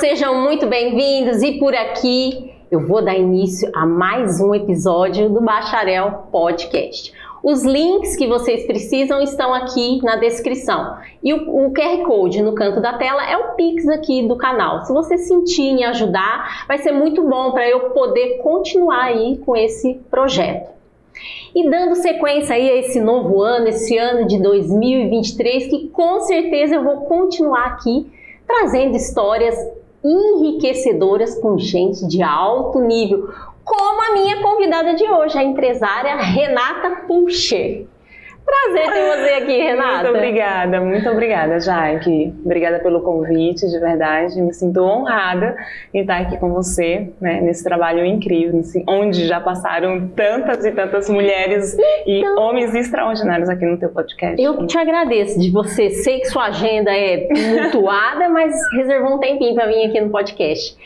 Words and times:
sejam 0.00 0.40
muito 0.40 0.66
bem-vindos 0.66 1.42
e 1.42 1.58
por 1.58 1.74
aqui 1.74 2.54
eu 2.70 2.86
vou 2.86 3.04
dar 3.04 3.14
início 3.14 3.70
a 3.74 3.84
mais 3.84 4.40
um 4.40 4.54
episódio 4.54 5.28
do 5.28 5.42
Bacharel 5.42 6.26
Podcast. 6.32 7.12
Os 7.42 7.64
links 7.64 8.16
que 8.16 8.26
vocês 8.26 8.64
precisam 8.66 9.20
estão 9.20 9.52
aqui 9.52 10.02
na 10.02 10.16
descrição. 10.16 10.96
E 11.22 11.34
o, 11.34 11.66
o, 11.66 11.74
QR 11.74 12.02
Code 12.06 12.40
no 12.40 12.54
canto 12.54 12.80
da 12.80 12.94
tela 12.94 13.30
é 13.30 13.36
o 13.36 13.54
Pix 13.56 13.86
aqui 13.88 14.26
do 14.26 14.36
canal. 14.36 14.86
Se 14.86 14.92
você 14.94 15.18
sentir 15.18 15.64
em 15.64 15.84
ajudar, 15.84 16.64
vai 16.66 16.78
ser 16.78 16.92
muito 16.92 17.22
bom 17.28 17.52
para 17.52 17.68
eu 17.68 17.90
poder 17.90 18.38
continuar 18.38 19.02
aí 19.02 19.36
com 19.44 19.54
esse 19.54 20.00
projeto. 20.10 20.70
E 21.54 21.68
dando 21.68 21.94
sequência 21.96 22.54
aí 22.54 22.70
a 22.70 22.76
esse 22.76 22.98
novo 22.98 23.42
ano, 23.42 23.68
esse 23.68 23.98
ano 23.98 24.26
de 24.26 24.42
2023, 24.42 25.66
que 25.66 25.88
com 25.88 26.20
certeza 26.20 26.76
eu 26.76 26.84
vou 26.84 27.02
continuar 27.02 27.66
aqui 27.66 28.10
trazendo 28.46 28.96
histórias 28.96 29.54
enriquecedoras 30.04 31.38
com 31.38 31.58
gente 31.58 32.06
de 32.06 32.22
alto 32.22 32.80
nível, 32.80 33.28
como 33.64 34.02
a 34.02 34.14
minha 34.14 34.42
convidada 34.42 34.94
de 34.94 35.04
hoje, 35.04 35.38
a 35.38 35.44
empresária 35.44 36.16
Renata 36.16 37.02
Pulcher. 37.06 37.86
Prazer 38.50 38.92
ter 38.92 39.06
você 39.06 39.34
aqui, 39.34 39.58
Renata. 39.58 40.02
Muito 40.02 40.16
obrigada, 40.16 40.80
muito 40.80 41.08
obrigada, 41.08 41.60
Jaque. 41.60 42.34
Obrigada 42.44 42.80
pelo 42.80 43.00
convite, 43.00 43.68
de 43.68 43.78
verdade. 43.78 44.40
Me 44.42 44.52
sinto 44.52 44.82
honrada 44.82 45.56
em 45.94 46.00
estar 46.00 46.18
aqui 46.18 46.36
com 46.36 46.52
você, 46.52 47.10
né, 47.20 47.40
nesse 47.40 47.62
trabalho 47.62 48.04
incrível, 48.04 48.60
onde 48.88 49.26
já 49.26 49.40
passaram 49.40 50.08
tantas 50.08 50.64
e 50.64 50.72
tantas 50.72 51.08
mulheres 51.08 51.76
então, 52.04 52.36
e 52.36 52.38
homens 52.40 52.74
extraordinários 52.74 53.48
aqui 53.48 53.64
no 53.64 53.78
teu 53.78 53.90
podcast. 53.90 54.42
Eu 54.42 54.66
te 54.66 54.76
agradeço 54.76 55.38
de 55.38 55.50
você. 55.50 55.90
Sei 55.90 56.18
que 56.18 56.26
sua 56.26 56.46
agenda 56.46 56.90
é 56.90 57.28
mutuada, 57.30 58.28
mas 58.30 58.52
reservou 58.72 59.14
um 59.14 59.18
tempinho 59.18 59.54
para 59.54 59.66
vir 59.66 59.86
aqui 59.86 60.00
no 60.00 60.10
podcast. 60.10 60.76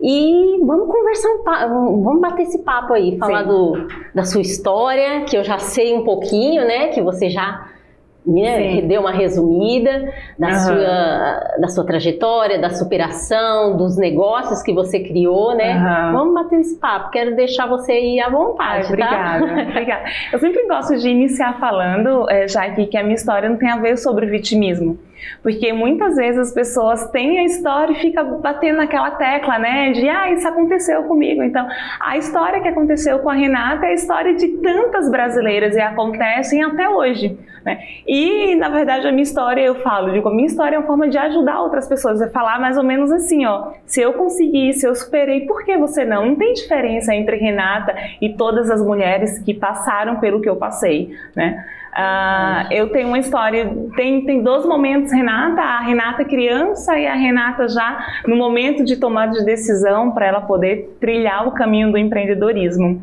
E 0.00 0.60
vamos 0.64 0.86
conversar, 0.86 1.28
um, 1.70 2.02
vamos 2.02 2.20
bater 2.20 2.42
esse 2.42 2.58
papo 2.60 2.92
aí, 2.92 3.18
falar 3.18 3.42
do, 3.42 3.88
da 4.14 4.24
sua 4.24 4.40
história, 4.40 5.22
que 5.22 5.36
eu 5.36 5.42
já 5.42 5.58
sei 5.58 5.94
um 5.94 6.04
pouquinho, 6.04 6.66
né? 6.66 6.88
Que 6.88 7.02
você 7.02 7.28
já 7.28 7.68
né, 8.28 8.82
deu 8.82 9.00
uma 9.00 9.10
resumida 9.10 10.12
da, 10.38 10.48
uhum. 10.48 10.54
sua, 10.54 11.56
da 11.60 11.68
sua 11.68 11.84
trajetória, 11.84 12.58
da 12.60 12.70
superação, 12.70 13.76
dos 13.76 13.96
negócios 13.96 14.62
que 14.62 14.72
você 14.72 15.00
criou, 15.00 15.54
né? 15.56 15.74
Uhum. 15.74 16.12
Vamos 16.12 16.34
bater 16.34 16.60
esse 16.60 16.76
papo, 16.78 17.10
quero 17.10 17.34
deixar 17.34 17.66
você 17.66 17.92
aí 17.92 18.20
à 18.20 18.28
vontade, 18.28 18.86
Ai, 18.86 18.92
obrigada, 18.92 19.46
tá? 19.46 19.62
obrigada. 19.70 20.04
Eu 20.32 20.38
sempre 20.38 20.66
gosto 20.68 20.96
de 20.96 21.08
iniciar 21.08 21.58
falando, 21.58 22.28
é, 22.28 22.46
já 22.46 22.68
que, 22.70 22.86
que 22.86 22.96
a 22.96 23.02
minha 23.02 23.14
história 23.14 23.48
não 23.48 23.56
tem 23.56 23.70
a 23.70 23.76
ver 23.76 23.96
sobre 23.96 24.26
vitimismo. 24.26 24.98
Porque 25.42 25.72
muitas 25.72 26.16
vezes 26.16 26.38
as 26.40 26.52
pessoas 26.52 27.10
têm 27.10 27.38
a 27.38 27.44
história 27.44 27.92
e 27.92 28.00
fica 28.00 28.22
batendo 28.22 28.78
naquela 28.78 29.10
tecla, 29.12 29.58
né? 29.58 29.92
De 29.92 30.08
ah, 30.08 30.30
isso 30.32 30.46
aconteceu 30.46 31.02
comigo. 31.04 31.42
Então, 31.42 31.66
a 32.00 32.16
história 32.16 32.60
que 32.60 32.68
aconteceu 32.68 33.18
com 33.20 33.30
a 33.30 33.34
Renata 33.34 33.86
é 33.86 33.90
a 33.90 33.94
história 33.94 34.34
de 34.34 34.48
tantas 34.58 35.10
brasileiras 35.10 35.74
e 35.76 35.80
acontecem 35.80 36.62
até 36.62 36.88
hoje. 36.88 37.38
Né? 37.68 37.80
E, 38.06 38.54
na 38.54 38.70
verdade, 38.70 39.06
a 39.06 39.10
minha 39.12 39.22
história, 39.22 39.60
eu 39.60 39.74
falo, 39.82 40.10
digo, 40.10 40.26
a 40.26 40.32
minha 40.32 40.46
história 40.46 40.76
é 40.76 40.78
uma 40.78 40.86
forma 40.86 41.06
de 41.06 41.18
ajudar 41.18 41.60
outras 41.60 41.86
pessoas. 41.86 42.18
É 42.22 42.30
falar 42.30 42.58
mais 42.58 42.78
ou 42.78 42.82
menos 42.82 43.12
assim, 43.12 43.44
ó. 43.44 43.72
Se 43.84 44.00
eu 44.00 44.14
consegui, 44.14 44.72
se 44.72 44.86
eu 44.86 44.94
superei, 44.94 45.42
por 45.42 45.62
que 45.66 45.76
você 45.76 46.02
não? 46.02 46.24
Não 46.24 46.34
tem 46.34 46.54
diferença 46.54 47.14
entre 47.14 47.36
Renata 47.36 47.94
e 48.22 48.30
todas 48.30 48.70
as 48.70 48.82
mulheres 48.82 49.38
que 49.40 49.52
passaram 49.52 50.16
pelo 50.18 50.40
que 50.40 50.48
eu 50.48 50.56
passei, 50.56 51.14
né? 51.36 51.62
Uh, 51.92 52.72
eu 52.72 52.90
tenho 52.90 53.08
uma 53.08 53.18
história, 53.18 53.70
tem, 53.96 54.24
tem 54.24 54.42
dois 54.42 54.64
momentos, 54.64 55.12
Renata, 55.12 55.60
a 55.60 55.80
Renata 55.80 56.24
criança 56.24 56.98
e 56.98 57.06
a 57.06 57.14
Renata 57.14 57.68
já 57.68 58.22
no 58.26 58.36
momento 58.36 58.84
de 58.84 58.96
tomada 58.96 59.32
de 59.32 59.44
decisão 59.44 60.12
para 60.12 60.26
ela 60.26 60.40
poder 60.40 60.96
trilhar 61.00 61.46
o 61.48 61.52
caminho 61.52 61.90
do 61.90 61.98
empreendedorismo. 61.98 63.02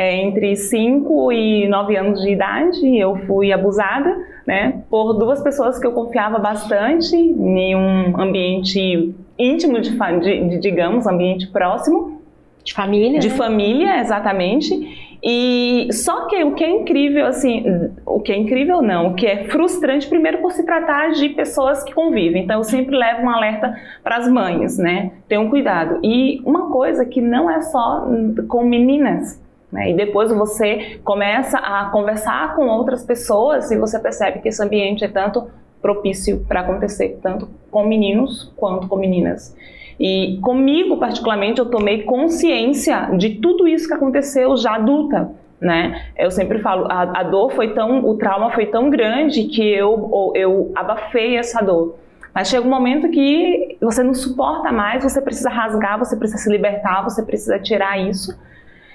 É, 0.00 0.16
entre 0.16 0.56
5 0.56 1.30
e 1.30 1.68
9 1.68 1.94
anos 1.94 2.22
de 2.22 2.30
idade, 2.30 2.98
eu 2.98 3.16
fui 3.26 3.52
abusada 3.52 4.16
né, 4.46 4.82
por 4.88 5.12
duas 5.12 5.42
pessoas 5.42 5.78
que 5.78 5.86
eu 5.86 5.92
confiava 5.92 6.38
bastante 6.38 7.14
em 7.14 7.76
um 7.76 8.18
ambiente 8.18 9.14
íntimo, 9.38 9.78
de, 9.78 9.90
de, 9.90 10.58
digamos, 10.58 11.06
ambiente 11.06 11.48
próximo. 11.48 12.18
De 12.64 12.72
família? 12.72 13.20
De 13.20 13.28
né? 13.28 13.34
família, 13.34 14.00
exatamente. 14.00 15.18
E 15.22 15.88
só 15.92 16.26
que 16.28 16.42
o 16.44 16.54
que 16.54 16.64
é 16.64 16.70
incrível, 16.70 17.26
assim, 17.26 17.62
o 18.06 18.20
que 18.20 18.32
é 18.32 18.38
incrível 18.38 18.80
não, 18.80 19.08
o 19.08 19.14
que 19.14 19.26
é 19.26 19.44
frustrante, 19.48 20.08
primeiro 20.08 20.38
por 20.38 20.52
se 20.52 20.64
tratar 20.64 21.10
de 21.10 21.28
pessoas 21.28 21.84
que 21.84 21.92
convivem. 21.92 22.44
Então 22.44 22.56
eu 22.56 22.64
sempre 22.64 22.96
levo 22.96 23.24
um 23.24 23.28
alerta 23.28 23.76
para 24.02 24.16
as 24.16 24.26
mães, 24.26 24.78
né? 24.78 25.12
Tenham 25.28 25.50
cuidado. 25.50 26.00
E 26.02 26.40
uma 26.46 26.70
coisa 26.70 27.04
que 27.04 27.20
não 27.20 27.50
é 27.50 27.60
só 27.60 28.08
com 28.48 28.64
meninas. 28.64 29.38
Né? 29.72 29.90
E 29.90 29.94
depois 29.94 30.32
você 30.32 31.00
começa 31.04 31.58
a 31.58 31.86
conversar 31.86 32.54
com 32.56 32.66
outras 32.66 33.04
pessoas 33.04 33.70
e 33.70 33.78
você 33.78 33.98
percebe 33.98 34.40
que 34.40 34.48
esse 34.48 34.62
ambiente 34.62 35.04
é 35.04 35.08
tanto 35.08 35.48
propício 35.80 36.44
para 36.46 36.60
acontecer, 36.60 37.18
tanto 37.22 37.48
com 37.70 37.84
meninos 37.86 38.52
quanto 38.56 38.88
com 38.88 38.96
meninas. 38.96 39.56
E 39.98 40.38
comigo, 40.42 40.96
particularmente, 40.96 41.58
eu 41.58 41.66
tomei 41.66 42.02
consciência 42.02 43.10
de 43.16 43.36
tudo 43.36 43.68
isso 43.68 43.86
que 43.86 43.94
aconteceu 43.94 44.56
já 44.56 44.74
adulta. 44.74 45.30
Né? 45.60 46.06
Eu 46.16 46.30
sempre 46.30 46.58
falo, 46.60 46.86
a, 46.90 47.20
a 47.20 47.22
dor 47.22 47.50
foi 47.52 47.74
tão, 47.74 48.02
o 48.04 48.16
trauma 48.16 48.50
foi 48.50 48.66
tão 48.66 48.88
grande 48.88 49.44
que 49.44 49.62
eu, 49.62 50.32
eu 50.34 50.72
abafei 50.74 51.36
essa 51.36 51.62
dor. 51.62 51.96
Mas 52.34 52.48
chega 52.48 52.66
um 52.66 52.70
momento 52.70 53.10
que 53.10 53.76
você 53.80 54.02
não 54.02 54.14
suporta 54.14 54.72
mais, 54.72 55.02
você 55.02 55.20
precisa 55.20 55.50
rasgar, 55.50 55.98
você 55.98 56.16
precisa 56.16 56.42
se 56.42 56.50
libertar, 56.50 57.02
você 57.02 57.22
precisa 57.22 57.58
tirar 57.58 57.98
isso. 57.98 58.34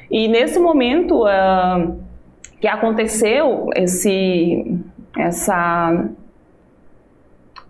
E 0.09 0.27
nesse 0.27 0.59
momento 0.59 1.23
uh, 1.23 1.99
que 2.59 2.67
aconteceu 2.67 3.69
esse, 3.75 4.79
essa 5.17 6.09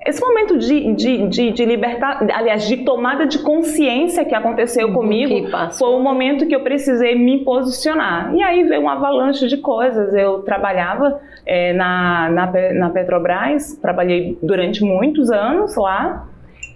esse 0.06 0.22
momento 0.22 0.58
de, 0.60 0.94
de, 0.94 1.28
de, 1.28 1.52
de 1.52 1.66
libertar, 1.66 2.20
aliás, 2.32 2.68
de 2.68 2.78
tomada 2.78 3.26
de 3.26 3.40
consciência 3.40 4.24
que 4.24 4.36
aconteceu 4.36 4.90
uhum, 4.90 4.94
comigo, 4.94 5.48
que 5.48 5.78
foi 5.78 5.90
o 5.90 6.00
momento 6.00 6.46
que 6.46 6.56
eu 6.56 6.60
precisei 6.60 7.16
me 7.16 7.44
posicionar. 7.44 8.32
E 8.36 8.44
aí 8.44 8.64
veio 8.64 8.82
uma 8.82 8.94
avalanche 8.94 9.48
de 9.48 9.58
coisas. 9.58 10.14
Eu 10.14 10.44
trabalhava 10.44 11.20
é, 11.44 11.74
na, 11.74 12.30
na, 12.30 12.74
na 12.74 12.90
Petrobras, 12.92 13.80
trabalhei 13.82 14.38
durante 14.44 14.84
muitos 14.84 15.32
anos 15.32 15.76
lá. 15.76 16.28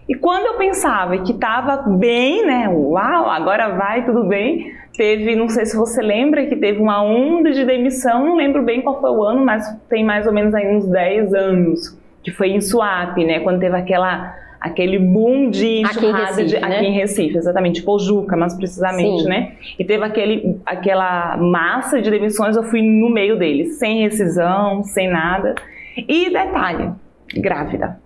E 0.09 0.15
quando 0.15 0.47
eu 0.47 0.53
pensava 0.55 1.19
que 1.19 1.31
estava 1.31 1.83
bem, 1.87 2.43
né? 2.43 2.67
Uau, 2.67 3.29
agora 3.29 3.69
vai, 3.75 4.03
tudo 4.03 4.23
bem. 4.23 4.73
Teve, 4.97 5.35
não 5.35 5.47
sei 5.47 5.67
se 5.67 5.77
você 5.77 6.01
lembra, 6.01 6.47
que 6.47 6.55
teve 6.55 6.81
uma 6.81 7.03
onda 7.03 7.51
de 7.51 7.63
demissão, 7.63 8.25
não 8.25 8.35
lembro 8.35 8.63
bem 8.63 8.81
qual 8.81 8.99
foi 8.99 9.11
o 9.11 9.23
ano, 9.23 9.45
mas 9.45 9.63
tem 9.87 10.03
mais 10.03 10.25
ou 10.25 10.33
menos 10.33 10.55
aí 10.55 10.75
uns 10.75 10.87
10 10.87 11.33
anos 11.35 11.99
que 12.23 12.31
foi 12.31 12.49
em 12.49 12.59
Suape, 12.59 13.23
né? 13.23 13.39
Quando 13.41 13.59
teve 13.59 13.77
aquela 13.77 14.35
aquele 14.59 14.99
boom 14.99 15.49
de 15.49 15.81
enxurrada 15.83 16.41
aqui 16.41 16.41
em 16.41 16.43
Recife, 16.43 16.45
de, 16.47 16.59
né? 16.59 16.75
aqui 16.75 16.85
em 16.85 16.91
Recife 16.91 17.37
exatamente, 17.37 17.81
Pojuca, 17.81 18.35
mais 18.35 18.55
precisamente, 18.55 19.23
Sim. 19.23 19.29
né? 19.29 19.53
E 19.77 19.85
teve 19.85 20.03
aquele, 20.03 20.59
aquela 20.65 21.37
massa 21.37 22.01
de 22.01 22.09
demissões, 22.09 22.57
eu 22.57 22.63
fui 22.63 22.81
no 22.81 23.09
meio 23.09 23.37
deles, 23.37 23.77
sem 23.77 24.01
rescisão, 24.01 24.83
sem 24.83 25.07
nada. 25.07 25.55
E 25.95 26.29
detalhe, 26.29 26.91
grávida. 27.35 27.99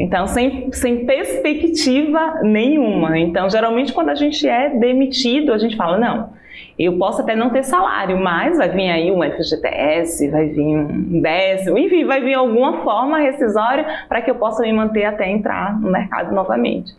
Então, 0.00 0.26
sem, 0.26 0.72
sem 0.72 1.04
perspectiva 1.04 2.40
nenhuma. 2.42 3.18
Então, 3.18 3.50
geralmente, 3.50 3.92
quando 3.92 4.08
a 4.08 4.14
gente 4.14 4.48
é 4.48 4.70
demitido, 4.70 5.52
a 5.52 5.58
gente 5.58 5.76
fala: 5.76 5.98
não, 5.98 6.30
eu 6.78 6.96
posso 6.96 7.20
até 7.20 7.36
não 7.36 7.50
ter 7.50 7.62
salário, 7.62 8.18
mas 8.18 8.56
vai 8.56 8.70
vir 8.70 8.88
aí 8.88 9.12
um 9.12 9.22
FGTS, 9.22 10.30
vai 10.30 10.46
vir 10.46 10.62
um 10.62 11.20
décimo, 11.20 11.76
enfim, 11.76 12.06
vai 12.06 12.22
vir 12.22 12.32
alguma 12.32 12.82
forma 12.82 13.18
rescisória 13.18 13.86
para 14.08 14.22
que 14.22 14.30
eu 14.30 14.36
possa 14.36 14.62
me 14.62 14.72
manter 14.72 15.04
até 15.04 15.30
entrar 15.30 15.78
no 15.78 15.90
mercado 15.90 16.34
novamente. 16.34 16.96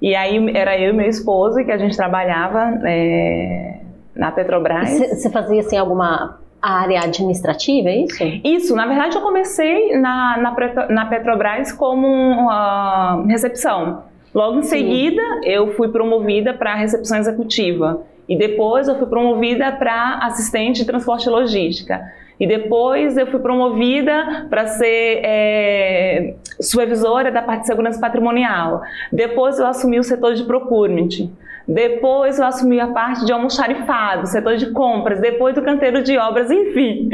E 0.00 0.16
aí 0.16 0.50
era 0.52 0.76
eu 0.76 0.92
e 0.92 0.96
meu 0.96 1.08
esposo 1.08 1.64
que 1.64 1.70
a 1.70 1.78
gente 1.78 1.96
trabalhava 1.96 2.80
é, 2.84 3.76
na 4.16 4.32
Petrobras. 4.32 4.90
Você 4.90 5.30
fazia 5.30 5.60
assim 5.60 5.76
alguma 5.76 6.41
área 6.62 7.02
administrativa, 7.02 7.88
é 7.88 8.04
isso? 8.04 8.24
Isso, 8.44 8.76
na 8.76 8.86
verdade 8.86 9.16
eu 9.16 9.22
comecei 9.22 9.96
na, 9.96 10.38
na, 10.38 10.86
na 10.88 11.06
Petrobras 11.06 11.72
como 11.72 12.06
uh, 12.48 13.26
recepção. 13.26 14.04
Logo 14.32 14.60
em 14.60 14.62
Sim. 14.62 14.68
seguida 14.68 15.22
eu 15.42 15.74
fui 15.74 15.88
promovida 15.88 16.54
para 16.54 16.74
recepção 16.74 17.18
executiva. 17.18 18.02
E 18.28 18.36
depois 18.36 18.86
eu 18.88 18.96
fui 18.96 19.06
promovida 19.06 19.72
para 19.72 20.20
assistente 20.22 20.78
de 20.78 20.86
transporte 20.86 21.26
e 21.26 21.30
logística. 21.30 22.00
E 22.38 22.46
depois 22.46 23.16
eu 23.16 23.26
fui 23.26 23.40
promovida 23.40 24.46
para 24.48 24.66
ser 24.66 25.20
é, 25.22 26.34
supervisora 26.60 27.30
da 27.30 27.42
parte 27.42 27.62
de 27.62 27.66
segurança 27.66 28.00
patrimonial. 28.00 28.82
Depois 29.12 29.58
eu 29.58 29.66
assumi 29.66 29.98
o 29.98 30.02
setor 30.02 30.34
de 30.34 30.44
procurement. 30.44 31.30
Depois 31.66 32.38
eu 32.38 32.44
assumi 32.44 32.80
a 32.80 32.88
parte 32.88 33.24
de 33.24 33.32
almoxarifado, 33.32 34.26
setor 34.26 34.56
de 34.56 34.70
compras, 34.72 35.20
depois 35.20 35.54
do 35.54 35.62
canteiro 35.62 36.02
de 36.02 36.16
obras, 36.16 36.50
enfim. 36.50 37.08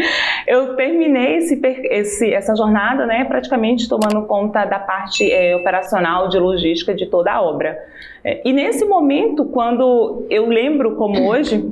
Eu 0.47 0.75
terminei 0.75 1.37
esse, 1.37 1.61
esse, 1.65 2.33
essa 2.33 2.57
jornada 2.57 3.07
né, 3.07 3.25
praticamente 3.25 3.89
tomando 3.89 4.27
conta 4.27 4.65
da 4.65 4.79
parte 4.79 5.31
é, 5.31 5.55
operacional 5.57 6.29
de 6.29 6.39
logística 6.39 6.95
de 6.95 7.07
toda 7.07 7.33
a 7.33 7.43
obra. 7.43 7.79
É, 8.25 8.41
e 8.45 8.53
nesse 8.53 8.85
momento, 8.85 9.45
quando 9.47 10.27
eu 10.31 10.47
lembro 10.49 10.97
como 10.97 11.29
hoje, 11.29 11.71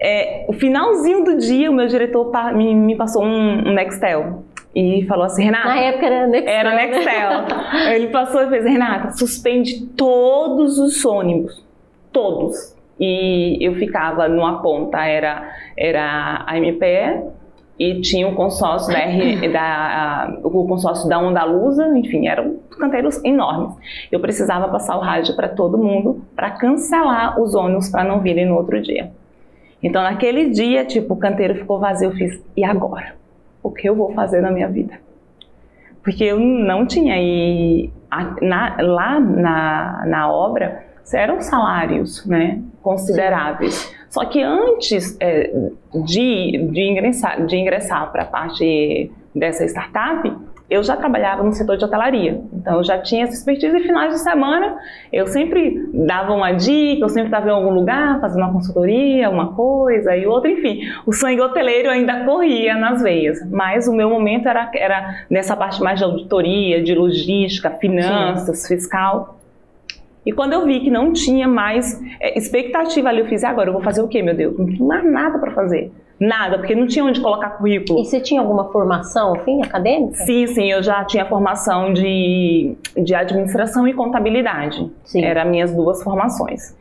é, 0.00 0.46
o 0.48 0.52
finalzinho 0.52 1.24
do 1.24 1.36
dia, 1.36 1.70
o 1.70 1.74
meu 1.74 1.86
diretor 1.86 2.30
me, 2.54 2.74
me 2.74 2.96
passou 2.96 3.22
um, 3.24 3.68
um 3.68 3.72
Nextel 3.74 4.44
e 4.74 5.04
falou 5.06 5.24
assim, 5.24 5.44
Renata. 5.44 5.68
Na 5.68 5.78
época 5.78 6.06
era 6.06 6.26
Nextel. 6.26 6.54
Era 6.54 6.70
né? 6.70 6.86
Nextel. 6.86 7.92
Ele 7.94 8.06
passou 8.08 8.42
e 8.42 8.48
fez, 8.48 8.64
Renata, 8.64 9.12
suspende 9.12 9.86
todos 9.96 10.78
os 10.78 11.04
ônibus. 11.04 11.64
Todos. 12.12 12.76
E 13.00 13.58
eu 13.60 13.74
ficava 13.74 14.28
numa 14.28 14.60
ponta, 14.60 15.04
era, 15.04 15.52
era 15.76 16.44
a 16.46 16.58
MPE 16.58 17.22
e 17.78 18.00
tinha 18.00 18.26
o 18.26 18.34
consórcio 18.34 18.92
da, 18.92 18.98
R, 18.98 19.48
da 19.52 20.36
o 20.42 20.66
consórcio 20.66 21.08
da 21.08 21.18
Onda 21.18 21.44
Lusa, 21.44 21.86
enfim, 21.96 22.26
eram 22.26 22.56
canteiros 22.78 23.22
enormes. 23.24 23.76
Eu 24.10 24.18
precisava 24.18 24.68
passar 24.68 24.96
o 24.96 25.00
rádio 25.00 25.36
para 25.36 25.48
todo 25.48 25.78
mundo 25.78 26.22
para 26.34 26.50
cancelar 26.50 27.40
os 27.40 27.54
ônibus 27.54 27.88
para 27.88 28.02
não 28.02 28.20
virem 28.20 28.46
no 28.46 28.56
outro 28.56 28.82
dia. 28.82 29.12
Então, 29.80 30.02
naquele 30.02 30.50
dia, 30.50 30.84
tipo, 30.84 31.14
o 31.14 31.16
canteiro 31.16 31.54
ficou 31.54 31.78
vazio, 31.78 32.10
eu 32.10 32.12
fiz, 32.16 32.42
e 32.56 32.64
agora? 32.64 33.14
O 33.62 33.70
que 33.70 33.88
eu 33.88 33.94
vou 33.94 34.12
fazer 34.12 34.40
na 34.40 34.50
minha 34.50 34.68
vida. 34.68 35.00
Porque 36.02 36.24
eu 36.24 36.38
não 36.38 36.86
tinha. 36.86 37.16
E 37.18 37.90
na, 38.40 38.76
lá 38.80 39.20
na, 39.20 40.04
na 40.06 40.32
obra 40.32 40.84
eram 41.12 41.40
salários 41.40 42.24
né, 42.26 42.60
consideráveis. 42.82 43.94
Só 44.10 44.24
que 44.24 44.42
antes 44.42 45.16
é, 45.20 45.50
de, 46.04 46.68
de 46.72 46.82
ingressar, 46.82 47.44
de 47.44 47.56
ingressar 47.56 48.10
para 48.10 48.22
a 48.22 48.26
parte 48.26 49.10
dessa 49.34 49.64
startup, 49.64 50.30
eu 50.70 50.82
já 50.82 50.96
trabalhava 50.96 51.42
no 51.42 51.52
setor 51.52 51.78
de 51.78 51.84
hotelaria, 51.84 52.42
então 52.52 52.76
eu 52.76 52.84
já 52.84 52.98
tinha 52.98 53.24
essa 53.24 53.32
expertise 53.32 53.74
e 53.76 53.82
finais 53.82 54.12
de 54.12 54.20
semana 54.20 54.76
eu 55.10 55.26
sempre 55.26 55.88
dava 55.94 56.34
uma 56.34 56.52
dica, 56.52 57.04
eu 57.04 57.08
sempre 57.08 57.28
estava 57.28 57.48
em 57.48 57.52
algum 57.52 57.70
lugar 57.70 58.20
fazendo 58.20 58.42
uma 58.42 58.52
consultoria, 58.52 59.30
uma 59.30 59.54
coisa 59.54 60.14
e 60.14 60.26
outra, 60.26 60.50
enfim, 60.50 60.80
o 61.06 61.12
sangue 61.12 61.40
hoteleiro 61.40 61.90
ainda 61.90 62.24
corria 62.24 62.74
nas 62.76 63.02
veias, 63.02 63.38
mas 63.50 63.88
o 63.88 63.94
meu 63.94 64.10
momento 64.10 64.46
era, 64.46 64.70
era 64.74 65.24
nessa 65.30 65.56
parte 65.56 65.82
mais 65.82 65.98
de 65.98 66.04
auditoria, 66.04 66.82
de 66.82 66.94
logística, 66.94 67.70
finanças, 67.70 68.58
Sim. 68.58 68.74
fiscal. 68.74 69.38
E 70.26 70.32
quando 70.32 70.52
eu 70.52 70.66
vi 70.66 70.80
que 70.80 70.90
não 70.90 71.14
tinha 71.14 71.48
mais 71.48 71.98
é, 72.20 72.38
expectativa 72.38 73.08
ali, 73.08 73.20
eu 73.20 73.26
fiz, 73.26 73.42
agora 73.42 73.70
eu 73.70 73.72
vou 73.72 73.82
fazer 73.82 74.02
o 74.02 74.08
quê, 74.08 74.20
meu 74.22 74.34
Deus? 74.34 74.58
Não 74.58 74.66
tinha 74.66 74.86
mais 74.86 75.04
nada 75.10 75.38
para 75.38 75.52
fazer. 75.52 75.90
Nada, 76.20 76.58
porque 76.58 76.74
não 76.74 76.86
tinha 76.86 77.04
onde 77.04 77.20
colocar 77.20 77.50
currículo. 77.50 78.00
E 78.00 78.04
você 78.04 78.20
tinha 78.20 78.40
alguma 78.40 78.72
formação, 78.72 79.36
enfim, 79.36 79.62
acadêmica? 79.62 80.16
Sim, 80.24 80.46
sim, 80.48 80.70
eu 80.70 80.82
já 80.82 81.04
tinha 81.04 81.24
formação 81.24 81.92
de, 81.92 82.74
de 82.96 83.14
administração 83.14 83.86
e 83.86 83.94
contabilidade. 83.94 84.90
Sim. 85.04 85.24
Eram 85.24 85.48
minhas 85.48 85.72
duas 85.72 86.02
formações. 86.02 86.76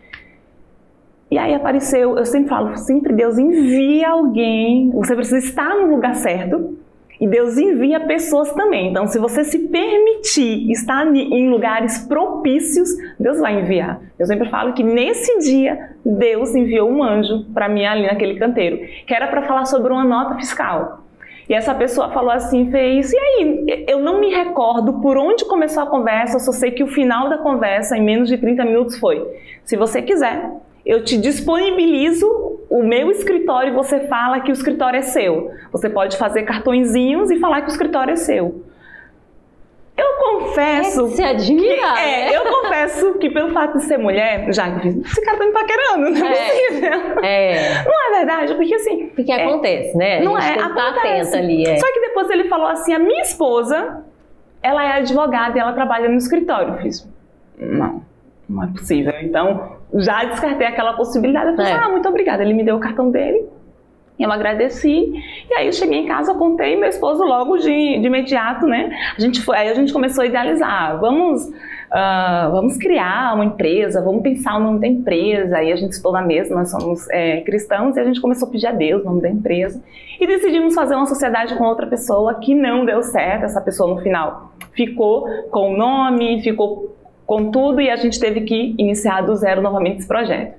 E 1.30 1.38
aí 1.38 1.54
apareceu, 1.54 2.18
eu 2.18 2.25
sempre 2.25 2.50
falo, 2.50 2.75
sempre 2.78 3.13
Deus 3.13 3.38
envia 3.38 4.10
alguém, 4.10 4.89
você 4.92 5.13
precisa 5.13 5.38
estar 5.38 5.75
no 5.75 5.94
lugar 5.94 6.16
certo 6.16 6.78
e 7.19 7.27
Deus 7.27 7.57
envia 7.57 7.99
pessoas 8.01 8.51
também. 8.53 8.89
Então, 8.89 9.07
se 9.07 9.19
você 9.19 9.43
se 9.43 9.67
permitir 9.67 10.71
estar 10.71 11.05
em 11.15 11.49
lugares 11.49 11.99
propícios, 12.07 12.89
Deus 13.19 13.39
vai 13.39 13.59
enviar. 13.59 14.01
Eu 14.17 14.25
sempre 14.25 14.49
falo 14.49 14.73
que 14.73 14.83
nesse 14.83 15.39
dia, 15.39 15.95
Deus 16.05 16.55
enviou 16.55 16.89
um 16.89 17.03
anjo 17.03 17.45
para 17.53 17.67
mim 17.67 17.85
ali 17.85 18.07
naquele 18.07 18.37
canteiro, 18.39 18.79
que 19.05 19.13
era 19.13 19.27
para 19.27 19.43
falar 19.43 19.65
sobre 19.65 19.91
uma 19.91 20.03
nota 20.03 20.35
fiscal. 20.35 21.03
E 21.49 21.53
essa 21.53 21.73
pessoa 21.73 22.09
falou 22.09 22.31
assim, 22.31 22.69
fez, 22.69 23.11
e 23.13 23.17
aí? 23.17 23.85
Eu 23.87 23.99
não 23.99 24.19
me 24.19 24.29
recordo 24.29 25.01
por 25.01 25.17
onde 25.17 25.45
começou 25.45 25.81
a 25.81 25.85
conversa, 25.85 26.39
só 26.39 26.51
sei 26.51 26.71
que 26.71 26.83
o 26.83 26.87
final 26.87 27.29
da 27.29 27.37
conversa, 27.37 27.97
em 27.97 28.03
menos 28.03 28.27
de 28.27 28.37
30 28.37 28.65
minutos, 28.65 28.97
foi: 28.99 29.25
se 29.63 29.77
você 29.77 30.01
quiser, 30.01 30.51
eu 30.88 31.04
te 31.04 31.18
disponibilizo 31.18 32.25
o 32.69 32.81
meu 32.81 33.12
escritório 33.12 33.74
e 33.74 33.75
você 33.75 34.07
fala 34.07 34.39
que 34.39 34.50
o 34.50 34.54
escritório 34.54 34.98
é 34.98 35.01
seu. 35.01 35.51
Você 35.69 35.89
pode 35.89 36.16
fazer 36.16 36.44
cartõezinhos 36.44 37.30
e 37.30 37.38
falar 37.39 37.62
que 37.62 37.68
o 37.68 37.72
escritório 37.72 38.13
é 38.13 38.16
seu. 38.16 38.63
Eu 39.98 40.06
confesso. 40.18 41.07
É 41.07 41.10
se 41.10 41.24
admira. 41.24 41.75
Que, 41.75 42.00
é, 42.00 42.30
né? 42.30 42.38
eu 42.38 42.45
confesso 42.45 43.16
que 43.16 43.30
pelo 43.30 43.51
fato 43.51 43.80
de 43.80 43.84
ser 43.84 43.98
mulher, 43.98 44.54
já 44.54 44.80
que 44.80 44.88
esse 44.88 45.22
cara 45.25 45.38
tá 45.38 45.45
me 45.45 45.51
paquerando, 45.51 46.10
não 46.12 46.25
é, 46.25 46.31
é 46.31 46.45
possível. 46.45 47.24
É. 47.24 47.84
Não 47.84 48.07
é 48.07 48.18
verdade, 48.18 48.56
porque 48.56 48.75
assim. 48.75 49.07
Porque 49.07 49.31
é, 49.31 49.44
acontece, 49.44 49.98
né? 49.98 50.22
Não 50.22 50.38
é, 50.38 50.56
tá 50.56 50.89
atenta 50.89 51.38
ali. 51.38 51.66
É. 51.66 51.78
Só 51.78 51.92
que 51.92 52.00
depois 52.00 52.30
ele 52.30 52.48
falou 52.48 52.68
assim: 52.68 52.94
a 52.94 53.00
minha 53.00 53.24
esposa, 53.24 54.06
ela 54.63 54.86
é 54.86 54.94
advogada 54.94 55.57
e 55.57 55.60
ela 55.60 55.74
trabalha 55.74 56.07
no 56.07 56.16
escritório. 56.16 56.75
Eu 56.75 56.78
fiz. 56.78 57.10
Não, 57.57 58.04
não 58.48 58.63
é 58.63 58.68
possível. 58.68 59.13
Então, 59.22 59.76
já 59.94 60.24
descartei 60.25 60.68
aquela 60.68 60.94
possibilidade. 60.94 61.51
Eu 61.51 61.56
falei, 61.56 61.72
é. 61.72 61.75
ah, 61.75 61.89
muito 61.89 62.07
obrigada. 62.07 62.44
Ele 62.44 62.54
me 62.54 62.63
deu 62.63 62.75
o 62.75 62.80
cartão 62.80 63.10
dele. 63.10 63.45
Eu 64.19 64.31
agradeci, 64.31 65.13
e 65.48 65.54
aí 65.54 65.68
eu 65.68 65.72
cheguei 65.72 66.00
em 66.00 66.07
casa, 66.07 66.34
contei 66.34 66.75
meu 66.75 66.89
esposo 66.89 67.24
logo 67.24 67.57
de, 67.57 68.00
de 68.00 68.07
imediato, 68.07 68.66
né? 68.66 68.89
A 69.16 69.22
gente 69.22 69.39
foi, 69.44 69.56
aí 69.56 69.69
a 69.69 69.75
gente 69.75 69.94
começou 69.94 70.24
a 70.24 70.25
idealizar, 70.25 71.00
vamos, 71.00 71.44
uh, 71.45 72.51
vamos 72.51 72.78
criar 72.78 73.36
uma 73.36 73.45
empresa, 73.45 74.01
vamos 74.01 74.24
pensar 74.24 74.57
o 74.57 74.60
nome 74.60 74.80
da 74.80 74.88
empresa. 74.88 75.57
Aí 75.57 75.72
a 75.72 75.75
gente 75.75 75.92
estou 75.92 76.12
na 76.12 76.24
mesa, 76.24 76.56
nós 76.56 76.72
somos 76.72 77.07
é, 77.12 77.42
cristãos, 77.42 77.95
e 77.95 78.00
a 78.00 78.04
gente 78.04 78.19
começou 78.19 78.48
a 78.48 78.51
pedir 78.51 78.66
a 78.66 78.72
Deus 78.72 79.04
o 79.04 79.06
nome 79.06 79.22
da 79.22 79.30
empresa. 79.30 79.84
E 80.19 80.25
decidimos 80.25 80.74
fazer 80.74 80.95
uma 80.95 81.06
sociedade 81.06 81.56
com 81.56 81.66
outra 81.66 81.86
pessoa 81.86 82.34
que 82.39 82.56
não 82.56 82.86
deu 82.86 83.04
certo, 83.04 83.45
essa 83.45 83.62
pessoa 83.62 83.94
no 83.94 84.01
final 84.01 84.51
ficou 84.78 85.28
com 85.51 85.74
o 85.74 85.78
nome, 85.78 86.42
ficou 86.42 86.95
com 87.27 87.51
tudo 87.51 87.81
e 87.81 87.89
a 87.89 87.97
gente 87.97 88.19
teve 88.19 88.41
que 88.41 88.74
iniciar 88.77 89.21
do 89.21 89.35
zero 89.35 89.62
novamente 89.62 90.00
esse 90.00 90.07
projeto. 90.07 90.56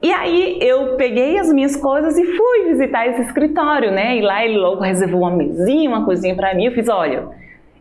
E 0.00 0.12
aí 0.12 0.58
eu 0.60 0.94
peguei 0.96 1.38
as 1.38 1.52
minhas 1.52 1.74
coisas 1.74 2.16
e 2.16 2.24
fui 2.24 2.64
visitar 2.68 3.08
esse 3.08 3.22
escritório, 3.22 3.90
né? 3.90 4.16
E 4.16 4.20
lá 4.20 4.44
ele 4.44 4.56
logo 4.56 4.82
reservou 4.82 5.22
uma 5.22 5.30
mesinha, 5.30 5.88
uma 5.88 6.04
coisinha 6.04 6.36
para 6.36 6.54
mim. 6.54 6.66
Eu 6.66 6.72
fiz, 6.72 6.88
olha, 6.88 7.28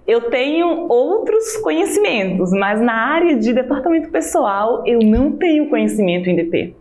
eu 0.07 0.21
tenho 0.31 0.87
outros 0.87 1.57
conhecimentos, 1.57 2.51
mas 2.51 2.81
na 2.81 2.93
área 2.93 3.35
de 3.35 3.53
departamento 3.53 4.09
pessoal 4.09 4.81
eu 4.87 4.99
não 4.99 5.33
tenho 5.33 5.69
conhecimento 5.69 6.27
em 6.29 6.35
DP. 6.35 6.73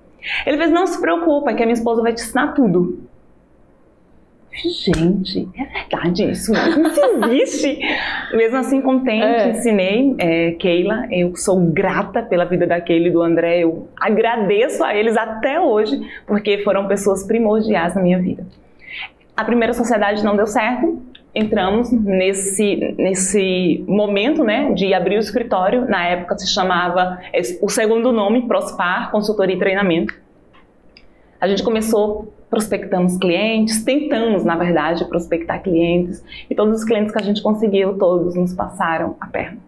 Ele 0.46 0.56
fez, 0.56 0.70
não 0.70 0.86
se 0.86 1.00
preocupa, 1.00 1.52
que 1.52 1.62
a 1.62 1.66
minha 1.66 1.74
esposa 1.74 2.00
vai 2.00 2.14
te 2.14 2.22
ensinar 2.22 2.54
tudo. 2.54 3.00
Gente, 4.64 5.46
é 5.54 5.64
verdade 5.64 6.30
isso, 6.30 6.52
isso 6.52 7.24
existe. 7.30 7.78
Mesmo 8.32 8.56
assim, 8.56 8.80
contente, 8.80 9.24
é. 9.24 9.50
ensinei 9.50 10.14
é, 10.18 10.52
Keila. 10.52 11.06
Eu 11.10 11.36
sou 11.36 11.60
grata 11.60 12.22
pela 12.22 12.44
vida 12.46 12.66
da 12.66 12.80
Keila 12.80 13.08
e 13.08 13.10
do 13.10 13.22
André. 13.22 13.60
Eu 13.60 13.88
agradeço 14.00 14.82
a 14.82 14.94
eles 14.94 15.16
até 15.16 15.60
hoje, 15.60 16.00
porque 16.26 16.58
foram 16.64 16.88
pessoas 16.88 17.26
primordiais 17.26 17.94
na 17.94 18.00
minha 18.00 18.18
vida. 18.18 18.46
A 19.36 19.44
primeira 19.44 19.74
sociedade 19.74 20.24
não 20.24 20.34
deu 20.34 20.46
certo. 20.46 21.02
Entramos 21.34 21.92
nesse, 21.92 22.94
nesse 22.96 23.84
momento 23.86 24.42
né, 24.42 24.72
de 24.72 24.94
abrir 24.94 25.16
o 25.16 25.20
escritório. 25.20 25.84
Na 25.86 26.06
época 26.06 26.38
se 26.38 26.48
chamava 26.48 27.18
o 27.60 27.68
segundo 27.68 28.10
nome, 28.10 28.48
Prospar 28.48 29.10
Consultoria 29.10 29.54
e 29.54 29.58
Treinamento. 29.58 30.14
A 31.38 31.46
gente 31.46 31.62
começou 31.62 32.32
prospectamos 32.48 33.18
clientes, 33.18 33.84
tentamos, 33.84 34.44
na 34.44 34.56
verdade, 34.56 35.04
prospectar 35.06 35.62
clientes 35.62 36.24
e 36.48 36.54
todos 36.54 36.78
os 36.78 36.84
clientes 36.84 37.12
que 37.12 37.18
a 37.18 37.22
gente 37.22 37.42
conseguiu, 37.42 37.98
todos 37.98 38.34
nos 38.34 38.54
passaram 38.54 39.16
a 39.20 39.26
perna. 39.26 39.58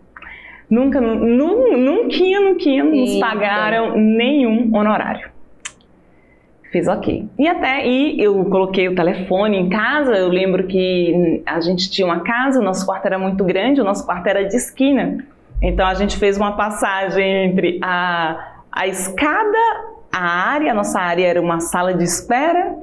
Nunca, 0.71 1.01
nunca, 1.01 1.25
nunca, 1.25 2.17
nunca 2.17 2.85
nos 2.85 3.19
pagaram 3.19 3.97
nenhum 3.97 4.71
honorário. 4.75 5.31
Fiz 6.71 6.87
ok. 6.87 7.27
E 7.39 7.49
até 7.49 7.87
e 7.87 8.21
eu 8.21 8.45
coloquei 8.45 8.89
o 8.89 8.95
telefone 8.95 9.57
em 9.57 9.71
casa. 9.71 10.13
Eu 10.13 10.29
lembro 10.29 10.67
que 10.67 11.43
a 11.47 11.61
gente 11.61 11.91
tinha 11.91 12.07
uma 12.07 12.21
casa, 12.21 12.61
o 12.61 12.63
nosso 12.63 12.85
quarto 12.85 13.07
era 13.07 13.19
muito 13.19 13.43
grande, 13.45 13.81
o 13.81 13.85
nosso 13.85 14.05
quarto 14.05 14.27
era 14.27 14.45
de 14.45 14.55
esquina. 14.55 15.25
Então 15.63 15.87
a 15.87 15.95
gente 15.95 16.19
fez 16.19 16.37
uma 16.37 16.53
passagem 16.53 17.47
entre 17.47 17.79
a, 17.83 18.61
a 18.71 18.87
escada 18.87 19.59
a 20.13 20.51
área, 20.51 20.73
a 20.73 20.75
nossa 20.75 20.99
área 21.01 21.27
era 21.27 21.41
uma 21.41 21.61
sala 21.61 21.95
de 21.95 22.05
espera 22.05 22.77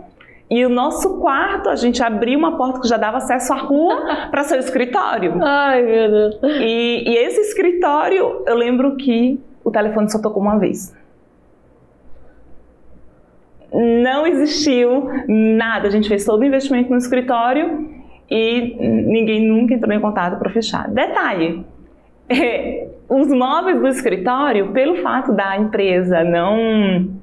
e 0.49 0.63
o 0.63 0.69
nosso 0.69 1.19
quarto, 1.19 1.69
a 1.69 1.75
gente 1.75 2.03
abriu 2.03 2.37
uma 2.37 2.55
porta 2.55 2.79
que 2.79 2.87
já 2.87 2.97
dava 2.97 3.17
acesso 3.17 3.51
à 3.51 3.57
rua 3.57 3.95
para 4.29 4.43
seu 4.43 4.59
escritório. 4.59 5.41
Ai, 5.41 5.81
meu 5.81 6.11
Deus. 6.11 6.39
E, 6.43 7.03
e, 7.09 7.17
esse 7.17 7.41
escritório, 7.41 8.43
eu 8.45 8.55
lembro 8.55 8.95
que 8.95 9.39
o 9.63 9.71
telefone 9.71 10.11
só 10.11 10.21
tocou 10.21 10.43
uma 10.43 10.59
vez. 10.59 10.95
Não 13.73 14.27
existiu 14.27 15.09
nada. 15.27 15.87
A 15.87 15.91
gente 15.91 16.07
fez 16.07 16.23
todo 16.23 16.41
o 16.41 16.45
investimento 16.45 16.91
no 16.91 16.97
escritório 16.97 17.89
e 18.29 18.77
ninguém 18.79 19.47
nunca 19.47 19.73
entrou 19.73 19.93
em 19.93 19.99
contato 19.99 20.37
para 20.37 20.51
fechar. 20.51 20.87
Detalhe: 20.89 21.65
os 23.09 23.27
móveis 23.27 23.79
do 23.81 23.87
escritório, 23.87 24.71
pelo 24.71 24.97
fato 24.97 25.33
da 25.33 25.57
empresa 25.57 26.23
não 26.23 27.14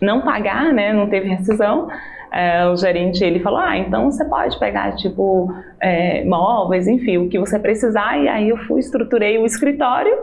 não 0.00 0.22
pagar, 0.22 0.72
né, 0.72 0.92
não 0.92 1.08
teve 1.08 1.28
rescisão, 1.28 1.88
é, 2.32 2.64
o 2.68 2.76
gerente 2.76 3.24
ele 3.24 3.40
falou, 3.40 3.58
ah, 3.58 3.76
então 3.76 4.10
você 4.10 4.24
pode 4.24 4.58
pegar 4.58 4.94
tipo 4.94 5.52
é, 5.80 6.24
móveis, 6.24 6.86
enfim, 6.86 7.18
o 7.18 7.28
que 7.28 7.38
você 7.38 7.58
precisar. 7.58 8.18
E 8.18 8.28
aí 8.28 8.48
eu 8.48 8.56
fui 8.56 8.78
estruturei 8.78 9.36
o 9.38 9.44
escritório, 9.44 10.16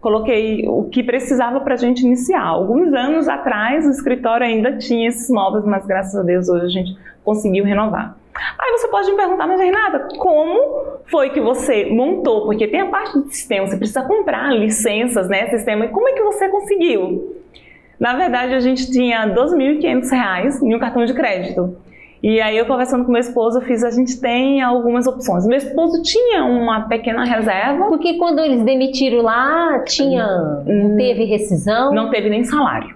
coloquei 0.00 0.66
o 0.66 0.88
que 0.90 1.02
precisava 1.04 1.60
para 1.60 1.74
a 1.74 1.76
gente 1.76 2.04
iniciar. 2.04 2.42
Alguns 2.42 2.92
anos 2.92 3.28
atrás 3.28 3.86
o 3.86 3.90
escritório 3.90 4.44
ainda 4.44 4.76
tinha 4.76 5.08
esses 5.08 5.30
móveis, 5.30 5.64
mas 5.64 5.86
graças 5.86 6.16
a 6.16 6.22
Deus 6.22 6.48
hoje 6.48 6.64
a 6.64 6.68
gente 6.68 6.96
conseguiu 7.24 7.64
renovar. 7.64 8.16
Aí 8.58 8.72
você 8.72 8.88
pode 8.88 9.10
me 9.10 9.16
perguntar, 9.16 9.46
mas 9.46 9.60
Renata, 9.60 10.08
como 10.18 10.98
foi 11.06 11.30
que 11.30 11.40
você 11.40 11.84
montou? 11.84 12.44
Porque 12.44 12.66
tem 12.66 12.80
a 12.80 12.86
parte 12.86 13.12
do 13.12 13.28
sistema, 13.28 13.66
você 13.66 13.76
precisa 13.76 14.02
comprar 14.02 14.52
licenças, 14.52 15.28
né, 15.28 15.48
sistema. 15.48 15.84
E 15.84 15.88
como 15.88 16.08
é 16.08 16.12
que 16.12 16.22
você 16.22 16.48
conseguiu? 16.48 17.41
Na 18.02 18.14
verdade, 18.14 18.52
a 18.52 18.58
gente 18.58 18.90
tinha 18.90 19.26
R$ 19.26 19.32
2.500 19.32 20.60
em 20.60 20.74
um 20.74 20.78
cartão 20.80 21.04
de 21.04 21.14
crédito. 21.14 21.76
E 22.20 22.40
aí 22.40 22.58
eu 22.58 22.66
conversando 22.66 23.04
com 23.04 23.12
meu 23.12 23.20
esposo, 23.20 23.58
eu 23.58 23.62
fiz, 23.62 23.84
a 23.84 23.92
gente 23.92 24.20
tem 24.20 24.60
algumas 24.60 25.06
opções. 25.06 25.46
Meu 25.46 25.56
esposo 25.56 26.02
tinha 26.02 26.44
uma 26.44 26.88
pequena 26.88 27.24
reserva. 27.24 27.86
Porque 27.86 28.14
quando 28.14 28.40
eles 28.40 28.64
demitiram 28.64 29.22
lá, 29.22 29.84
tinha, 29.84 30.26
não 30.66 30.96
teve 30.96 31.26
rescisão? 31.26 31.94
Não 31.94 32.10
teve 32.10 32.28
nem 32.28 32.42
salário. 32.42 32.92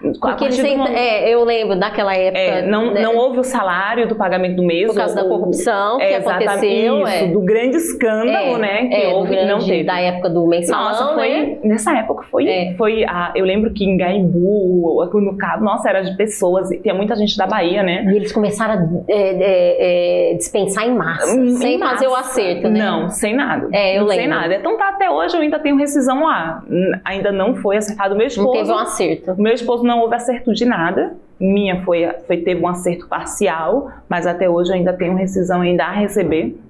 Porque 0.00 0.44
eles 0.44 0.58
momento, 0.76 0.96
é, 0.96 1.28
eu 1.28 1.44
lembro 1.44 1.78
daquela 1.78 2.14
época. 2.14 2.38
É, 2.38 2.62
não, 2.62 2.92
né? 2.92 3.02
não 3.02 3.16
houve 3.16 3.40
o 3.40 3.44
salário 3.44 4.06
do 4.06 4.14
pagamento 4.14 4.56
do 4.56 4.62
mês. 4.62 4.86
Por 4.86 4.96
causa 4.96 5.14
da 5.14 5.24
corrupção 5.24 6.00
é, 6.00 6.08
que 6.08 6.14
aconteceu. 6.28 7.02
Isso, 7.02 7.08
é. 7.08 7.26
do 7.26 7.40
grande 7.40 7.76
escândalo, 7.76 8.56
é, 8.56 8.58
né? 8.58 8.86
Que 8.86 8.94
é, 8.94 9.08
houve 9.08 9.30
grande, 9.30 9.50
não 9.50 9.58
teve. 9.58 9.84
Da 9.84 10.00
época 10.00 10.30
do 10.30 10.46
mensalão. 10.46 10.90
Nossa, 10.90 11.14
foi. 11.14 11.28
Né? 11.28 11.58
Nessa 11.64 11.96
época 11.96 12.24
foi. 12.30 12.48
É. 12.48 12.74
foi 12.74 13.04
a, 13.04 13.32
eu 13.34 13.44
lembro 13.44 13.72
que 13.72 13.84
em 13.84 13.96
Gaimbu, 13.96 15.04
no 15.14 15.36
Cabo, 15.36 15.64
nossa, 15.64 15.88
era 15.88 16.02
de 16.02 16.16
pessoas. 16.16 16.68
Tinha 16.68 16.94
muita 16.94 17.16
gente 17.16 17.36
da 17.36 17.46
Bahia, 17.46 17.82
né? 17.82 18.04
E 18.04 18.16
eles 18.16 18.30
começaram 18.30 18.74
a 18.74 20.36
dispensar 20.36 20.86
em 20.86 20.94
massa. 20.94 21.36
Em 21.36 21.56
sem 21.56 21.78
massa. 21.78 21.94
fazer 21.94 22.06
o 22.06 22.14
acerto, 22.14 22.68
né? 22.68 22.78
Não, 22.78 23.10
sem 23.10 23.34
nada. 23.34 23.68
É, 23.72 23.96
eu 23.96 24.02
não 24.02 24.08
lembro. 24.08 24.22
Sem 24.22 24.28
nada. 24.28 24.54
Então 24.54 24.76
tá, 24.76 24.90
até 24.90 25.10
hoje 25.10 25.36
eu 25.36 25.40
ainda 25.40 25.58
tenho 25.58 25.76
rescisão 25.76 26.24
lá. 26.24 26.62
Ainda 27.04 27.32
não 27.32 27.56
foi 27.56 27.76
acertado. 27.76 28.14
Meu 28.14 28.26
esposo. 28.26 28.46
Não 28.46 28.52
teve 28.52 28.70
um 28.70 28.78
acerto. 28.78 29.34
Meu 29.36 29.52
esposo 29.52 29.87
não 29.88 30.00
houve 30.00 30.14
acerto 30.14 30.52
de 30.52 30.64
nada. 30.64 31.16
Minha 31.40 31.82
foi, 31.82 32.06
foi 32.26 32.36
teve 32.38 32.62
um 32.62 32.68
acerto 32.68 33.08
parcial, 33.08 33.90
mas 34.08 34.26
até 34.26 34.48
hoje 34.48 34.70
eu 34.70 34.76
ainda 34.76 34.92
tenho 34.92 35.16
rescisão 35.16 35.62
ainda 35.62 35.84
a 35.84 35.92
receber. 35.92 36.60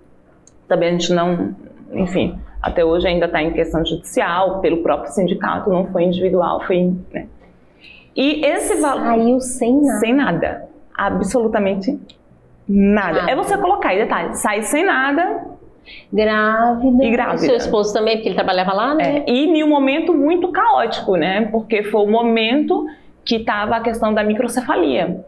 Também 0.66 0.90
a 0.90 0.92
gente 0.92 1.12
não, 1.12 1.54
enfim, 1.92 2.38
até 2.62 2.84
hoje 2.84 3.06
ainda 3.06 3.26
está 3.26 3.42
em 3.42 3.52
questão 3.52 3.84
judicial, 3.84 4.60
pelo 4.60 4.82
próprio 4.82 5.10
sindicato, 5.12 5.70
não 5.70 5.86
foi 5.86 6.04
individual, 6.04 6.62
foi. 6.66 6.94
Né? 7.12 7.26
E 8.16 8.44
esse 8.44 8.76
valor. 8.76 9.04
Saiu 9.04 9.40
sem 9.40 9.80
nada. 9.80 10.00
Sem 10.00 10.14
nada. 10.14 10.68
Absolutamente 10.96 12.00
nada. 12.68 13.20
nada. 13.20 13.30
É 13.30 13.36
você 13.36 13.56
colocar, 13.56 13.94
e 13.94 13.98
detalhe, 13.98 14.34
sai 14.34 14.62
sem 14.62 14.84
nada, 14.84 15.46
grávida. 16.12 17.04
E 17.04 17.10
grávida. 17.10 17.38
seu 17.38 17.56
esposo 17.56 17.92
também, 17.92 18.16
porque 18.16 18.28
ele 18.28 18.34
trabalhava 18.34 18.72
lá, 18.72 18.94
né? 18.94 19.18
É, 19.18 19.30
e 19.30 19.46
em 19.46 19.62
um 19.62 19.68
momento 19.68 20.12
muito 20.12 20.50
caótico, 20.50 21.16
né? 21.16 21.48
Porque 21.50 21.82
foi 21.84 22.02
o 22.02 22.10
momento 22.10 22.86
que 23.28 23.36
estava 23.36 23.76
a 23.76 23.80
questão 23.80 24.14
da 24.14 24.24
microcefalia 24.24 25.20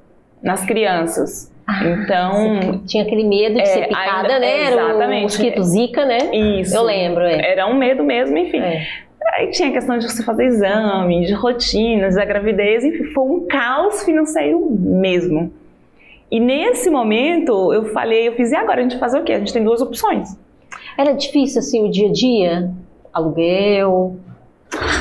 nas 0.42 0.64
crianças. 0.64 1.52
Ah, 1.66 1.84
então. 1.84 2.82
Tinha 2.86 3.04
aquele 3.04 3.24
medo 3.24 3.56
de 3.56 3.60
é, 3.60 3.66
ser 3.66 3.88
picada, 3.88 4.34
ainda, 4.34 4.38
né? 4.40 4.62
Exatamente. 4.62 5.02
Era 5.02 5.18
o 5.18 5.22
mosquito 5.22 5.62
zika, 5.62 6.04
né? 6.06 6.18
Isso. 6.34 6.74
Eu 6.74 6.82
lembro, 6.82 7.22
é. 7.22 7.52
Era 7.52 7.66
um 7.66 7.74
medo 7.74 8.02
mesmo, 8.02 8.36
enfim. 8.38 8.58
É. 8.58 8.86
Aí 9.34 9.50
tinha 9.50 9.68
a 9.68 9.72
questão 9.72 9.98
de 9.98 10.10
você 10.10 10.22
fazer 10.24 10.46
exame, 10.46 11.26
de 11.26 11.34
rotinas, 11.34 12.14
da 12.14 12.24
gravidez, 12.24 12.82
enfim, 12.82 13.04
foi 13.12 13.24
um 13.24 13.46
caos 13.46 14.02
financeiro 14.02 14.58
mesmo. 14.70 15.52
E 16.30 16.40
nesse 16.40 16.88
momento 16.88 17.72
eu 17.72 17.84
falei, 17.92 18.28
eu 18.28 18.32
fiz, 18.32 18.50
e 18.50 18.56
agora 18.56 18.80
a 18.80 18.82
gente 18.82 18.98
fazer 18.98 19.20
o 19.20 19.24
quê? 19.24 19.34
A 19.34 19.38
gente 19.38 19.52
tem 19.52 19.62
duas 19.62 19.82
opções. 19.82 20.36
Era 20.96 21.12
difícil 21.12 21.58
assim 21.58 21.86
o 21.86 21.90
dia 21.90 22.08
a 22.08 22.12
dia? 22.12 22.70
Aluguel, 23.12 24.16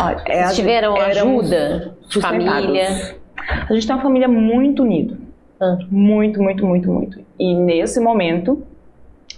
Olha, 0.02 0.22
é, 0.26 0.44
Vocês 0.44 0.56
tiveram 0.56 0.96
ajuda 0.96 1.96
de 2.08 2.22
família? 2.22 3.16
A 3.70 3.74
gente 3.74 3.86
tem 3.86 3.96
uma 3.96 4.02
família 4.02 4.28
muito 4.28 4.84
unida. 4.84 5.18
Ah. 5.60 5.78
Muito, 5.90 6.42
muito, 6.42 6.66
muito, 6.66 6.92
muito. 6.92 7.20
E 7.38 7.54
nesse 7.54 8.00
momento, 8.00 8.64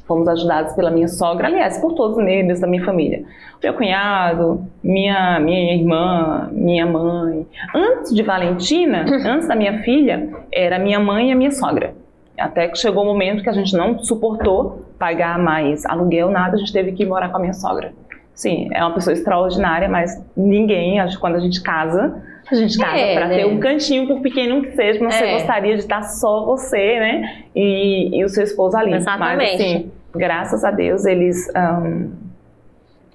fomos 0.07 0.27
ajudados 0.27 0.73
pela 0.73 0.91
minha 0.91 1.07
sogra, 1.07 1.47
aliás, 1.47 1.79
por 1.79 1.93
todos 1.93 2.17
os 2.17 2.23
membros 2.23 2.59
da 2.59 2.67
minha 2.67 2.83
família. 2.83 3.23
Meu 3.63 3.73
cunhado, 3.73 4.65
minha, 4.83 5.39
minha 5.39 5.73
irmã, 5.73 6.50
minha 6.51 6.85
mãe. 6.85 7.47
Antes 7.73 8.13
de 8.13 8.21
Valentina, 8.23 9.05
antes 9.25 9.47
da 9.47 9.55
minha 9.55 9.81
filha, 9.83 10.29
era 10.51 10.77
minha 10.77 11.00
mãe 11.00 11.29
e 11.29 11.31
a 11.31 11.35
minha 11.35 11.51
sogra. 11.51 11.93
Até 12.38 12.67
que 12.67 12.77
chegou 12.77 13.03
o 13.03 13.05
um 13.05 13.09
momento 13.09 13.43
que 13.43 13.50
a 13.50 13.53
gente 13.53 13.75
não 13.75 14.00
suportou 14.00 14.85
pagar 14.97 15.38
mais 15.38 15.85
aluguel, 15.85 16.29
nada, 16.29 16.55
a 16.55 16.59
gente 16.59 16.73
teve 16.73 16.91
que 16.91 17.03
ir 17.03 17.05
morar 17.05 17.29
com 17.29 17.38
a 17.38 17.39
minha 17.39 17.53
sogra. 17.53 17.93
Sim, 18.41 18.69
é 18.74 18.83
uma 18.83 18.95
pessoa 18.95 19.13
extraordinária, 19.13 19.88
mas 19.88 20.19
ninguém, 20.36 21.00
acho 21.00 21.17
que 21.17 21.21
quando 21.21 21.36
a 21.36 21.39
gente 21.39 21.62
casa, 21.62 22.24
a 22.51 22.55
gente 22.55 22.75
casa 22.75 22.98
é, 22.98 23.13
para 23.13 23.27
né? 23.27 23.36
ter 23.36 23.45
um 23.45 23.60
cantinho, 23.60 24.07
por 24.07 24.19
pequeno 24.19 24.63
que 24.63 24.71
seja, 24.71 25.00
mas 25.00 25.13
é. 25.13 25.19
você 25.19 25.31
gostaria 25.33 25.75
de 25.75 25.81
estar 25.81 26.01
só 26.01 26.43
você, 26.43 27.00
né? 27.00 27.43
E, 27.55 28.17
e 28.17 28.25
o 28.25 28.29
seu 28.29 28.43
esposo 28.43 28.75
ali. 28.75 28.95
Exatamente. 28.95 29.38
Mas 29.38 29.62
assim, 29.62 29.91
graças 30.15 30.63
a 30.63 30.71
Deus, 30.71 31.05
eles. 31.05 31.48
Um, 31.55 32.10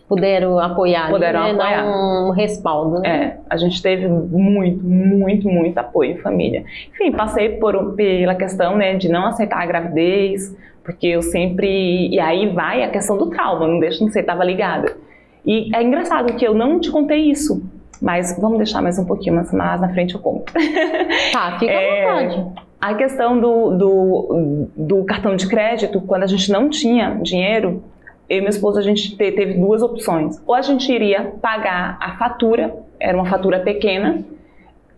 puderam 0.09 0.61
apoiar, 0.61 1.11
puderam 1.11 1.43
né? 1.43 1.51
apoiar. 1.51 1.83
dar 1.83 1.89
um 1.89 2.31
respaldo. 2.31 3.01
Né? 3.01 3.09
É, 3.09 3.39
a 3.51 3.57
gente 3.57 3.83
teve 3.83 4.07
muito, 4.07 4.85
muito, 4.85 5.49
muito 5.49 5.77
apoio 5.79 6.13
em 6.13 6.19
família. 6.19 6.65
Enfim, 6.93 7.11
passei 7.11 7.49
por, 7.49 7.97
pela 7.97 8.37
questão 8.37 8.77
né, 8.77 8.95
de 8.95 9.09
não 9.09 9.27
aceitar 9.27 9.61
a 9.61 9.67
gravidez, 9.67 10.57
porque 10.85 11.09
eu 11.09 11.21
sempre. 11.21 12.11
E 12.15 12.21
aí 12.21 12.49
vai 12.51 12.85
a 12.85 12.91
questão 12.91 13.19
do 13.19 13.29
trauma, 13.29 13.67
não 13.67 13.81
deixa 13.81 14.05
de 14.05 14.13
ser, 14.13 14.21
estava 14.21 14.45
ligada. 14.45 15.05
E 15.47 15.71
é 15.75 15.83
engraçado 15.83 16.35
que 16.35 16.47
eu 16.47 16.53
não 16.53 16.81
te 16.81 16.91
contei 16.91 17.31
isso, 17.31 17.63
mas 18.03 18.37
vamos 18.39 18.59
deixar 18.59 18.83
mais 18.83 18.99
um 18.99 19.05
pouquinho, 19.05 19.37
mas 19.37 19.53
na 19.53 19.89
frente 19.91 20.15
eu 20.15 20.21
conto. 20.21 20.53
Tá, 21.33 21.59
fica 21.59 21.73
é, 21.73 22.05
à 22.05 22.15
vontade. 22.15 22.67
A 22.81 22.95
questão 22.95 23.41
do, 23.41 23.71
do, 23.77 24.69
do, 24.77 25.05
cartão 25.05 25.37
de 25.37 25.49
crédito, 25.49 26.01
quando 26.01 26.25
a 26.25 26.27
gente 26.27 26.51
não 26.51 26.69
tinha 26.69 27.19
dinheiro, 27.23 27.83
eu 28.29 28.39
e 28.39 28.41
meu 28.41 28.51
esposo 28.51 28.79
a 28.79 28.83
gente 28.83 29.17
teve 29.17 29.55
duas 29.55 29.83
opções. 29.83 30.41
Ou 30.47 30.55
a 30.55 30.63
gente 30.63 30.91
iria 30.91 31.33
pagar 31.41 31.97
a 32.01 32.17
fatura, 32.17 32.75
era 32.99 33.17
uma 33.17 33.27
fatura 33.27 33.61
pequena, 33.61 34.25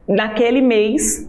naquele 0.08 0.60
mês, 0.60 1.28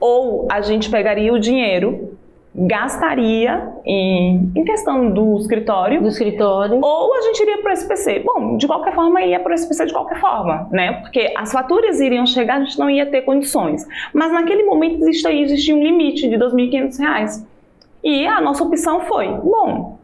ou 0.00 0.46
a 0.50 0.60
gente 0.60 0.90
pegaria 0.90 1.32
o 1.32 1.38
dinheiro 1.38 2.17
gastaria 2.66 3.72
em, 3.84 4.52
em 4.54 4.64
questão 4.64 5.10
do 5.10 5.36
escritório. 5.38 6.00
Do 6.00 6.08
escritório. 6.08 6.80
Ou 6.82 7.14
a 7.14 7.20
gente 7.22 7.42
iria 7.42 7.58
para 7.58 7.70
o 7.70 7.74
SPC. 7.74 8.20
Bom, 8.24 8.56
de 8.56 8.66
qualquer 8.66 8.94
forma, 8.94 9.22
ia 9.22 9.40
para 9.40 9.52
o 9.52 9.54
SPC 9.54 9.86
de 9.86 9.92
qualquer 9.92 10.20
forma, 10.20 10.68
né? 10.70 11.00
Porque 11.00 11.32
as 11.36 11.52
faturas 11.52 12.00
iriam 12.00 12.26
chegar, 12.26 12.56
a 12.56 12.64
gente 12.64 12.78
não 12.78 12.90
ia 12.90 13.06
ter 13.06 13.22
condições. 13.22 13.86
Mas 14.12 14.32
naquele 14.32 14.64
momento 14.64 15.02
existia, 15.02 15.32
existia 15.32 15.74
um 15.74 15.82
limite 15.82 16.28
de 16.28 16.36
R$ 16.36 16.44
2.500. 16.44 17.46
E 18.02 18.26
a 18.26 18.40
nossa 18.40 18.62
opção 18.62 19.00
foi, 19.02 19.28
bom, 19.28 19.98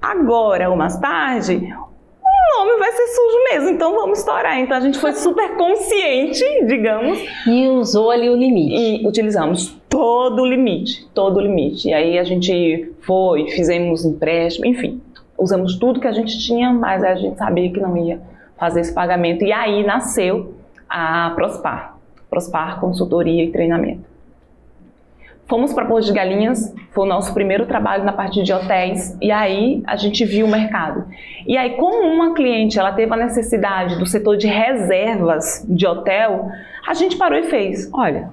agora 0.00 0.68
ou 0.68 0.76
mais 0.76 0.98
tarde, 0.98 1.72
nome 2.58 2.78
vai 2.78 2.92
ser 2.92 3.06
sujo 3.06 3.36
mesmo, 3.50 3.68
então 3.70 3.94
vamos 3.94 4.18
estourar. 4.18 4.58
Então 4.58 4.76
a 4.76 4.80
gente 4.80 4.98
foi 4.98 5.12
super 5.12 5.56
consciente, 5.56 6.44
digamos. 6.66 7.18
E 7.46 7.68
usou 7.68 8.10
ali 8.10 8.28
o 8.28 8.36
limite. 8.36 8.74
E 8.74 9.06
utilizamos 9.06 9.79
todo 9.90 10.42
o 10.42 10.46
limite, 10.46 11.06
todo 11.12 11.36
o 11.36 11.40
limite. 11.40 11.88
E 11.88 11.92
aí 11.92 12.18
a 12.18 12.24
gente 12.24 12.94
foi, 13.00 13.50
fizemos 13.50 14.04
empréstimo, 14.04 14.64
enfim, 14.64 15.02
usamos 15.36 15.76
tudo 15.76 16.00
que 16.00 16.06
a 16.06 16.12
gente 16.12 16.38
tinha, 16.38 16.72
mas 16.72 17.02
a 17.02 17.16
gente 17.16 17.36
sabia 17.36 17.70
que 17.70 17.80
não 17.80 17.96
ia 17.96 18.20
fazer 18.56 18.80
esse 18.80 18.94
pagamento. 18.94 19.44
E 19.44 19.52
aí 19.52 19.84
nasceu 19.84 20.54
a 20.88 21.32
Prospar, 21.34 21.96
Prospar 22.30 22.80
Consultoria 22.80 23.44
e 23.44 23.50
Treinamento. 23.50 24.08
Fomos 25.46 25.72
para 25.72 25.84
Porto 25.84 26.04
de 26.04 26.12
Galinhas, 26.12 26.72
foi 26.92 27.04
o 27.04 27.08
nosso 27.08 27.34
primeiro 27.34 27.66
trabalho 27.66 28.04
na 28.04 28.12
parte 28.12 28.40
de 28.40 28.52
hotéis, 28.52 29.18
e 29.20 29.32
aí 29.32 29.82
a 29.84 29.96
gente 29.96 30.24
viu 30.24 30.46
o 30.46 30.48
mercado. 30.48 31.04
E 31.44 31.56
aí, 31.56 31.70
como 31.70 32.06
uma 32.06 32.34
cliente 32.34 32.78
ela 32.78 32.92
teve 32.92 33.12
a 33.12 33.16
necessidade 33.16 33.98
do 33.98 34.06
setor 34.06 34.36
de 34.36 34.46
reservas 34.46 35.66
de 35.68 35.84
hotel, 35.84 36.48
a 36.86 36.94
gente 36.94 37.16
parou 37.16 37.36
e 37.36 37.50
fez: 37.50 37.90
olha, 37.92 38.30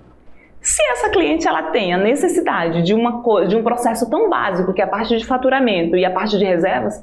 se 0.67 0.83
essa 0.91 1.09
cliente 1.09 1.47
ela 1.47 1.63
tem 1.71 1.93
a 1.93 1.97
necessidade 1.97 2.81
de, 2.81 2.93
uma, 2.93 3.24
de 3.47 3.55
um 3.55 3.63
processo 3.63 4.09
tão 4.09 4.29
básico 4.29 4.74
que 4.74 4.81
é 4.81 4.83
a 4.83 4.88
parte 4.88 5.17
de 5.17 5.25
faturamento 5.25 5.95
e 5.95 6.03
a 6.03 6.12
parte 6.12 6.38
de 6.38 6.43
reservas, 6.43 7.01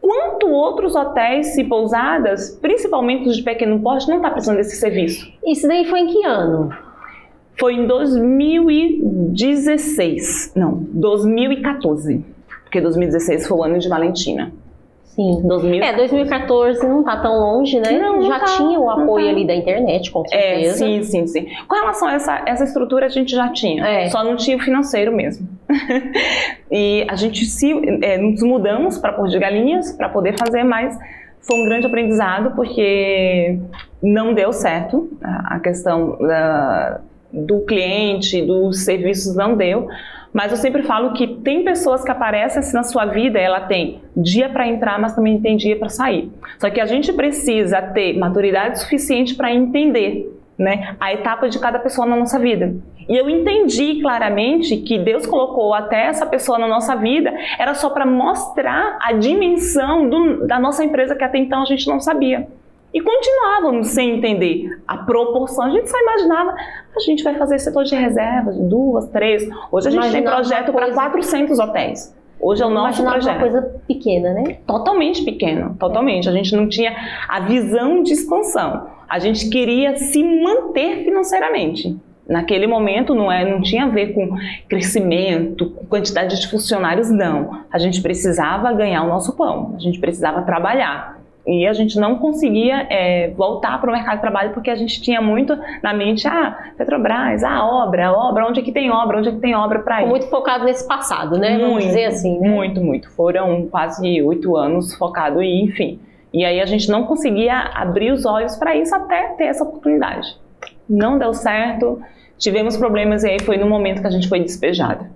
quanto 0.00 0.48
outros 0.48 0.96
hotéis 0.96 1.56
e 1.56 1.62
pousadas, 1.62 2.58
principalmente 2.60 3.28
os 3.28 3.36
de 3.36 3.44
pequeno 3.44 3.78
porte, 3.78 4.08
não 4.08 4.16
está 4.16 4.32
precisando 4.32 4.56
desse 4.56 4.74
serviço? 4.74 5.32
Isso 5.46 5.68
daí 5.68 5.84
foi 5.84 6.00
em 6.00 6.08
que 6.08 6.26
ano? 6.26 6.76
Foi 7.56 7.74
em 7.74 7.86
2016. 7.86 10.54
Não, 10.56 10.84
2014. 10.92 12.20
Porque 12.64 12.80
2016 12.80 13.46
foi 13.46 13.56
o 13.56 13.62
ano 13.62 13.78
de 13.78 13.88
Valentina. 13.88 14.52
Sim. 15.14 15.42
2000... 15.46 15.82
É, 15.82 15.92
2014 15.96 16.86
não 16.88 17.04
tá 17.04 17.16
tão 17.18 17.38
longe, 17.38 17.78
né? 17.78 17.92
Não, 17.92 18.14
não 18.20 18.22
Já 18.26 18.40
tá, 18.40 18.46
tinha 18.46 18.78
o 18.80 18.90
apoio 18.90 19.26
tá. 19.26 19.30
ali 19.30 19.46
da 19.46 19.54
internet, 19.54 20.10
com 20.10 20.22
É, 20.24 20.28
certeza. 20.28 20.76
sim, 20.78 21.02
sim, 21.04 21.26
sim. 21.26 21.46
Com 21.68 21.74
relação 21.76 22.08
a 22.08 22.14
essa, 22.14 22.42
essa 22.46 22.64
estrutura, 22.64 23.06
a 23.06 23.08
gente 23.08 23.30
já 23.34 23.48
tinha. 23.50 23.86
É. 23.86 24.08
Só 24.10 24.24
não 24.24 24.34
tinha 24.36 24.56
o 24.56 24.60
financeiro 24.60 25.12
mesmo. 25.14 25.46
e 26.70 27.06
a 27.08 27.14
gente 27.16 27.44
se 27.44 27.72
é, 28.02 28.18
nos 28.18 28.42
mudamos 28.42 28.98
para 28.98 29.12
Porto 29.12 29.30
de 29.30 29.38
Galinhas 29.38 29.92
para 29.92 30.08
poder 30.08 30.36
fazer, 30.38 30.64
mas 30.64 30.98
foi 31.40 31.60
um 31.60 31.64
grande 31.64 31.86
aprendizado 31.86 32.52
porque 32.56 33.58
não 34.02 34.34
deu 34.34 34.52
certo 34.52 35.10
a 35.22 35.56
a 35.56 35.60
questão 35.60 36.16
da- 36.18 37.00
do 37.34 37.60
cliente, 37.62 38.40
dos 38.42 38.84
serviços 38.84 39.34
não 39.34 39.56
deu. 39.56 39.88
Mas 40.32 40.50
eu 40.50 40.56
sempre 40.58 40.82
falo 40.82 41.12
que 41.12 41.26
tem 41.28 41.62
pessoas 41.62 42.02
que 42.02 42.10
aparecem 42.10 42.58
assim 42.58 42.74
na 42.76 42.82
sua 42.82 43.04
vida, 43.06 43.38
ela 43.38 43.60
tem 43.60 44.00
dia 44.16 44.48
para 44.48 44.66
entrar, 44.66 44.98
mas 44.98 45.14
também 45.14 45.40
tem 45.40 45.56
dia 45.56 45.76
para 45.76 45.88
sair. 45.88 46.30
Só 46.58 46.68
que 46.70 46.80
a 46.80 46.86
gente 46.86 47.12
precisa 47.12 47.80
ter 47.80 48.18
maturidade 48.18 48.80
suficiente 48.80 49.34
para 49.36 49.52
entender 49.52 50.32
né, 50.58 50.96
a 50.98 51.12
etapa 51.12 51.48
de 51.48 51.58
cada 51.60 51.78
pessoa 51.78 52.06
na 52.06 52.16
nossa 52.16 52.38
vida. 52.38 52.74
E 53.08 53.16
eu 53.16 53.28
entendi 53.28 54.00
claramente 54.00 54.76
que 54.78 54.98
Deus 54.98 55.26
colocou 55.26 55.74
até 55.74 56.06
essa 56.06 56.24
pessoa 56.26 56.58
na 56.58 56.66
nossa 56.66 56.96
vida 56.96 57.32
era 57.58 57.74
só 57.74 57.90
para 57.90 58.06
mostrar 58.06 58.98
a 59.02 59.12
dimensão 59.12 60.08
do- 60.08 60.46
da 60.46 60.58
nossa 60.58 60.82
empresa 60.84 61.14
que 61.14 61.22
até 61.22 61.38
então 61.38 61.62
a 61.62 61.66
gente 61.66 61.86
não 61.86 62.00
sabia. 62.00 62.48
E 62.94 63.00
continuávamos 63.00 63.88
sem 63.88 64.16
entender 64.18 64.70
a 64.86 64.98
proporção. 64.98 65.64
A 65.64 65.70
gente 65.70 65.90
só 65.90 65.98
imaginava, 66.00 66.54
a 66.96 67.00
gente 67.00 67.24
vai 67.24 67.34
fazer 67.34 67.58
setor 67.58 67.82
de 67.82 67.96
reservas, 67.96 68.56
duas, 68.56 69.08
três. 69.08 69.42
Hoje 69.72 69.88
a 69.88 69.90
gente 69.90 70.12
tem 70.12 70.22
projeto 70.22 70.72
para 70.72 70.84
coisa- 70.86 70.94
400 71.00 71.58
hotéis. 71.58 72.14
Hoje 72.40 72.62
é 72.62 72.66
o 72.66 72.70
nosso 72.70 73.02
Imaginava 73.02 73.14
projeto. 73.18 73.36
uma 73.36 73.40
coisa 73.62 73.80
pequena, 73.88 74.32
né? 74.34 74.58
Totalmente 74.66 75.24
pequeno, 75.24 75.74
totalmente. 75.78 76.28
A 76.28 76.32
gente 76.32 76.54
não 76.54 76.68
tinha 76.68 76.94
a 77.28 77.40
visão 77.40 78.02
de 78.02 78.12
expansão. 78.12 78.86
A 79.08 79.18
gente 79.18 79.48
queria 79.50 79.96
se 79.96 80.22
manter 80.22 81.04
financeiramente. 81.04 81.96
Naquele 82.28 82.66
momento 82.66 83.14
não, 83.14 83.30
é, 83.30 83.44
não 83.50 83.60
tinha 83.60 83.84
a 83.84 83.88
ver 83.88 84.14
com 84.14 84.36
crescimento, 84.68 85.70
com 85.70 85.84
quantidade 85.86 86.40
de 86.40 86.48
funcionários, 86.48 87.10
não. 87.10 87.60
A 87.72 87.78
gente 87.78 88.00
precisava 88.00 88.72
ganhar 88.72 89.02
o 89.02 89.08
nosso 89.08 89.36
pão, 89.36 89.74
a 89.76 89.78
gente 89.80 89.98
precisava 89.98 90.42
trabalhar. 90.42 91.18
E 91.46 91.66
a 91.66 91.74
gente 91.74 91.98
não 91.98 92.16
conseguia 92.16 92.86
é, 92.88 93.28
voltar 93.36 93.78
para 93.78 93.90
o 93.90 93.92
mercado 93.92 94.16
de 94.16 94.20
trabalho 94.22 94.54
porque 94.54 94.70
a 94.70 94.74
gente 94.74 95.02
tinha 95.02 95.20
muito 95.20 95.58
na 95.82 95.92
mente, 95.92 96.26
ah, 96.26 96.72
Petrobras, 96.76 97.44
ah, 97.44 97.66
obra, 97.66 98.12
obra, 98.12 98.46
onde 98.46 98.60
é 98.60 98.62
que 98.62 98.72
tem 98.72 98.90
obra, 98.90 99.18
onde 99.18 99.28
é 99.28 99.32
que 99.32 99.40
tem 99.40 99.54
obra 99.54 99.80
para 99.80 100.02
ir? 100.02 100.06
Muito 100.06 100.26
focado 100.28 100.64
nesse 100.64 100.88
passado, 100.88 101.36
né? 101.38 101.58
Vamos 101.58 101.74
Muito, 101.74 101.86
dizer 101.86 102.06
assim, 102.06 102.40
né? 102.40 102.48
Muito, 102.48 102.80
muito. 102.80 103.10
Foram 103.10 103.66
quase 103.66 104.22
oito 104.22 104.56
anos 104.56 104.94
focado 104.94 105.42
e 105.42 105.62
enfim. 105.62 106.00
E 106.32 106.44
aí 106.44 106.60
a 106.60 106.66
gente 106.66 106.90
não 106.90 107.04
conseguia 107.04 107.54
abrir 107.74 108.10
os 108.10 108.24
olhos 108.24 108.56
para 108.56 108.74
isso 108.74 108.94
até 108.94 109.28
ter 109.34 109.44
essa 109.44 109.64
oportunidade. 109.64 110.36
Não 110.88 111.18
deu 111.18 111.34
certo, 111.34 112.00
tivemos 112.38 112.76
problemas 112.76 113.22
e 113.22 113.28
aí 113.28 113.40
foi 113.40 113.58
no 113.58 113.68
momento 113.68 114.00
que 114.00 114.06
a 114.06 114.10
gente 114.10 114.28
foi 114.28 114.40
despejada. 114.40 115.10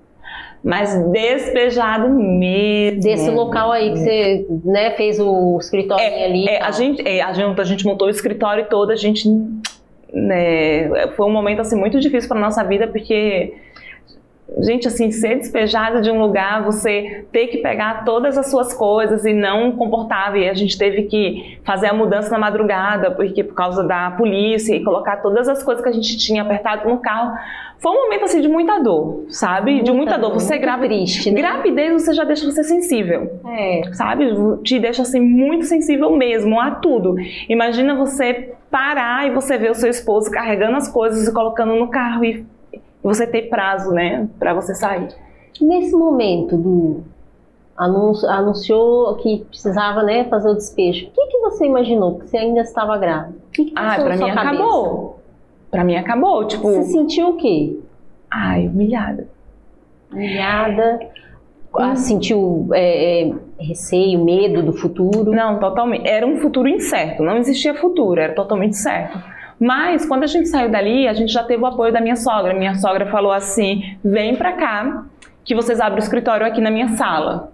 Mas 0.62 0.95
despejado 1.11 2.09
mesmo. 2.09 3.00
Desse 3.00 3.31
local 3.31 3.73
aí 3.73 3.93
que 3.93 3.99
você 3.99 4.47
né, 4.65 4.91
fez 4.93 5.21
o 5.21 5.59
escritório 5.59 6.05
ali. 6.05 6.47
e 6.47 6.49
É, 6.49 6.62
a, 6.62 6.71
gente, 6.71 7.07
é, 7.07 7.23
a, 7.23 7.33
gente, 7.33 7.61
a 7.61 7.65
gente 7.65 7.85
montou 7.85 8.09
o 8.09 8.11
escritório 8.11 8.67
todo, 8.69 8.91
a 8.91 8.97
gente. 8.97 9.29
Né, 10.12 11.09
foi 11.17 11.27
um 11.27 11.33
momento 11.33 11.61
assim, 11.61 11.77
muito 11.77 12.00
difícil 12.00 12.29
para 12.29 12.41
nossa 12.41 12.65
vida, 12.65 12.87
porque. 12.87 13.55
Gente, 14.61 14.88
assim, 14.88 15.11
ser 15.11 15.37
despejada 15.37 16.00
de 16.00 16.11
um 16.11 16.19
lugar, 16.21 16.64
você 16.64 17.26
ter 17.31 17.49
que 17.49 17.59
pegar 17.59 18.05
todas 18.05 18.37
as 18.38 18.50
suas 18.50 18.73
coisas 18.73 19.25
e 19.25 19.33
não 19.33 19.73
comportava. 19.73 20.38
E 20.38 20.49
a 20.49 20.55
gente 20.55 20.76
teve 20.78 21.02
que 21.02 21.59
fazer 21.64 21.88
a 21.88 21.93
mudança 21.93 22.31
na 22.31 22.38
madrugada, 22.38 23.11
porque 23.11 23.45
por 23.45 23.55
causa 23.55 23.85
da 23.85 24.11
polícia, 24.12 24.75
e 24.75 24.83
colocar 24.83 25.19
todas 25.19 25.49
as 25.49 25.62
coisas 25.62 25.83
que 25.83 25.88
a 25.88 25.93
gente 25.93 26.17
tinha 26.17 26.43
apertado 26.43 26.88
no 26.88 26.99
carro. 26.99 27.37
Foi 27.78 27.93
um 27.93 28.05
momento 28.05 28.25
assim 28.25 28.40
de 28.40 28.49
muita 28.49 28.78
dor, 28.81 29.26
sabe? 29.28 29.83
de 29.83 29.93
muita 29.93 30.19
dor. 30.19 30.33
Você 30.33 30.55
muito 30.55 30.62
grávida. 30.62 30.88
triste, 30.88 31.31
né? 31.31 31.40
Gravidez 31.40 31.93
você 31.93 32.12
já 32.12 32.25
deixa 32.25 32.45
você 32.45 32.64
sensível 32.64 33.31
É. 33.47 33.83
sabe? 33.93 34.26
Te 34.64 34.81
deixa 34.81 35.02
assim 35.02 35.21
muito 35.21 35.64
sensível 35.67 36.11
mesmo 36.16 36.59
a 36.59 36.73
tudo. 36.73 37.14
Imagina 37.49 37.94
você 37.94 38.55
parar 38.70 39.27
e 39.29 39.31
você 39.31 39.57
ver 39.57 39.70
o 39.70 39.75
seu 39.75 39.88
esposo 39.88 40.31
carregando 40.31 40.77
as 40.77 40.88
coisas 40.88 41.29
e 41.29 41.33
colocando 41.33 41.75
no 41.75 41.88
carro 41.88 42.25
e 42.25 42.44
você 43.03 43.27
ter 43.27 43.43
prazo, 43.49 43.91
né, 43.93 44.29
para 44.39 44.55
você 44.55 44.75
sair. 44.75 45.09
Nesse 45.61 45.93
momento 45.95 46.57
do 46.57 47.03
anúncio, 47.77 48.29
anunciou 48.29 49.15
que 49.17 49.45
precisava 49.49 50.03
né, 50.03 50.25
fazer 50.25 50.49
o 50.51 50.55
despejo, 50.55 51.07
o 51.07 51.11
que, 51.11 51.27
que 51.27 51.39
você 51.39 51.67
imaginou? 51.67 52.19
Que 52.19 52.29
você 52.29 52.39
ainda 52.39 52.61
estava 52.61 52.97
grávida? 52.99 53.39
O 53.49 53.51
que, 53.53 53.65
que 53.67 53.73
Ah, 53.77 53.97
para 53.97 54.17
mim 54.17 54.29
cabeça? 54.35 54.41
acabou. 54.41 55.21
Para 55.71 55.85
mim 55.85 55.97
acabou, 55.97 56.45
tipo, 56.47 56.63
Você 56.63 56.85
sentiu 56.85 57.31
o 57.31 57.37
quê? 57.37 57.77
ai, 58.31 58.67
humilhada. 58.67 59.29
Humilhada? 60.13 60.99
Ah, 61.75 61.95
sentiu 61.95 62.69
é, 62.73 63.29
é, 63.29 63.35
receio, 63.61 64.25
medo 64.25 64.63
do 64.63 64.73
futuro? 64.73 65.31
Não, 65.31 65.59
totalmente. 65.61 66.09
Era 66.09 66.27
um 66.27 66.39
futuro 66.39 66.67
incerto, 66.69 67.23
não 67.23 67.37
existia 67.37 67.75
futuro, 67.75 68.21
era 68.21 68.35
totalmente 68.35 68.77
certo. 68.77 69.19
Mas 69.61 70.07
quando 70.07 70.23
a 70.23 70.27
gente 70.27 70.49
saiu 70.49 70.71
dali, 70.71 71.09
a 71.09 71.12
gente 71.12 71.33
já 71.33 71.42
teve 71.42 71.62
o 71.62 71.66
apoio 71.66 71.92
da 71.92 72.01
minha 72.01 72.16
sogra. 72.16 72.55
Minha 72.55 72.77
sogra 72.77 73.07
falou 73.07 73.33
assim: 73.33 73.97
"Vem 74.05 74.37
pra 74.37 74.53
cá, 74.53 75.05
que 75.44 75.55
vocês 75.55 75.81
abrem 75.81 76.01
o 76.01 76.03
escritório 76.03 76.47
aqui 76.47 76.61
na 76.61 76.71
minha 76.71 76.88
sala". 76.97 77.53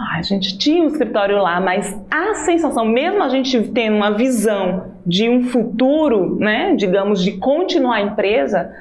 Ah, 0.00 0.16
a 0.16 0.22
gente 0.22 0.56
tinha 0.56 0.82
um 0.82 0.86
escritório 0.86 1.36
lá, 1.42 1.60
mas 1.60 1.94
a 2.10 2.34
sensação, 2.34 2.86
mesmo 2.86 3.22
a 3.22 3.28
gente 3.28 3.60
tendo 3.68 3.96
uma 3.96 4.12
visão 4.12 4.94
de 5.06 5.28
um 5.28 5.44
futuro, 5.44 6.36
né, 6.36 6.74
digamos, 6.74 7.22
de 7.22 7.32
continuar 7.32 7.96
a 7.96 8.00
empresa, 8.00 8.74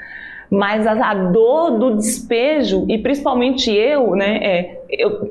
mas 0.50 0.88
a, 0.88 1.14
dor 1.14 1.78
do 1.78 1.98
despejo, 1.98 2.86
e 2.88 2.98
principalmente 2.98 3.70
eu, 3.70 4.16
né, 4.16 4.38
é, 4.42 4.82
eu, 4.90 5.30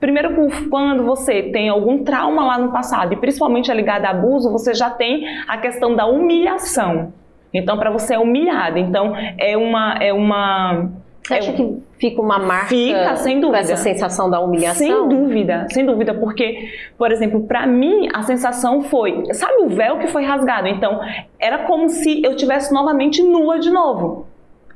primeiro 0.00 0.34
quando 0.70 1.04
você 1.04 1.42
tem 1.44 1.68
algum 1.68 2.02
trauma 2.02 2.44
lá 2.44 2.58
no 2.58 2.72
passado, 2.72 3.12
e 3.12 3.16
principalmente 3.16 3.70
a 3.70 3.74
ligada 3.74 4.08
a 4.08 4.10
abuso, 4.10 4.50
você 4.50 4.72
já 4.74 4.88
tem 4.90 5.24
a 5.46 5.58
questão 5.58 5.94
da 5.94 6.06
humilhação. 6.06 7.12
Então, 7.52 7.76
para 7.76 7.90
você 7.90 8.14
é 8.14 8.18
humilhada. 8.18 8.78
Então, 8.78 9.12
é 9.36 9.56
uma, 9.56 9.94
é 10.00 10.12
uma 10.12 10.88
Você 11.22 11.34
acha 11.34 11.50
é- 11.50 11.54
que 11.54 11.82
fica 11.98 12.22
uma 12.22 12.38
marca 12.38 12.66
Fica, 12.68 13.16
sem 13.16 13.34
com 13.36 13.40
dúvida. 13.42 13.58
essa 13.58 13.76
sensação 13.76 14.30
da 14.30 14.40
humilhação? 14.40 14.74
Sem 14.86 15.08
dúvida, 15.08 15.66
sem 15.70 15.84
dúvida, 15.84 16.14
porque, 16.14 16.70
por 16.96 17.10
exemplo, 17.12 17.42
pra 17.42 17.66
mim 17.66 18.08
a 18.14 18.22
sensação 18.22 18.82
foi, 18.82 19.24
sabe 19.34 19.54
o 19.64 19.68
véu 19.68 19.98
que 19.98 20.06
foi 20.06 20.24
rasgado? 20.24 20.68
Então, 20.68 21.00
era 21.38 21.58
como 21.64 21.88
se 21.88 22.22
eu 22.24 22.34
tivesse 22.36 22.72
novamente 22.72 23.22
nua 23.22 23.58
de 23.58 23.68
novo. 23.70 24.26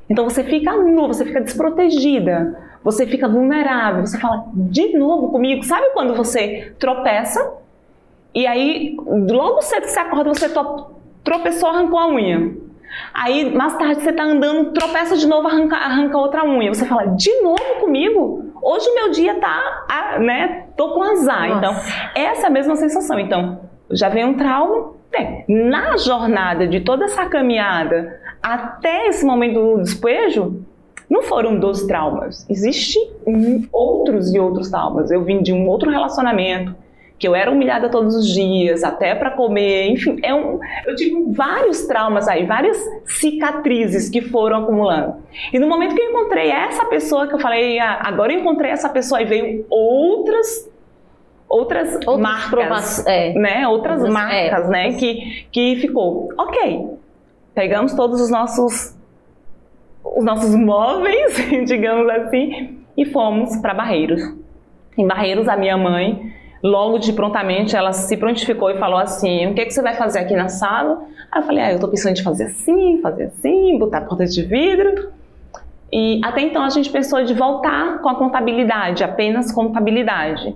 Então 0.09 0.25
você 0.29 0.43
fica 0.43 0.71
nua, 0.73 1.07
você 1.07 1.25
fica 1.25 1.41
desprotegida, 1.41 2.55
você 2.85 3.07
fica 3.07 3.27
vulnerável, 3.27 4.05
você 4.05 4.19
fala 4.19 4.45
de 4.53 4.95
novo 4.95 5.31
comigo. 5.31 5.63
Sabe 5.63 5.89
quando 5.89 6.13
você 6.13 6.71
tropeça 6.77 7.51
e 8.31 8.45
aí 8.45 8.95
logo 9.27 9.63
cedo 9.63 9.81
que 9.81 9.89
você 9.89 9.99
acorda 9.99 10.29
você 10.29 10.47
tropeçou, 11.23 11.69
arrancou 11.69 11.97
a 11.97 12.07
unha. 12.07 12.55
Aí 13.11 13.51
mais 13.55 13.75
tarde 13.75 14.03
você 14.03 14.13
tá 14.13 14.23
andando, 14.23 14.71
tropeça 14.71 15.17
de 15.17 15.25
novo, 15.25 15.47
arranca, 15.47 15.75
arranca 15.75 16.15
outra 16.15 16.45
unha. 16.45 16.71
Você 16.71 16.85
fala, 16.85 17.07
de 17.07 17.41
novo 17.41 17.79
comigo? 17.79 18.53
Hoje 18.61 18.87
o 18.87 18.93
meu 18.93 19.09
dia 19.09 19.33
tá, 19.39 20.17
né? 20.19 20.67
Tô 20.77 20.93
com 20.93 21.01
azar. 21.01 21.49
Nossa. 21.49 21.57
Então, 21.57 21.73
essa 22.13 22.43
é 22.43 22.47
a 22.47 22.51
mesma 22.51 22.75
sensação. 22.75 23.19
Então, 23.19 23.61
já 23.89 24.09
vem 24.09 24.25
um 24.25 24.35
trauma. 24.35 24.93
Tem. 25.09 25.43
Na 25.47 25.97
jornada 25.97 26.67
de 26.67 26.81
toda 26.81 27.05
essa 27.05 27.25
caminhada 27.25 28.19
até 28.43 29.07
esse 29.07 29.25
momento 29.25 29.59
do 29.59 29.81
despejo, 29.81 30.63
não 31.09 31.23
foram 31.23 31.57
12 31.59 31.87
traumas. 31.87 32.45
Existem 32.49 33.11
hum, 33.27 33.67
outros 33.71 34.33
e 34.33 34.39
outros 34.39 34.69
traumas. 34.69 35.11
Eu 35.11 35.23
vim 35.23 35.41
de 35.41 35.51
um 35.53 35.67
outro 35.67 35.89
relacionamento, 35.91 36.75
que 37.17 37.25
eu 37.27 37.33
era 37.33 37.49
humilhada 37.49 37.87
todos 37.89 38.13
os 38.13 38.27
dias, 38.27 38.83
até 38.83 39.15
para 39.15 39.31
comer, 39.31 39.87
enfim, 39.89 40.19
é 40.21 40.33
um, 40.35 40.59
eu 40.85 40.95
tive 40.97 41.31
vários 41.31 41.83
traumas 41.87 42.27
aí, 42.27 42.45
várias 42.45 42.77
cicatrizes 43.05 44.09
que 44.09 44.19
foram 44.21 44.63
acumulando. 44.63 45.15
E 45.53 45.57
no 45.57 45.65
momento 45.67 45.95
que 45.95 46.01
eu 46.01 46.09
encontrei 46.09 46.49
essa 46.51 46.83
pessoa, 46.85 47.25
que 47.27 47.33
eu 47.35 47.39
falei, 47.39 47.79
ah, 47.79 47.99
agora 48.03 48.33
eu 48.33 48.39
encontrei 48.41 48.69
essa 48.71 48.89
pessoa, 48.89 49.21
e 49.21 49.25
veio 49.25 49.65
outras 49.69 50.69
outras, 51.47 51.93
Outras 52.05 52.19
marcas, 52.19 52.49
prova- 52.99 53.09
é. 53.09 53.33
né? 53.33 53.67
Outras 53.67 53.97
Outras- 53.99 54.13
marcas, 54.13 54.65
é, 54.65 54.69
né? 54.69 54.83
outras- 54.87 54.99
Que, 54.99 55.45
que 55.51 55.75
ficou, 55.77 56.29
ok, 56.37 56.87
pegamos 57.53 57.93
todos 57.93 58.19
os 58.19 58.29
nossos 58.29 58.93
os 60.15 60.23
nossos 60.23 60.53
móveis, 60.55 61.35
digamos 61.65 62.07
assim, 62.09 62.77
e 62.95 63.05
fomos 63.05 63.57
para 63.57 63.73
Barreiros. 63.73 64.21
Em 64.97 65.07
Barreiros, 65.07 65.47
a 65.47 65.57
minha 65.57 65.77
mãe, 65.77 66.31
logo 66.61 66.99
de 66.99 67.11
prontamente, 67.13 67.75
ela 67.75 67.91
se 67.91 68.15
prontificou 68.15 68.69
e 68.69 68.77
falou 68.77 68.97
assim: 68.97 69.47
O 69.47 69.53
que, 69.53 69.61
é 69.61 69.65
que 69.65 69.71
você 69.71 69.81
vai 69.81 69.95
fazer 69.95 70.19
aqui 70.19 70.35
na 70.35 70.47
sala? 70.47 71.03
Aí 71.31 71.41
eu 71.41 71.45
falei: 71.45 71.63
Ah, 71.63 71.73
eu 71.73 71.79
tô 71.79 71.87
pensando 71.87 72.17
em 72.17 72.23
fazer 72.23 72.45
assim, 72.45 73.01
fazer 73.01 73.25
assim, 73.25 73.77
botar 73.77 74.01
porta 74.01 74.25
de 74.25 74.43
vidro. 74.43 75.09
E 75.91 76.19
até 76.23 76.41
então 76.41 76.63
a 76.63 76.69
gente 76.69 76.89
pensou 76.89 77.23
de 77.23 77.33
voltar 77.33 77.99
com 78.01 78.09
a 78.09 78.15
contabilidade, 78.15 79.03
apenas 79.03 79.51
contabilidade. 79.51 80.55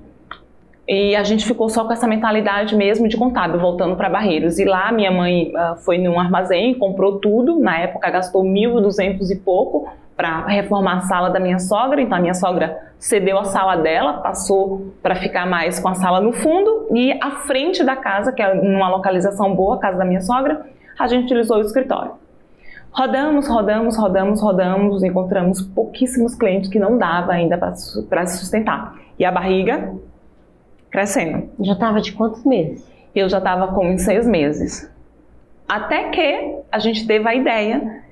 E 0.89 1.15
a 1.15 1.21
gente 1.21 1.45
ficou 1.45 1.69
só 1.69 1.85
com 1.85 1.93
essa 1.93 2.07
mentalidade 2.07 2.75
mesmo 2.75 3.07
de 3.07 3.15
contábil, 3.15 3.59
voltando 3.59 3.95
para 3.95 4.09
Barreiros. 4.09 4.57
E 4.57 4.65
lá 4.65 4.91
minha 4.91 5.11
mãe 5.11 5.53
uh, 5.55 5.75
foi 5.75 5.99
num 5.99 6.19
armazém, 6.19 6.73
comprou 6.73 7.19
tudo. 7.19 7.59
Na 7.59 7.77
época 7.77 8.09
gastou 8.09 8.43
1.200 8.43 9.29
e 9.29 9.35
pouco 9.35 9.87
para 10.17 10.47
reformar 10.47 10.97
a 10.97 11.01
sala 11.01 11.29
da 11.29 11.39
minha 11.39 11.59
sogra. 11.59 12.01
Então 12.01 12.17
a 12.17 12.19
minha 12.21 12.33
sogra 12.33 12.75
cedeu 12.97 13.37
a 13.37 13.43
sala 13.43 13.75
dela, 13.75 14.13
passou 14.13 14.91
para 15.03 15.13
ficar 15.13 15.45
mais 15.45 15.79
com 15.79 15.89
a 15.89 15.93
sala 15.93 16.19
no 16.19 16.33
fundo. 16.33 16.87
E 16.91 17.11
à 17.21 17.43
frente 17.45 17.83
da 17.83 17.95
casa, 17.95 18.31
que 18.31 18.41
é 18.41 18.51
numa 18.55 18.89
localização 18.89 19.53
boa, 19.53 19.75
a 19.75 19.79
casa 19.79 19.99
da 19.99 20.05
minha 20.05 20.21
sogra, 20.21 20.65
a 20.97 21.05
gente 21.05 21.25
utilizou 21.25 21.57
o 21.57 21.61
escritório. 21.61 22.13
Rodamos, 22.91 23.47
rodamos, 23.47 23.95
rodamos, 23.95 24.41
rodamos, 24.41 25.03
encontramos 25.03 25.61
pouquíssimos 25.61 26.33
clientes 26.33 26.67
que 26.67 26.79
não 26.79 26.97
dava 26.97 27.33
ainda 27.33 27.59
para 27.59 28.25
se 28.25 28.39
sustentar. 28.39 28.95
E 29.19 29.23
a 29.23 29.31
barriga 29.31 29.93
crescendo. 30.89 31.49
Já 31.59 31.73
estava 31.73 32.01
de 32.01 32.11
quantos 32.11 32.43
meses? 32.43 32.87
Eu 33.15 33.27
já 33.29 33.37
estava 33.39 33.67
com 33.73 33.97
seis 33.97 34.27
meses. 34.27 34.89
Até 35.67 36.09
que 36.09 36.55
a 36.71 36.79
gente 36.79 37.05
teve 37.05 37.27
a 37.27 37.35
ideia 37.35 38.03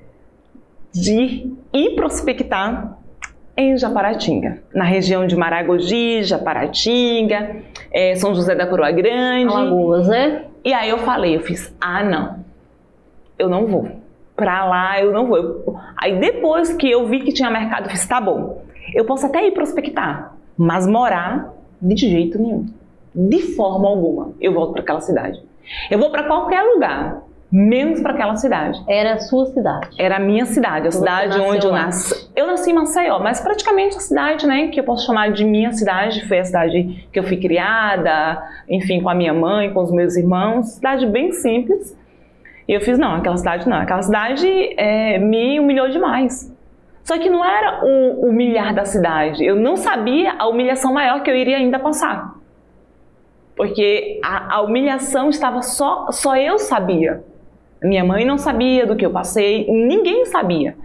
de 0.92 1.52
ir 1.72 1.94
prospectar 1.94 2.98
em 3.56 3.76
Japaratinga, 3.76 4.62
na 4.72 4.84
região 4.84 5.26
de 5.26 5.34
Maragogi, 5.34 6.22
Japaratinga, 6.22 7.56
é, 7.92 8.14
São 8.14 8.32
José 8.32 8.54
da 8.54 8.66
Coroa 8.66 8.92
Grande. 8.92 9.52
Alagoas, 9.52 10.06
né? 10.06 10.44
E 10.64 10.72
aí 10.72 10.88
eu 10.88 10.98
falei, 10.98 11.36
eu 11.36 11.40
fiz, 11.40 11.74
ah 11.80 12.04
não, 12.04 12.44
eu 13.36 13.48
não 13.48 13.66
vou. 13.66 13.88
Pra 14.36 14.64
lá 14.64 15.00
eu 15.00 15.12
não 15.12 15.26
vou. 15.26 15.80
Aí 15.96 16.20
depois 16.20 16.72
que 16.74 16.88
eu 16.88 17.08
vi 17.08 17.20
que 17.20 17.32
tinha 17.32 17.50
mercado, 17.50 17.86
eu 17.86 17.90
fiz, 17.90 18.06
tá 18.06 18.20
bom, 18.20 18.62
eu 18.94 19.04
posso 19.04 19.26
até 19.26 19.44
ir 19.44 19.50
prospectar, 19.50 20.34
mas 20.56 20.86
morar 20.86 21.52
de 21.80 22.08
jeito 22.08 22.40
nenhum. 22.40 22.66
De 23.14 23.54
forma 23.54 23.88
alguma 23.88 24.32
eu 24.40 24.52
volto 24.52 24.72
para 24.72 24.82
aquela 24.82 25.00
cidade. 25.00 25.42
Eu 25.90 25.98
vou 25.98 26.10
para 26.10 26.24
qualquer 26.24 26.62
lugar, 26.62 27.22
menos 27.50 28.00
para 28.00 28.12
aquela 28.12 28.36
cidade. 28.36 28.82
Era 28.86 29.14
a 29.14 29.18
sua 29.18 29.46
cidade? 29.46 29.88
Era 29.98 30.16
a 30.16 30.20
minha 30.20 30.46
cidade, 30.46 30.86
a 30.86 30.90
Você 30.90 30.98
cidade 30.98 31.40
onde 31.40 31.66
eu 31.66 31.72
nasci. 31.72 32.28
Eu 32.36 32.46
nasci 32.46 32.70
em 32.70 32.74
Maceió, 32.74 33.18
mas 33.18 33.40
praticamente 33.40 33.96
a 33.96 34.00
cidade, 34.00 34.46
né, 34.46 34.68
que 34.68 34.78
eu 34.78 34.84
posso 34.84 35.06
chamar 35.06 35.32
de 35.32 35.44
minha 35.44 35.72
cidade, 35.72 36.26
foi 36.28 36.38
a 36.38 36.44
cidade 36.44 37.08
que 37.12 37.18
eu 37.18 37.24
fui 37.24 37.36
criada, 37.36 38.42
enfim, 38.68 39.00
com 39.00 39.08
a 39.08 39.14
minha 39.14 39.34
mãe, 39.34 39.72
com 39.72 39.82
os 39.82 39.90
meus 39.90 40.16
irmãos, 40.16 40.74
cidade 40.74 41.06
bem 41.06 41.32
simples. 41.32 41.96
E 42.66 42.72
eu 42.72 42.80
fiz, 42.82 42.98
não, 42.98 43.14
aquela 43.14 43.36
cidade 43.36 43.68
não, 43.68 43.78
aquela 43.78 44.02
cidade 44.02 44.46
é, 44.76 45.18
me 45.18 45.58
humilhou 45.58 45.88
demais. 45.88 46.54
Só 47.08 47.16
que 47.16 47.30
não 47.30 47.42
era 47.42 47.82
o 47.86 48.28
humilhar 48.28 48.74
da 48.74 48.84
cidade. 48.84 49.42
Eu 49.42 49.56
não 49.56 49.78
sabia 49.78 50.34
a 50.38 50.46
humilhação 50.46 50.92
maior 50.92 51.22
que 51.22 51.30
eu 51.30 51.34
iria 51.34 51.56
ainda 51.56 51.78
passar. 51.78 52.34
Porque 53.56 54.20
a, 54.22 54.56
a 54.56 54.60
humilhação 54.60 55.30
estava 55.30 55.62
só, 55.62 56.08
só 56.12 56.36
eu 56.36 56.58
sabia. 56.58 57.24
Minha 57.82 58.04
mãe 58.04 58.26
não 58.26 58.36
sabia 58.36 58.86
do 58.86 58.94
que 58.94 59.06
eu 59.06 59.10
passei, 59.10 59.66
ninguém 59.70 60.26
sabia. 60.26 60.76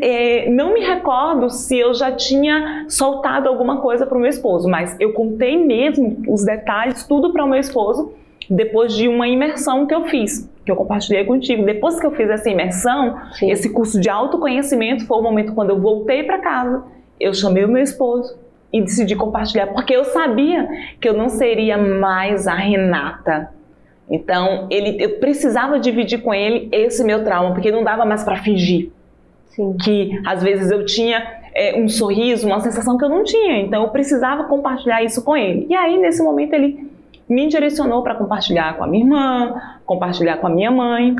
É, 0.00 0.48
não 0.50 0.72
me 0.72 0.84
recordo 0.84 1.50
se 1.50 1.76
eu 1.76 1.94
já 1.94 2.12
tinha 2.12 2.86
soltado 2.88 3.48
alguma 3.48 3.78
coisa 3.78 4.06
para 4.06 4.16
o 4.16 4.20
meu 4.20 4.30
esposo, 4.30 4.68
mas 4.68 4.96
eu 5.00 5.12
contei 5.14 5.56
mesmo 5.56 6.22
os 6.28 6.44
detalhes, 6.44 7.04
tudo 7.08 7.32
para 7.32 7.44
o 7.44 7.48
meu 7.48 7.58
esposo, 7.58 8.12
depois 8.48 8.94
de 8.94 9.08
uma 9.08 9.26
imersão 9.26 9.84
que 9.84 9.94
eu 9.94 10.04
fiz 10.04 10.48
que 10.70 10.72
eu 10.72 10.76
compartilhei 10.76 11.24
contigo. 11.24 11.64
Depois 11.64 11.98
que 11.98 12.06
eu 12.06 12.12
fiz 12.12 12.30
essa 12.30 12.48
imersão, 12.48 13.18
Sim. 13.32 13.50
esse 13.50 13.68
curso 13.70 14.00
de 14.00 14.08
autoconhecimento 14.08 15.04
foi 15.04 15.18
o 15.18 15.22
momento 15.22 15.52
quando 15.52 15.70
eu 15.70 15.80
voltei 15.80 16.22
para 16.22 16.38
casa, 16.38 16.84
eu 17.18 17.34
chamei 17.34 17.64
o 17.64 17.68
meu 17.68 17.82
esposo 17.82 18.38
e 18.72 18.80
decidi 18.80 19.16
compartilhar, 19.16 19.66
porque 19.68 19.94
eu 19.94 20.04
sabia 20.04 20.68
que 21.00 21.08
eu 21.08 21.14
não 21.14 21.28
seria 21.28 21.76
mais 21.76 22.46
a 22.46 22.54
Renata. 22.54 23.50
Então, 24.08 24.68
ele, 24.70 25.02
eu 25.02 25.18
precisava 25.18 25.78
dividir 25.78 26.22
com 26.22 26.32
ele 26.32 26.68
esse 26.70 27.02
meu 27.02 27.24
trauma, 27.24 27.52
porque 27.52 27.72
não 27.72 27.82
dava 27.82 28.04
mais 28.04 28.22
para 28.22 28.36
fingir. 28.36 28.90
Sim. 29.48 29.76
Que 29.82 30.20
às 30.24 30.42
vezes 30.42 30.70
eu 30.70 30.84
tinha 30.84 31.40
é, 31.52 31.76
um 31.76 31.88
sorriso, 31.88 32.46
uma 32.46 32.60
sensação 32.60 32.96
que 32.96 33.04
eu 33.04 33.08
não 33.08 33.24
tinha. 33.24 33.58
Então, 33.58 33.82
eu 33.82 33.88
precisava 33.88 34.44
compartilhar 34.44 35.02
isso 35.02 35.22
com 35.24 35.36
ele. 35.36 35.66
E 35.68 35.74
aí, 35.74 35.98
nesse 35.98 36.22
momento, 36.22 36.54
ele 36.54 36.88
me 37.30 37.46
direcionou 37.46 38.02
para 38.02 38.16
compartilhar 38.16 38.76
com 38.76 38.82
a 38.82 38.88
minha 38.88 39.04
irmã, 39.04 39.54
compartilhar 39.86 40.38
com 40.38 40.48
a 40.48 40.50
minha 40.50 40.70
mãe. 40.70 41.14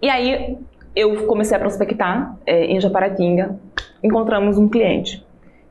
E 0.00 0.08
aí 0.08 0.56
eu 0.96 1.26
comecei 1.26 1.54
a 1.54 1.60
prospectar 1.60 2.36
é, 2.46 2.64
em 2.64 2.80
Japaratinga, 2.80 3.60
encontramos 4.02 4.56
um 4.56 4.68
cliente. 4.68 5.22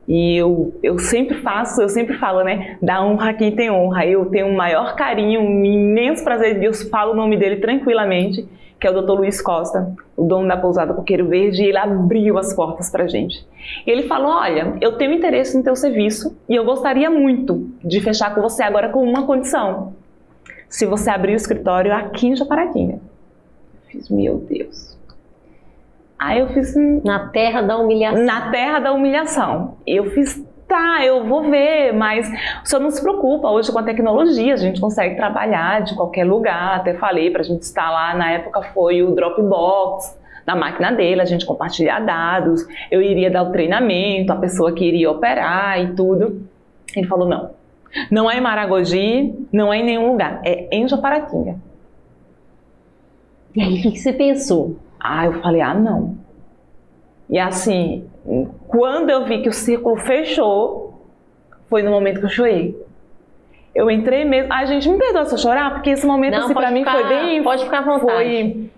E 0.06 0.36
eu, 0.36 0.74
eu 0.82 0.98
sempre 0.98 1.36
faço, 1.38 1.82
eu 1.82 1.88
sempre 1.88 2.16
falo, 2.16 2.42
né? 2.42 2.76
Da 2.80 3.04
honra 3.04 3.30
a 3.30 3.34
quem 3.34 3.52
tem 3.52 3.70
honra. 3.70 4.06
Eu 4.06 4.26
tenho 4.26 4.46
um 4.46 4.54
maior 4.54 4.94
carinho, 4.94 5.40
um 5.40 5.64
imenso 5.64 6.24
prazer, 6.24 6.62
eu 6.62 6.72
falo 6.74 7.12
o 7.12 7.16
nome 7.16 7.36
dele 7.36 7.56
tranquilamente 7.56 8.48
que 8.82 8.88
é 8.88 8.90
o 8.90 9.00
Dr. 9.00 9.12
Luiz 9.12 9.40
Costa, 9.40 9.94
o 10.16 10.24
dono 10.24 10.48
da 10.48 10.56
pousada 10.56 10.92
Coqueiro 10.92 11.28
Verde, 11.28 11.62
e 11.62 11.66
ele 11.66 11.78
abriu 11.78 12.36
as 12.36 12.52
portas 12.52 12.90
para 12.90 13.06
gente. 13.06 13.46
E 13.86 13.88
ele 13.88 14.08
falou: 14.08 14.32
Olha, 14.32 14.76
eu 14.80 14.98
tenho 14.98 15.12
interesse 15.12 15.56
no 15.56 15.62
teu 15.62 15.76
serviço 15.76 16.36
e 16.48 16.56
eu 16.56 16.64
gostaria 16.64 17.08
muito 17.08 17.70
de 17.84 18.00
fechar 18.00 18.34
com 18.34 18.42
você 18.42 18.64
agora 18.64 18.88
com 18.88 19.00
uma 19.00 19.24
condição. 19.24 19.94
Se 20.68 20.84
você 20.84 21.10
abrir 21.10 21.34
o 21.34 21.36
escritório 21.36 21.94
aqui 21.94 22.26
em 22.26 22.34
Japaratinga. 22.34 22.94
Eu 22.94 23.80
fiz, 23.86 24.10
meu 24.10 24.38
Deus. 24.38 24.98
Aí 26.18 26.40
eu 26.40 26.48
fiz. 26.48 26.74
Na 27.04 27.28
terra 27.28 27.62
da 27.62 27.78
humilhação. 27.78 28.24
Na 28.24 28.50
terra 28.50 28.80
da 28.80 28.92
humilhação. 28.92 29.76
Eu 29.86 30.10
fiz 30.10 30.44
tá, 30.72 31.04
eu 31.04 31.22
vou 31.24 31.50
ver, 31.50 31.92
mas 31.92 32.26
o 32.64 32.66
senhor 32.66 32.80
não 32.80 32.90
se 32.90 33.02
preocupa, 33.02 33.50
hoje 33.50 33.70
com 33.70 33.78
a 33.78 33.82
tecnologia 33.82 34.54
a 34.54 34.56
gente 34.56 34.80
consegue 34.80 35.16
trabalhar 35.16 35.82
de 35.82 35.94
qualquer 35.94 36.24
lugar, 36.24 36.76
até 36.76 36.94
falei 36.94 37.30
para 37.30 37.42
a 37.42 37.44
gente 37.44 37.60
instalar, 37.60 38.16
na 38.16 38.30
época 38.30 38.62
foi 38.72 39.02
o 39.02 39.14
Dropbox, 39.14 40.18
na 40.46 40.56
máquina 40.56 40.90
dele, 40.90 41.20
a 41.20 41.26
gente 41.26 41.44
compartilhar 41.44 42.00
dados, 42.00 42.66
eu 42.90 43.02
iria 43.02 43.30
dar 43.30 43.42
o 43.42 43.52
treinamento, 43.52 44.32
a 44.32 44.36
pessoa 44.36 44.72
que 44.72 44.82
iria 44.82 45.10
operar 45.10 45.78
e 45.78 45.94
tudo. 45.94 46.42
Ele 46.96 47.06
falou, 47.06 47.28
não, 47.28 47.50
não 48.10 48.30
é 48.30 48.38
em 48.38 48.40
Maragogi, 48.40 49.46
não 49.52 49.70
é 49.70 49.78
em 49.78 49.84
nenhum 49.84 50.10
lugar, 50.10 50.40
é 50.42 50.68
em 50.74 50.88
Japaratinga. 50.88 51.56
E 53.54 53.60
aí, 53.60 53.80
o 53.80 53.92
que 53.92 53.98
você 53.98 54.12
pensou? 54.12 54.76
Ah, 54.98 55.26
eu 55.26 55.34
falei, 55.34 55.60
ah, 55.60 55.74
não. 55.74 56.16
E 57.28 57.38
assim, 57.38 58.04
quando 58.68 59.10
eu 59.10 59.24
vi 59.24 59.42
que 59.42 59.48
o 59.48 59.52
círculo 59.52 59.96
fechou, 59.96 61.08
foi 61.68 61.82
no 61.82 61.90
momento 61.90 62.20
que 62.20 62.26
eu 62.26 62.30
chorei. 62.30 62.76
Eu 63.74 63.90
entrei 63.90 64.24
mesmo. 64.24 64.52
Ai, 64.52 64.66
gente, 64.66 64.88
me 64.88 64.98
perdoa 64.98 65.24
se 65.24 65.34
eu 65.34 65.38
chorar, 65.38 65.72
porque 65.72 65.90
esse 65.90 66.06
momento, 66.06 66.34
Não, 66.34 66.44
assim, 66.44 66.54
pra 66.54 66.70
mim 66.70 66.84
foi 66.84 67.08
bem. 67.08 67.42
Pode 67.42 67.64
ficar 67.64 67.78
à 67.78 67.82
vontade. 67.82 68.00
Foi, 68.06 68.70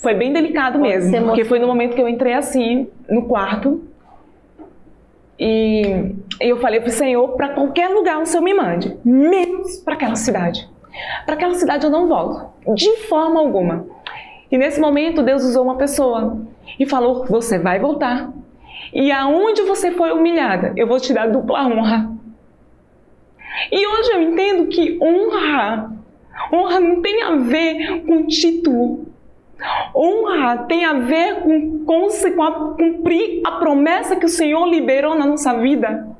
foi 0.00 0.14
bem 0.14 0.32
delicado 0.32 0.78
pode 0.78 0.88
mesmo. 0.88 1.26
Porque 1.26 1.44
foi 1.44 1.58
no 1.58 1.66
momento 1.66 1.94
que 1.94 2.00
eu 2.00 2.08
entrei 2.08 2.34
assim, 2.34 2.88
no 3.08 3.26
quarto. 3.26 3.82
E 5.38 6.14
eu 6.40 6.58
falei 6.58 6.80
pro 6.80 6.90
Senhor, 6.90 7.28
para 7.36 7.50
qualquer 7.50 7.88
lugar 7.88 8.20
o 8.20 8.26
Senhor 8.26 8.42
me 8.42 8.54
mande, 8.54 8.96
menos 9.04 9.76
para 9.78 9.94
aquela 9.94 10.16
cidade. 10.16 10.66
Para 11.26 11.34
aquela 11.34 11.54
cidade 11.54 11.84
eu 11.84 11.90
não 11.90 12.08
volto, 12.08 12.46
de 12.74 12.96
forma 13.08 13.38
alguma. 13.38 13.86
E 14.50 14.56
nesse 14.56 14.80
momento 14.80 15.22
Deus 15.22 15.44
usou 15.44 15.64
uma 15.64 15.76
pessoa 15.76 16.38
e 16.78 16.86
falou: 16.86 17.26
Você 17.26 17.58
vai 17.58 17.78
voltar. 17.78 18.30
E 18.92 19.10
aonde 19.10 19.62
você 19.62 19.90
foi 19.92 20.12
humilhada, 20.12 20.72
eu 20.76 20.86
vou 20.86 21.00
te 21.00 21.12
dar 21.12 21.28
dupla 21.28 21.66
honra. 21.66 22.10
E 23.70 23.86
hoje 23.86 24.12
eu 24.12 24.22
entendo 24.22 24.68
que 24.68 24.98
honra, 25.02 25.92
honra 26.52 26.80
não 26.80 27.00
tem 27.00 27.22
a 27.22 27.36
ver 27.36 28.02
com 28.02 28.26
título. 28.26 29.06
Honra 29.94 30.58
tem 30.68 30.84
a 30.84 30.92
ver 30.92 31.40
com, 31.40 31.84
com, 31.84 32.08
com 32.34 32.42
a, 32.42 32.74
cumprir 32.76 33.40
a 33.44 33.52
promessa 33.52 34.16
que 34.16 34.26
o 34.26 34.28
Senhor 34.28 34.66
liberou 34.66 35.14
na 35.14 35.26
nossa 35.26 35.54
vida. 35.54 36.15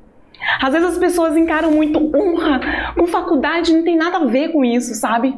Às 0.60 0.72
vezes 0.72 0.88
as 0.90 0.98
pessoas 0.98 1.36
encaram 1.36 1.70
muito 1.70 1.98
honra 1.98 2.92
com 2.94 3.06
faculdade, 3.06 3.74
não 3.74 3.82
tem 3.82 3.96
nada 3.96 4.18
a 4.18 4.24
ver 4.24 4.52
com 4.52 4.64
isso, 4.64 4.94
sabe? 4.94 5.34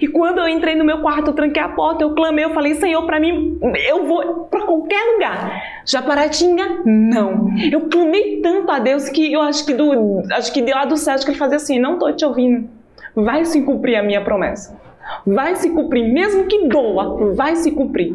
E 0.00 0.08
quando 0.08 0.38
eu 0.38 0.48
entrei 0.48 0.74
no 0.74 0.84
meu 0.84 1.00
quarto, 1.00 1.28
eu 1.28 1.34
tranquei 1.34 1.62
a 1.62 1.68
porta, 1.68 2.02
eu 2.02 2.14
clamei, 2.14 2.44
eu 2.44 2.54
falei, 2.54 2.74
Senhor, 2.74 3.04
para 3.04 3.20
mim, 3.20 3.58
eu 3.88 4.06
vou 4.06 4.44
para 4.44 4.64
qualquer 4.64 5.02
lugar. 5.14 5.62
Japaratinga, 5.84 6.82
não. 6.84 7.50
Eu 7.70 7.88
clamei 7.88 8.40
tanto 8.40 8.70
a 8.70 8.78
Deus 8.78 9.08
que 9.08 9.32
eu 9.32 9.40
acho 9.42 9.66
que 9.66 9.74
do, 9.74 10.22
acho 10.32 10.52
que 10.52 10.62
de 10.62 10.72
lá 10.72 10.84
do 10.84 10.96
céu, 10.96 11.16
que 11.18 11.30
ele 11.30 11.38
fazia 11.38 11.56
assim, 11.56 11.78
não 11.78 11.98
tô 11.98 12.12
te 12.12 12.24
ouvindo. 12.24 12.68
Vai 13.14 13.44
se 13.44 13.62
cumprir 13.62 13.96
a 13.96 14.02
minha 14.02 14.22
promessa. 14.22 14.78
Vai 15.26 15.56
se 15.56 15.70
cumprir, 15.70 16.12
mesmo 16.12 16.44
que 16.46 16.68
doa, 16.68 17.34
vai 17.34 17.56
se 17.56 17.70
cumprir. 17.72 18.14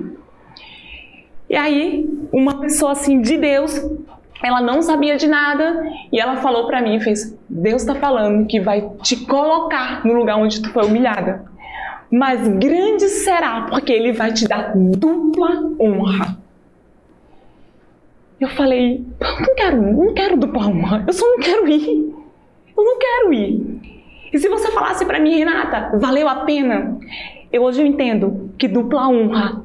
E 1.50 1.56
aí, 1.56 2.10
uma 2.32 2.60
pessoa 2.62 2.94
assim 2.94 3.22
de 3.22 3.38
Deus 3.38 3.80
ela 4.44 4.60
não 4.60 4.82
sabia 4.82 5.16
de 5.16 5.26
nada 5.26 5.90
e 6.12 6.20
ela 6.20 6.36
falou 6.36 6.68
para 6.68 6.82
mim, 6.82 7.00
fez, 7.00 7.34
Deus 7.50 7.82
está 7.82 7.96
falando 7.96 8.46
que 8.46 8.60
vai 8.60 8.90
te 9.02 9.16
colocar 9.26 10.06
no 10.06 10.14
lugar 10.14 10.38
onde 10.38 10.62
tu 10.62 10.70
foi 10.72 10.86
humilhada. 10.86 11.46
Mas 12.12 12.46
grande 12.46 13.08
será, 13.08 13.68
porque 13.70 13.94
ele 13.94 14.12
vai 14.12 14.34
te 14.34 14.46
dar 14.46 14.74
dupla 14.76 15.50
honra. 15.80 16.38
Eu 18.40 18.50
falei, 18.50 19.06
não 19.22 19.56
quero, 19.56 19.82
não 19.82 20.14
quero 20.14 20.38
dupla 20.38 20.68
honra, 20.68 21.04
eu 21.08 21.14
só 21.14 21.26
não 21.26 21.40
quero 21.40 21.66
ir. 21.70 22.14
Eu 22.78 22.84
não 22.84 23.00
quero 23.00 23.34
ir. 23.34 23.82
E 24.34 24.38
se 24.38 24.50
você 24.50 24.70
falasse 24.72 25.06
para 25.06 25.22
mim, 25.22 25.38
Renata, 25.38 25.98
valeu 25.98 26.28
a 26.28 26.44
pena? 26.44 27.00
Eu 27.52 27.64
hoje 27.64 27.82
eu 27.82 27.88
entendo 27.88 28.52
que 28.58 28.68
dupla 28.68 29.08
honra 29.08 29.64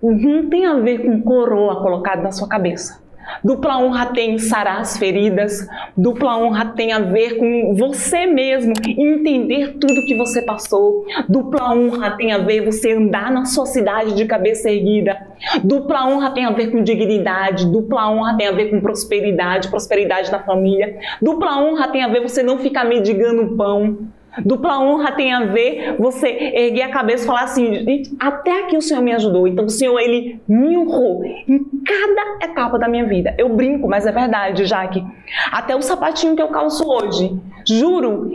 não 0.00 0.48
tem 0.48 0.64
a 0.64 0.74
ver 0.74 0.98
com 1.04 1.20
coroa 1.22 1.82
colocada 1.82 2.22
na 2.22 2.30
sua 2.30 2.46
cabeça. 2.46 3.01
Dupla 3.42 3.78
honra 3.78 4.06
tem 4.06 4.38
sarar 4.38 4.80
as 4.80 4.96
feridas, 4.96 5.66
dupla 5.96 6.36
honra 6.36 6.66
tem 6.66 6.92
a 6.92 6.98
ver 6.98 7.38
com 7.38 7.74
você 7.74 8.26
mesmo 8.26 8.72
entender 8.86 9.78
tudo 9.78 10.04
que 10.06 10.16
você 10.16 10.42
passou. 10.42 11.06
Dupla 11.28 11.74
honra 11.74 12.12
tem 12.12 12.32
a 12.32 12.38
ver 12.38 12.64
você 12.64 12.92
andar 12.92 13.30
na 13.30 13.44
sua 13.44 13.66
cidade 13.66 14.14
de 14.14 14.24
cabeça 14.24 14.70
erguida. 14.70 15.16
Dupla 15.62 16.06
honra 16.06 16.30
tem 16.30 16.44
a 16.44 16.50
ver 16.50 16.70
com 16.70 16.82
dignidade, 16.82 17.66
dupla 17.66 18.10
honra 18.10 18.36
tem 18.36 18.46
a 18.46 18.52
ver 18.52 18.70
com 18.70 18.80
prosperidade, 18.80 19.68
prosperidade 19.68 20.30
da 20.30 20.38
família. 20.38 20.98
Dupla 21.20 21.58
honra 21.58 21.88
tem 21.88 22.02
a 22.02 22.08
ver 22.08 22.22
você 22.22 22.42
não 22.42 22.58
ficar 22.58 22.84
mendigando 22.84 23.56
pão. 23.56 23.98
Dupla 24.38 24.78
honra 24.78 25.12
tem 25.12 25.32
a 25.32 25.44
ver 25.44 25.96
você 25.98 26.28
erguer 26.28 26.82
a 26.82 26.90
cabeça 26.90 27.24
e 27.24 27.26
falar 27.26 27.42
assim, 27.42 28.02
até 28.18 28.60
aqui 28.60 28.76
o 28.76 28.82
Senhor 28.82 29.02
me 29.02 29.12
ajudou. 29.12 29.46
Então 29.46 29.66
o 29.66 29.70
Senhor, 29.70 29.98
Ele 29.98 30.40
me 30.48 30.76
honrou 30.76 31.22
em 31.24 31.58
cada 31.84 32.44
etapa 32.44 32.78
da 32.78 32.88
minha 32.88 33.04
vida. 33.04 33.34
Eu 33.36 33.50
brinco, 33.50 33.86
mas 33.86 34.06
é 34.06 34.12
verdade, 34.12 34.64
Jaque. 34.64 35.04
Até 35.50 35.76
o 35.76 35.82
sapatinho 35.82 36.34
que 36.34 36.42
eu 36.42 36.48
calço 36.48 36.88
hoje, 36.88 37.38
juro, 37.66 38.30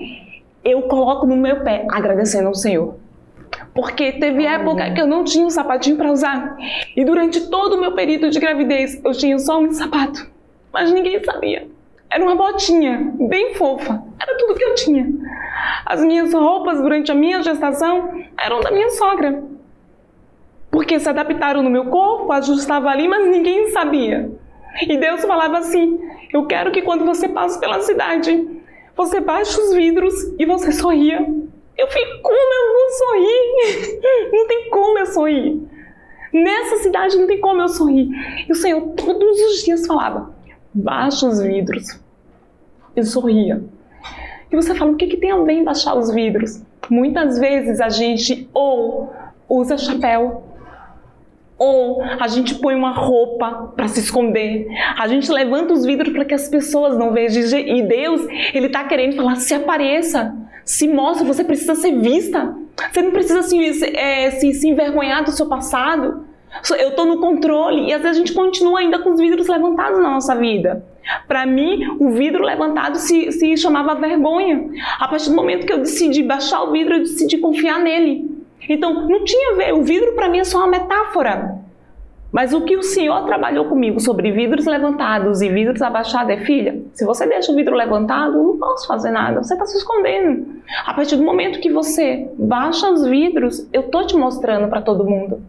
eu 0.64 0.84
coloco 0.84 1.26
no 1.26 1.36
meu 1.36 1.62
pé 1.62 1.86
agradecendo 1.90 2.48
ao 2.48 2.56
Senhor. 2.56 2.96
Porque 3.74 4.12
teve 4.14 4.46
época 4.46 4.92
que 4.92 5.02
eu 5.02 5.08
não 5.08 5.24
tinha 5.24 5.46
um 5.46 5.50
sapatinho 5.50 5.98
para 5.98 6.12
usar. 6.12 6.58
E 6.96 7.04
durante 7.04 7.50
todo 7.50 7.74
o 7.74 7.82
meu 7.82 7.94
período 7.94 8.30
de 8.30 8.40
gravidez, 8.40 9.02
eu 9.04 9.12
tinha 9.14 9.38
só 9.40 9.60
um 9.60 9.72
sapato. 9.72 10.30
Mas 10.72 10.92
ninguém 10.92 11.24
sabia. 11.24 11.68
Era 12.10 12.24
uma 12.24 12.36
botinha, 12.36 13.14
bem 13.20 13.54
fofa. 13.56 14.02
Era 14.20 14.38
tudo 14.38 14.56
que 14.56 14.64
eu 14.64 14.76
tinha. 14.76 15.08
As 15.86 16.02
minhas 16.02 16.34
roupas 16.34 16.82
durante 16.82 17.12
a 17.12 17.15
minha 17.15 17.41
gestação 17.41 18.24
eram 18.39 18.60
da 18.62 18.72
minha 18.72 18.89
sogra. 18.91 19.43
Porque 20.70 21.00
se 21.00 21.10
adaptaram 21.10 21.63
no 21.63 21.70
meu 21.70 21.86
corpo, 21.86 22.32
ajustava 22.32 22.89
ali, 22.89 23.08
mas 23.08 23.28
ninguém 23.30 23.70
sabia. 23.70 24.32
E 24.82 24.98
Deus 24.98 25.24
falava 25.24 25.58
assim: 25.58 26.00
Eu 26.32 26.46
quero 26.46 26.72
que 26.72 26.82
quando 26.82 27.06
você 27.06 27.28
passe 27.28 27.60
pela 27.60 27.82
cidade, 27.82 28.48
você 28.96 29.20
baixe 29.20 29.60
os 29.60 29.74
vidros 29.74 30.13
e 30.38 30.46
você 30.46 30.72
sorria. 30.72 31.26
Eu 31.78 31.88
fiquei, 31.88 32.22
como 32.22 32.36
eu 32.36 32.74
vou 32.74 32.89
sorrir? 32.91 34.30
Não 34.34 34.48
tem 34.48 34.70
como 34.70 35.00
eu 35.00 35.06
sorrir. 35.06 35.62
Nessa 36.34 36.78
cidade 36.78 37.17
não 37.17 37.26
tem 37.26 37.39
como 37.39 37.62
eu 37.62 37.70
sorrir. 37.70 38.10
E 38.48 38.52
o 38.52 38.56
Senhor 38.56 38.82
todos 38.96 39.39
os 39.39 39.63
dias 39.63 39.88
falava: 39.88 40.36
baixa 40.74 41.28
os 41.28 41.41
vidros. 41.41 42.00
E 42.96 43.04
sorria. 43.04 43.63
E 44.52 44.56
você 44.56 44.74
fala, 44.74 44.92
o 44.92 44.96
que, 44.96 45.08
que 45.08 45.18
tem 45.18 45.32
em 45.32 45.64
baixar 45.64 45.96
os 45.96 46.12
vidros? 46.12 46.62
Muitas 46.90 47.38
vezes 47.38 47.82
a 47.82 47.90
gente 47.90 48.50
ou 48.54 49.14
usa 49.50 49.78
chapéu, 49.78 50.44
ou 51.58 52.02
a 52.04 52.28
gente 52.28 52.56
põe 52.56 52.76
uma 52.76 52.92
roupa 52.92 53.74
para 53.76 53.88
se 53.88 54.00
esconder. 54.00 54.68
A 54.98 55.08
gente 55.08 55.32
levanta 55.32 55.74
os 55.74 55.86
vidros 55.86 56.14
para 56.14 56.24
que 56.24 56.34
as 56.34 56.48
pessoas 56.48 56.98
não 56.98 57.12
vejam. 57.12 57.60
E 57.60 57.82
Deus, 57.82 58.22
Ele 58.54 58.68
está 58.68 58.84
querendo 58.84 59.16
falar: 59.16 59.36
se 59.38 59.54
apareça, 59.54 60.36
se 60.64 60.88
mostre, 60.88 61.26
você 61.26 61.44
precisa 61.44 61.76
ser 61.76 62.00
vista. 62.00 62.56
Você 62.92 63.02
não 63.02 63.12
precisa 63.12 63.42
se, 63.42 63.96
é, 63.96 64.30
se, 64.32 64.54
se 64.54 64.68
envergonhar 64.68 65.24
do 65.24 65.32
seu 65.32 65.48
passado. 65.48 66.27
Eu 66.80 66.90
estou 66.90 67.06
no 67.06 67.20
controle 67.20 67.88
e 67.88 67.94
às 67.94 68.02
vezes 68.02 68.18
a 68.18 68.20
gente 68.20 68.34
continua 68.34 68.80
ainda 68.80 69.00
com 69.00 69.12
os 69.12 69.20
vidros 69.20 69.48
levantados 69.48 70.00
na 70.00 70.12
nossa 70.12 70.36
vida. 70.36 70.84
Para 71.28 71.46
mim, 71.46 71.96
o 72.00 72.10
vidro 72.10 72.44
levantado 72.44 72.98
se, 72.98 73.32
se 73.32 73.56
chamava 73.58 73.96
vergonha. 73.96 74.70
A 75.00 75.08
partir 75.08 75.30
do 75.30 75.36
momento 75.36 75.66
que 75.66 75.74
eu 75.74 75.80
decidi 75.80 76.24
baixar 76.24 76.64
o 76.64 76.72
vidro, 76.72 76.96
eu 76.96 77.00
decidi 77.00 77.38
confiar 77.38 77.80
nele. 77.80 78.30
Então, 78.68 79.08
não 79.08 79.24
tinha 79.24 79.54
a 79.54 79.56
ver. 79.56 79.74
O 79.74 79.84
vidro 79.84 80.14
para 80.14 80.28
mim 80.28 80.40
é 80.40 80.44
só 80.44 80.58
uma 80.58 80.68
metáfora. 80.68 81.58
Mas 82.32 82.54
o 82.54 82.62
que 82.62 82.76
o 82.76 82.84
Senhor 82.84 83.24
trabalhou 83.26 83.66
comigo 83.66 84.00
sobre 84.00 84.32
vidros 84.32 84.66
levantados 84.66 85.42
e 85.42 85.50
vidros 85.50 85.82
abaixados 85.82 86.30
é, 86.30 86.38
filha, 86.38 86.82
se 86.94 87.06
você 87.06 87.26
deixa 87.26 87.52
o 87.52 87.56
vidro 87.56 87.74
levantado, 87.74 88.38
eu 88.38 88.44
não 88.44 88.58
posso 88.58 88.86
fazer 88.86 89.12
nada, 89.12 89.42
você 89.42 89.54
está 89.54 89.66
se 89.66 89.78
escondendo. 89.78 90.46
A 90.86 90.94
partir 90.94 91.16
do 91.16 91.24
momento 91.24 91.62
que 91.62 91.72
você 91.72 92.30
baixa 92.38 92.92
os 92.92 93.06
vidros, 93.06 93.66
eu 93.72 93.84
tô 93.84 94.06
te 94.06 94.18
mostrando 94.18 94.68
para 94.68 94.82
todo 94.82 95.06
mundo. 95.06 95.42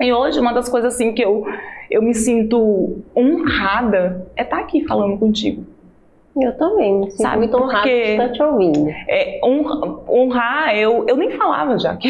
E 0.00 0.12
hoje, 0.12 0.40
uma 0.40 0.52
das 0.52 0.68
coisas 0.68 0.94
assim 0.94 1.12
que 1.12 1.22
eu, 1.22 1.44
eu 1.90 2.02
me 2.02 2.14
sinto 2.14 3.02
honrada 3.16 4.26
é 4.36 4.42
estar 4.42 4.56
tá 4.56 4.62
aqui 4.62 4.86
falando 4.86 5.18
contigo. 5.18 5.64
Eu 6.40 6.56
também, 6.56 6.98
me 6.98 7.10
sinto 7.10 7.22
Sabe, 7.22 7.38
muito 7.38 7.56
honrada 7.56 7.84
de 7.84 7.92
estar 7.92 8.28
te 8.30 8.42
ouvindo. 8.42 8.88
É, 9.06 9.40
honra, 9.44 10.00
honrar, 10.08 10.76
eu, 10.76 11.04
eu 11.06 11.16
nem 11.16 11.30
falava 11.30 11.78
já. 11.78 11.98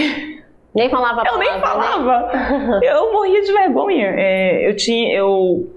Nem 0.75 0.89
falava 0.89 1.21
Eu 1.21 1.25
palavra, 1.25 1.51
nem 1.51 1.61
falava. 1.61 2.33
Né? 2.33 2.81
eu 2.91 3.13
morria 3.13 3.43
de 3.43 3.53
vergonha. 3.53 4.15
É, 4.17 4.67
eu 4.67 4.75
tinha, 4.75 5.15
eu... 5.15 5.71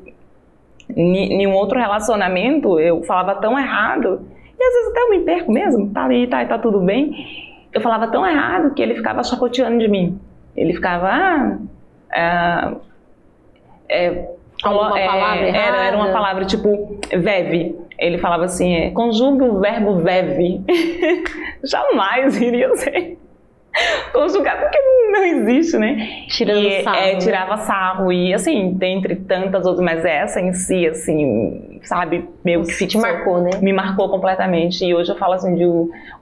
Em 0.95 1.45
um 1.45 1.53
outro 1.53 1.77
relacionamento, 1.77 2.79
eu 2.79 3.03
falava 3.03 3.35
tão 3.35 3.59
errado, 3.59 4.21
e 4.57 4.63
às 4.63 4.73
vezes 4.73 4.91
até 4.91 5.01
eu 5.01 5.09
me 5.09 5.19
perco 5.19 5.51
mesmo, 5.51 5.89
tá 5.89 6.05
ali, 6.05 6.27
tá, 6.27 6.45
tá 6.45 6.57
tudo 6.57 6.79
bem. 6.79 7.11
Eu 7.73 7.81
falava 7.81 8.07
tão 8.07 8.25
errado 8.25 8.73
que 8.73 8.81
ele 8.81 8.95
ficava 8.95 9.21
chacoteando 9.23 9.79
de 9.79 9.87
mim. 9.87 10.17
Ele 10.55 10.73
ficava, 10.73 11.09
ah, 11.09 11.57
é, 12.15 12.75
é, 13.89 14.29
Alguma 14.63 14.99
é, 14.99 15.05
palavra 15.05 15.47
era, 15.47 15.85
era 15.85 15.97
uma 15.97 16.11
palavra 16.11 16.45
tipo 16.45 16.99
veve. 17.11 17.75
Ele 17.99 18.17
falava 18.17 18.45
assim, 18.45 18.73
é, 18.73 18.91
o 19.45 19.59
verbo 19.59 19.99
veve. 19.99 20.61
Jamais 21.63 22.39
iria 22.41 22.73
ser 22.75 23.17
conjugado, 24.13 24.61
porque 24.61 24.79
não 25.11 25.23
existe, 25.23 25.77
né? 25.77 26.25
Tirando 26.27 26.65
e, 26.65 26.83
sarro. 26.83 26.97
É, 26.97 27.15
tirava 27.17 27.57
sarro. 27.57 28.11
E 28.11 28.33
assim, 28.33 28.73
dentre 28.73 29.15
tantas 29.15 29.65
outras, 29.65 29.83
mas 29.83 30.05
essa 30.05 30.39
em 30.39 30.53
si, 30.53 30.87
assim, 30.87 31.79
sabe, 31.83 32.27
meio 32.43 32.63
que 32.63 32.87
te 32.87 32.97
marcou, 32.97 33.41
né? 33.41 33.51
Me 33.61 33.73
marcou 33.73 34.09
completamente. 34.09 34.85
E 34.85 34.93
hoje 34.93 35.11
eu 35.11 35.17
falo 35.17 35.33
assim, 35.33 35.55
de, 35.55 35.65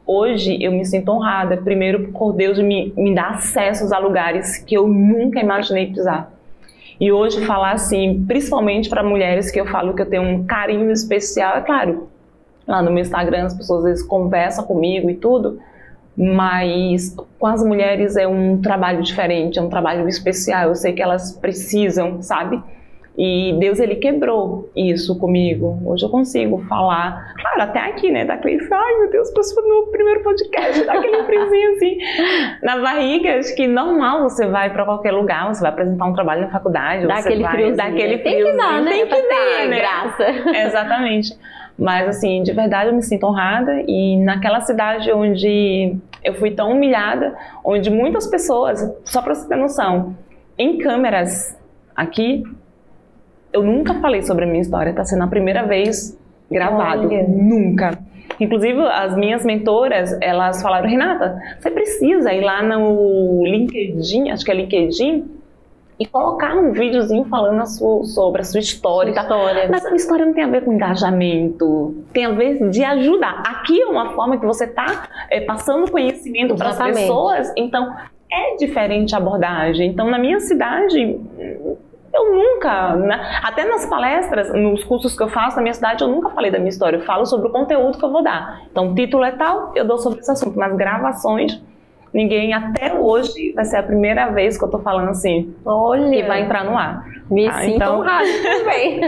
hoje 0.06 0.58
eu 0.62 0.72
me 0.72 0.86
sinto 0.86 1.12
honrada, 1.12 1.58
primeiro 1.58 2.12
por 2.12 2.34
Deus 2.34 2.58
me, 2.60 2.94
me 2.96 3.14
dar 3.14 3.32
acessos 3.32 3.92
a 3.92 4.00
lugares 4.00 4.58
que 4.58 4.76
eu 4.76 4.88
nunca 4.88 5.40
imaginei 5.40 5.88
pisar. 5.88 6.32
E 7.00 7.12
hoje 7.12 7.46
falar 7.46 7.74
assim, 7.74 8.24
principalmente 8.28 8.90
para 8.90 9.04
mulheres 9.04 9.52
que 9.52 9.60
eu 9.60 9.66
falo 9.66 9.94
que 9.94 10.02
eu 10.02 10.10
tenho 10.10 10.24
um 10.24 10.46
carinho 10.46 10.92
especial, 10.92 11.58
é 11.58 11.62
claro, 11.62 12.08
lá 12.68 12.82
no 12.82 12.92
meu 12.92 13.02
Instagram 13.02 13.46
as 13.46 13.54
pessoas 13.54 13.80
às 13.80 13.86
vezes 13.86 14.04
conversam 14.06 14.64
comigo 14.64 15.10
e 15.10 15.16
tudo, 15.16 15.60
mas 16.18 17.16
com 17.40 17.48
as 17.48 17.64
mulheres 17.64 18.16
é 18.16 18.28
um 18.28 18.62
trabalho 18.62 19.02
diferente, 19.02 19.60
é 19.60 19.62
um 19.62 19.70
trabalho 19.70 20.08
especial. 20.08 20.70
Eu 20.70 20.76
sei 20.76 20.94
que 20.94 21.02
elas 21.02 21.34
precisam, 21.38 22.22
sabe? 22.22 22.62
E 23.18 23.56
Deus 23.60 23.80
ele 23.80 23.98
quebrou 23.98 24.72
isso 24.76 25.18
comigo. 25.20 25.80
Hoje 25.86 26.04
eu 26.04 26.10
consigo 26.10 26.64
falar, 26.68 27.34
claro, 27.40 27.62
até 27.62 27.80
aqui, 27.80 28.10
né? 28.10 28.26
Daquele, 28.26 28.60
ai 28.72 29.00
meu 29.00 29.12
Deus, 29.12 29.30
passou 29.32 29.62
no 29.68 29.92
primeiro 29.92 30.24
podcast, 30.24 30.84
daquele 30.84 31.24
friozinho 31.24 31.76
assim 31.76 31.98
na 32.64 32.80
barriga. 32.80 33.38
Acho 33.38 33.56
que 33.56 33.68
normal 33.68 34.24
você 34.24 34.48
vai 34.48 34.72
para 34.72 34.84
qualquer 34.84 35.12
lugar, 35.12 35.48
você 35.54 35.62
vai 35.62 35.70
apresentar 35.70 36.06
um 36.06 36.14
trabalho 36.14 36.42
na 36.42 36.50
faculdade, 36.50 37.06
dá 37.06 37.18
aquele 37.18 37.44
vai, 37.44 37.52
friozinho. 37.52 37.78
Dá 37.78 37.86
aquele 37.86 38.18
friozinho. 38.18 38.46
Tem 38.46 38.52
que 38.52 38.58
dar, 38.58 38.82
né? 38.82 38.92
Tem 38.92 39.06
que 39.06 39.30
dar, 39.30 39.68
né? 39.68 39.78
Graça. 39.78 40.58
Exatamente. 40.68 41.38
Mas, 41.78 42.08
assim, 42.08 42.44
de 42.44 42.54
verdade 42.54 42.90
eu 42.90 42.96
me 42.96 43.02
sinto 43.02 43.26
honrada 43.26 43.84
e 43.88 44.18
naquela 44.18 44.62
cidade 44.62 45.12
onde 45.12 45.96
eu 46.24 46.34
fui 46.36 46.52
tão 46.52 46.72
humilhada, 46.72 47.36
onde 47.64 47.90
muitas 47.90 48.28
pessoas, 48.28 48.80
só 49.04 49.22
para 49.22 49.34
você 49.34 49.48
ter 49.48 49.56
noção, 49.56 50.16
em 50.58 50.78
câmeras 50.78 51.58
aqui, 51.96 52.44
eu 53.52 53.64
nunca 53.64 53.96
falei 53.96 54.22
sobre 54.24 54.46
a 54.46 54.48
minha 54.48 54.62
história, 54.62 54.92
está 54.92 55.04
sendo 55.04 55.24
a 55.24 55.28
primeira 55.28 55.64
vez 55.64 56.18
gravado. 56.50 57.08
Olha. 57.08 57.28
Nunca. 57.28 58.00
Inclusive, 58.40 58.80
as 58.88 59.16
minhas 59.16 59.46
mentoras, 59.46 60.18
elas 60.22 60.62
falaram, 60.62 60.88
Renata, 60.90 61.40
você 61.60 61.70
precisa 61.70 62.34
ir 62.34 62.42
lá 62.42 62.64
no 62.64 63.44
LinkedIn, 63.46 64.32
acho 64.32 64.44
que 64.44 64.52
é 64.52 64.56
LinkedIn, 64.56 65.26
e 66.00 66.06
colocar 66.06 66.56
um 66.56 66.72
videozinho 66.72 67.26
falando 67.26 67.62
a 67.62 67.66
sua, 67.66 68.04
sobre 68.04 68.42
a 68.42 68.44
sua 68.44 68.60
história. 68.60 69.14
Sua 69.14 69.22
história. 69.22 69.68
Mas 69.70 69.86
a 69.86 69.96
história 69.96 70.26
não 70.26 70.34
tem 70.34 70.44
a 70.44 70.48
ver 70.48 70.64
com 70.64 70.74
engajamento, 70.74 71.96
tem 72.12 72.26
a 72.26 72.32
ver 72.32 72.70
de 72.70 72.84
ajudar. 72.84 73.44
Aqui 73.46 73.82
é 73.82 73.86
uma 73.86 74.14
forma 74.14 74.38
que 74.38 74.46
você 74.46 74.66
está 74.66 75.08
é, 75.30 75.42
passando 75.42 75.90
conhecimento 75.92 76.56
para 76.56 76.70
as 76.70 76.78
pessoas, 76.78 77.54
então 77.56 77.94
é 78.32 78.56
diferente 78.58 79.14
a 79.14 79.20
abordagem. 79.20 79.92
Então, 79.92 80.10
na 80.10 80.18
minha 80.18 80.40
cidade, 80.40 81.20
eu 82.14 82.36
nunca, 82.36 82.96
né? 82.96 83.40
até 83.44 83.66
nas 83.66 83.86
palestras, 83.86 84.52
nos 84.54 84.84
cursos 84.84 85.16
que 85.16 85.22
eu 85.22 85.30
faço 85.30 85.58
na 85.58 85.62
minha 85.62 85.74
cidade, 85.74 86.04
eu 86.04 86.08
nunca 86.08 86.30
falei 86.32 86.50
da 86.50 86.58
minha 86.58 86.70
história. 86.70 86.98
Eu 86.98 87.06
falo 87.06 87.26
sobre 87.26 87.48
o 87.48 87.52
conteúdo 87.52 87.98
que 87.98 88.04
eu 88.04 88.12
vou 88.12 88.24
dar. 88.24 88.62
Então, 88.72 88.92
o 88.92 88.96
título 88.96 89.24
é 89.24 89.32
tal, 89.32 89.72
eu 89.76 89.86
dou 89.86 89.98
sobre 89.98 90.20
esse 90.20 90.32
assunto. 90.32 90.58
Nas 90.58 90.76
gravações, 90.76 91.62
ninguém 92.14 92.54
até 92.54 92.94
hoje 92.94 93.52
vai 93.54 93.66
ser 93.66 93.78
a 93.78 93.84
primeira 93.84 94.30
vez 94.30 94.58
que 94.58 94.64
eu 94.64 94.70
tô 94.70 94.80
falando 94.80 95.10
assim. 95.10 95.54
Olha. 95.66 96.10
Que 96.10 96.24
vai 96.24 96.44
entrar 96.44 96.64
no 96.64 96.78
ar. 96.78 97.06
Me 97.30 97.48
ah, 97.48 97.54
sinto 97.62 97.76
então... 97.76 98.00
honrada 98.00 98.28
também. 98.44 99.02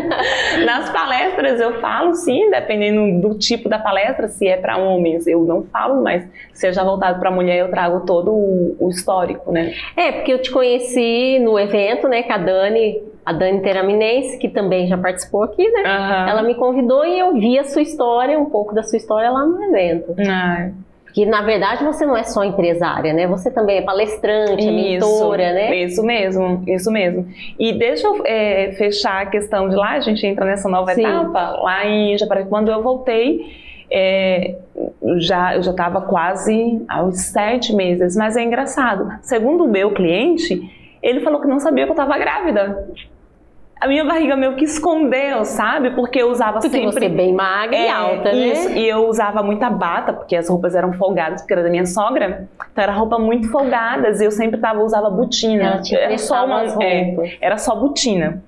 Nas 0.66 0.90
palestras 0.90 1.60
eu 1.60 1.80
falo 1.80 2.14
sim, 2.16 2.50
dependendo 2.50 3.22
do 3.22 3.38
tipo 3.38 3.70
da 3.70 3.78
palestra, 3.78 4.28
se 4.28 4.48
é 4.48 4.58
para 4.58 4.78
homens 4.78 5.28
eu 5.28 5.44
não 5.44 5.64
falo, 5.64 6.02
mas 6.02 6.24
se 6.54 6.62
seja 6.62 6.84
voltado 6.84 7.20
para 7.20 7.30
mulher 7.30 7.58
eu 7.58 7.70
trago 7.70 8.06
todo 8.06 8.32
o, 8.32 8.76
o, 8.80 8.90
histórico, 8.90 9.52
né? 9.52 9.74
É, 9.96 10.12
porque 10.12 10.34
eu 10.34 10.42
te 10.42 10.50
conheci 10.50 11.40
no 11.40 11.60
evento, 11.60 12.08
né, 12.08 12.24
com 12.24 12.34
a 12.34 12.38
Dani, 12.38 13.04
a 13.26 13.34
Dani 13.34 13.62
Teraminense, 13.62 14.40
que 14.40 14.50
também 14.50 14.88
já 14.88 14.98
participou 14.98 15.44
aqui, 15.44 15.70
né? 15.70 15.82
Uhum. 15.82 16.30
Ela 16.30 16.42
me 16.42 16.56
convidou 16.56 17.06
e 17.06 17.20
eu 17.20 17.34
vi 17.34 17.60
a 17.60 17.64
sua 17.66 17.82
história, 17.82 18.40
um 18.40 18.50
pouco 18.50 18.74
da 18.74 18.82
sua 18.82 18.98
história 18.98 19.30
lá 19.30 19.46
no 19.46 19.62
evento. 19.64 20.16
Ah 20.28 20.70
que 21.16 21.26
na 21.26 21.42
verdade 21.42 21.82
você 21.82 22.06
não 22.06 22.18
é 22.18 22.24
só 22.24 22.44
empresária, 22.44 23.14
né? 23.14 23.26
Você 23.26 23.50
também 23.50 23.78
é 23.78 23.82
palestrante, 23.82 24.68
é 24.68 24.70
mentora, 24.70 25.54
né? 25.54 25.74
Isso 25.78 26.04
mesmo, 26.04 26.62
isso 26.68 26.92
mesmo. 26.92 27.26
E 27.58 27.72
deixa 27.72 28.06
eu 28.06 28.22
é, 28.26 28.74
fechar 28.74 29.22
a 29.22 29.26
questão 29.26 29.70
de 29.70 29.78
lá, 29.78 29.92
a 29.92 30.02
gente 30.02 30.28
entra 30.28 30.44
nessa 30.44 30.68
nova 30.68 30.94
Sim. 30.94 31.06
etapa, 31.06 31.52
lá 31.62 31.88
em 31.88 32.18
Japaraí, 32.18 32.44
quando 32.44 32.70
eu 32.70 32.84
voltei, 32.84 33.46
é, 33.90 34.56
já, 35.20 35.56
eu 35.56 35.64
já 35.64 35.72
estava 35.72 36.02
quase 36.02 36.84
aos 36.90 37.18
sete 37.18 37.74
meses, 37.74 38.14
mas 38.18 38.36
é 38.36 38.44
engraçado. 38.44 39.10
Segundo 39.22 39.64
o 39.64 39.70
meu 39.70 39.92
cliente, 39.92 40.70
ele 41.02 41.22
falou 41.22 41.40
que 41.40 41.48
não 41.48 41.62
sabia 41.62 41.86
que 41.86 41.92
eu 41.92 41.94
estava 41.94 42.18
grávida 42.18 42.90
a 43.80 43.88
minha 43.88 44.06
barriga 44.06 44.36
meio 44.36 44.56
que 44.56 44.64
escondeu, 44.64 45.44
sabe? 45.44 45.92
Porque 45.92 46.22
eu 46.22 46.30
usava 46.30 46.60
porque 46.60 46.70
sempre... 46.70 46.92
você 46.92 47.10
bem 47.10 47.34
magra 47.34 47.76
é, 47.76 47.88
e 47.88 47.90
alta, 47.90 48.32
né? 48.32 48.48
Isso, 48.48 48.70
e 48.72 48.88
eu 48.88 49.08
usava 49.08 49.44
muita 49.44 49.70
bata, 49.70 50.14
porque 50.14 50.36
as 50.36 50.50
roupas 50.50 50.76
eram 50.76 50.94
folgadas, 50.94 51.42
porque 51.42 51.54
era 51.54 51.64
da 51.64 51.70
minha 51.70 51.86
sogra. 51.86 52.48
Então 52.72 52.84
era 52.84 52.94
roupa 52.94 53.20
muito 53.20 53.50
folgadas 53.50 54.22
e 54.22 54.26
eu 54.26 54.32
sempre 54.32 54.60
tava, 54.60 54.82
usava 54.82 55.10
botina. 55.10 55.82
Era 55.92 56.18
só, 56.18 56.46
uma, 56.46 56.64
é, 56.84 57.38
era 57.42 57.58
só 57.58 57.76
botina 57.76 58.42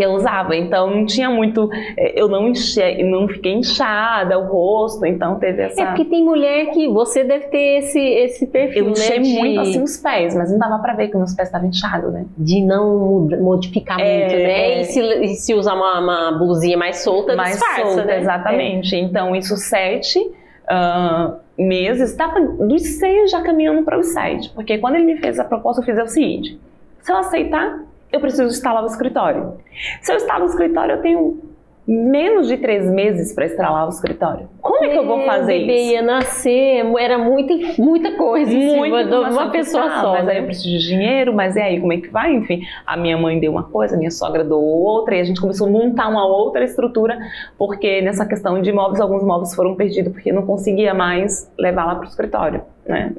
que 0.00 0.04
eu 0.06 0.12
usava. 0.12 0.56
Então 0.56 0.88
não 0.88 1.04
tinha 1.04 1.28
muito, 1.28 1.68
é, 1.94 2.18
eu 2.18 2.26
não 2.26 2.48
enche, 2.48 3.04
não 3.04 3.28
fiquei 3.28 3.52
inchada 3.52 4.38
o 4.38 4.46
rosto, 4.46 5.04
então 5.04 5.38
teve 5.38 5.60
essa. 5.60 5.82
É 5.82 5.86
porque 5.86 6.06
tem 6.06 6.24
mulher 6.24 6.70
que 6.70 6.88
você 6.88 7.22
deve 7.22 7.48
ter 7.48 7.80
esse 7.80 8.00
esse 8.00 8.46
perfil, 8.46 8.86
eu 8.86 8.90
enchei 8.92 9.18
né, 9.18 9.38
muito 9.38 9.60
assim 9.60 9.82
os 9.82 9.98
pés, 9.98 10.34
mas 10.34 10.50
não 10.50 10.58
dava 10.58 10.78
para 10.78 10.94
ver 10.94 11.08
que 11.08 11.18
meus 11.18 11.34
pés 11.34 11.48
estavam 11.48 11.68
inchados, 11.68 12.10
né? 12.14 12.24
De 12.38 12.62
não 12.62 13.28
modificar 13.42 14.00
é, 14.00 14.20
muito, 14.20 14.32
né? 14.36 14.70
É. 14.70 14.80
E 14.80 14.84
se, 14.86 15.00
e 15.00 15.28
se 15.34 15.52
usar 15.52 15.74
uma, 15.74 16.00
uma, 16.00 16.38
blusinha 16.38 16.78
mais 16.78 17.02
solta, 17.02 17.36
mais 17.36 17.58
disfarça, 17.58 17.84
solta, 17.84 18.04
né? 18.04 18.18
exatamente. 18.20 18.96
É. 18.96 19.00
Então 19.00 19.36
isso 19.36 19.54
sete 19.58 20.18
uh, 20.18 21.36
meses, 21.58 22.10
estava 22.10 22.40
dos 22.40 22.82
seis 22.98 23.30
já 23.30 23.42
caminhando 23.42 23.82
para 23.82 23.98
os 23.98 24.06
sete, 24.06 24.48
porque 24.54 24.78
quando 24.78 24.94
ele 24.94 25.04
me 25.04 25.18
fez 25.18 25.38
a 25.38 25.44
proposta, 25.44 25.82
eu 25.82 25.84
fiz 25.84 25.98
o 26.02 26.06
seguinte: 26.06 26.58
se 27.02 27.12
eu 27.12 27.18
aceitar 27.18 27.89
eu 28.12 28.20
preciso 28.20 28.44
instalar 28.44 28.82
o 28.82 28.86
escritório. 28.86 29.54
Se 30.00 30.12
eu 30.12 30.16
instalo 30.16 30.44
o 30.44 30.48
escritório, 30.48 30.96
eu 30.96 31.02
tenho 31.02 31.50
menos 31.90 32.46
de 32.46 32.56
três 32.56 32.88
meses 32.88 33.32
para 33.32 33.46
instalar 33.46 33.86
o 33.86 33.88
escritório. 33.88 34.48
Como 34.60 34.84
é 34.84 34.90
que 34.90 34.96
eu 34.96 35.04
vou 35.04 35.22
fazer 35.24 35.58
bebê 35.60 35.76
isso? 35.76 35.92
ia 35.92 36.02
nascer, 36.02 36.84
era 36.98 37.18
muita, 37.18 37.52
muita 37.78 38.16
coisa 38.16 38.48
cima 38.50 39.04
de 39.04 39.14
uma 39.14 39.50
pessoa 39.50 39.84
fiscal, 39.84 40.02
só. 40.02 40.12
Mas 40.12 40.26
né? 40.26 40.32
aí 40.32 40.38
eu 40.38 40.44
preciso 40.44 40.68
de 40.68 40.78
dinheiro, 40.78 41.34
mas 41.34 41.56
e 41.56 41.60
aí, 41.60 41.80
como 41.80 41.92
é 41.92 41.96
que 41.96 42.08
vai? 42.08 42.32
Enfim, 42.32 42.62
a 42.86 42.96
minha 42.96 43.18
mãe 43.18 43.40
deu 43.40 43.50
uma 43.50 43.64
coisa, 43.64 43.96
a 43.96 43.98
minha 43.98 44.10
sogra 44.10 44.44
deu 44.44 44.60
outra, 44.60 45.16
e 45.16 45.20
a 45.20 45.24
gente 45.24 45.40
começou 45.40 45.66
a 45.66 45.70
montar 45.70 46.08
uma 46.08 46.24
outra 46.24 46.62
estrutura, 46.62 47.18
porque 47.58 48.00
nessa 48.02 48.24
questão 48.24 48.62
de 48.62 48.70
imóveis, 48.70 49.00
alguns 49.00 49.24
móveis 49.24 49.52
foram 49.54 49.74
perdidos, 49.74 50.12
porque 50.12 50.32
não 50.32 50.46
conseguia 50.46 50.94
mais 50.94 51.50
levar 51.58 51.86
lá 51.86 51.96
para 51.96 52.04
o 52.04 52.08
escritório, 52.08 52.62
né? 52.86 53.12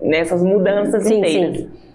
Nessas 0.00 0.42
mudanças 0.42 1.02
sim, 1.02 1.18
inteiras. 1.18 1.56
Sim. 1.58 1.87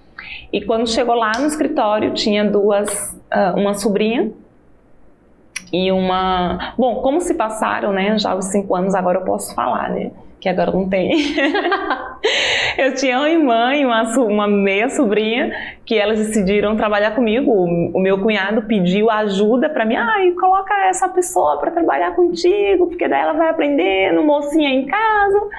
E 0.51 0.61
quando 0.61 0.87
chegou 0.87 1.15
lá 1.15 1.31
no 1.39 1.47
escritório, 1.47 2.13
tinha 2.13 2.43
duas, 2.45 3.19
uh, 3.31 3.57
uma 3.57 3.73
sobrinha 3.73 4.31
e 5.73 5.91
uma. 5.91 6.73
Bom, 6.77 7.01
como 7.01 7.19
se 7.19 7.33
passaram, 7.33 7.91
né? 7.91 8.17
Já 8.19 8.35
os 8.35 8.45
cinco 8.45 8.75
anos, 8.75 8.93
agora 8.93 9.19
eu 9.19 9.25
posso 9.25 9.55
falar, 9.55 9.89
né? 9.89 10.11
Que 10.39 10.47
agora 10.47 10.71
não 10.71 10.87
tem. 10.87 11.11
eu 12.77 12.93
tinha 12.93 13.17
uma 13.17 13.29
irmã 13.29 13.73
e 13.73 13.85
uma, 13.85 14.03
uma 14.19 14.47
meia 14.47 14.89
sobrinha 14.89 15.51
que 15.85 15.97
elas 15.97 16.19
decidiram 16.19 16.75
trabalhar 16.75 17.15
comigo. 17.15 17.51
O, 17.51 17.97
o 17.97 17.99
meu 17.99 18.21
cunhado 18.21 18.61
pediu 18.63 19.09
ajuda 19.09 19.67
para 19.69 19.85
mim. 19.85 19.95
Ai, 19.95 20.31
coloca 20.31 20.73
essa 20.85 21.09
pessoa 21.09 21.57
para 21.57 21.71
trabalhar 21.71 22.15
contigo, 22.15 22.87
porque 22.87 23.07
daí 23.07 23.21
ela 23.21 23.33
vai 23.33 23.49
aprendendo, 23.49 24.21
mocinha 24.21 24.69
em 24.69 24.85
casa. 24.85 25.49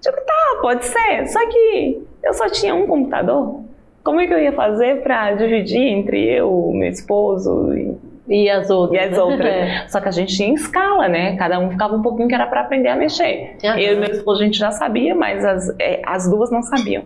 Tipo, 0.00 0.16
tá, 0.16 0.58
pode 0.60 0.84
ser. 0.84 1.28
Só 1.28 1.40
que 1.48 2.02
eu 2.22 2.34
só 2.34 2.48
tinha 2.48 2.74
um 2.74 2.86
computador. 2.86 3.65
Como 4.06 4.20
é 4.20 4.26
que 4.28 4.32
eu 4.32 4.38
ia 4.38 4.52
fazer 4.52 5.02
para 5.02 5.32
dividir 5.32 5.82
entre 5.82 6.22
eu, 6.22 6.70
meu 6.72 6.88
esposo 6.88 7.74
e, 7.74 7.96
e 8.28 8.48
as 8.48 8.70
outras? 8.70 9.02
E 9.02 9.04
as 9.04 9.18
outras. 9.18 9.48
É. 9.48 9.88
Só 9.88 10.00
que 10.00 10.06
a 10.06 10.12
gente 10.12 10.32
tinha 10.32 10.54
escala, 10.54 11.08
né? 11.08 11.34
Cada 11.36 11.58
um 11.58 11.72
ficava 11.72 11.96
um 11.96 12.02
pouquinho 12.02 12.28
que 12.28 12.34
era 12.36 12.46
para 12.46 12.60
aprender 12.60 12.88
a 12.88 12.94
mexer. 12.94 13.56
Uhum. 13.64 13.76
Eu 13.76 13.94
e 13.94 13.96
meu 13.96 14.08
esposo 14.08 14.42
a 14.42 14.44
gente 14.44 14.58
já 14.58 14.70
sabia, 14.70 15.12
mas 15.12 15.44
as, 15.44 15.74
é, 15.80 16.00
as 16.06 16.30
duas 16.30 16.52
não 16.52 16.62
sabiam. 16.62 17.02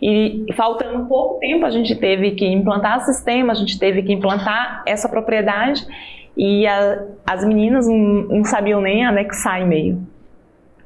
E 0.00 0.46
faltando 0.54 1.04
pouco 1.04 1.38
tempo, 1.38 1.66
a 1.66 1.70
gente 1.70 1.94
teve 1.96 2.30
que 2.30 2.46
implantar 2.46 2.96
o 2.96 3.00
sistema, 3.02 3.52
a 3.52 3.54
gente 3.54 3.78
teve 3.78 4.02
que 4.02 4.14
implantar 4.14 4.82
essa 4.86 5.10
propriedade 5.10 5.86
e 6.34 6.66
a, 6.66 6.98
as 7.26 7.44
meninas 7.44 7.86
não, 7.86 7.94
não 7.94 8.44
sabiam 8.44 8.80
nem 8.80 9.04
anexar 9.04 9.60
e-mail 9.60 10.00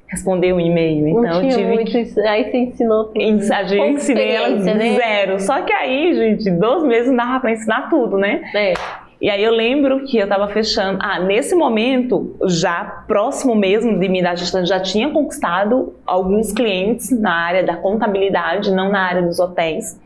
responder 0.08 0.52
um 0.52 0.60
e-mail. 0.60 1.08
Então 1.08 1.42
eu 1.42 1.48
tive 1.48 1.64
muito, 1.64 1.90
que... 1.90 2.20
aí 2.20 2.50
você 2.50 2.56
ensinou 2.58 3.04
tudo. 3.04 3.52
A 3.52 3.64
gente 3.64 3.92
ensinei 3.92 4.30
ela 4.30 4.48
né? 4.50 4.96
zero. 4.96 5.40
Só 5.40 5.62
que 5.62 5.72
aí, 5.72 6.14
gente, 6.14 6.50
dois 6.50 6.84
meses 6.84 7.08
não 7.08 7.16
dava 7.16 7.40
para 7.40 7.52
ensinar 7.52 7.88
tudo, 7.88 8.16
né? 8.16 8.42
É. 8.54 8.74
E 9.20 9.30
aí 9.30 9.42
eu 9.42 9.52
lembro 9.52 10.04
que 10.04 10.18
eu 10.18 10.24
estava 10.24 10.46
fechando. 10.48 10.98
Ah, 11.02 11.18
nesse 11.18 11.54
momento, 11.54 12.36
já 12.46 13.04
próximo 13.08 13.54
mesmo 13.54 13.98
de 13.98 14.08
mim 14.08 14.22
da 14.22 14.34
gestão, 14.34 14.64
já 14.64 14.78
tinha 14.78 15.10
conquistado 15.10 15.94
alguns 16.06 16.52
clientes 16.52 17.10
na 17.18 17.34
área 17.34 17.62
da 17.62 17.76
contabilidade, 17.76 18.70
não 18.70 18.90
na 18.90 19.00
área 19.00 19.22
dos 19.22 19.40
hotéis 19.40 19.98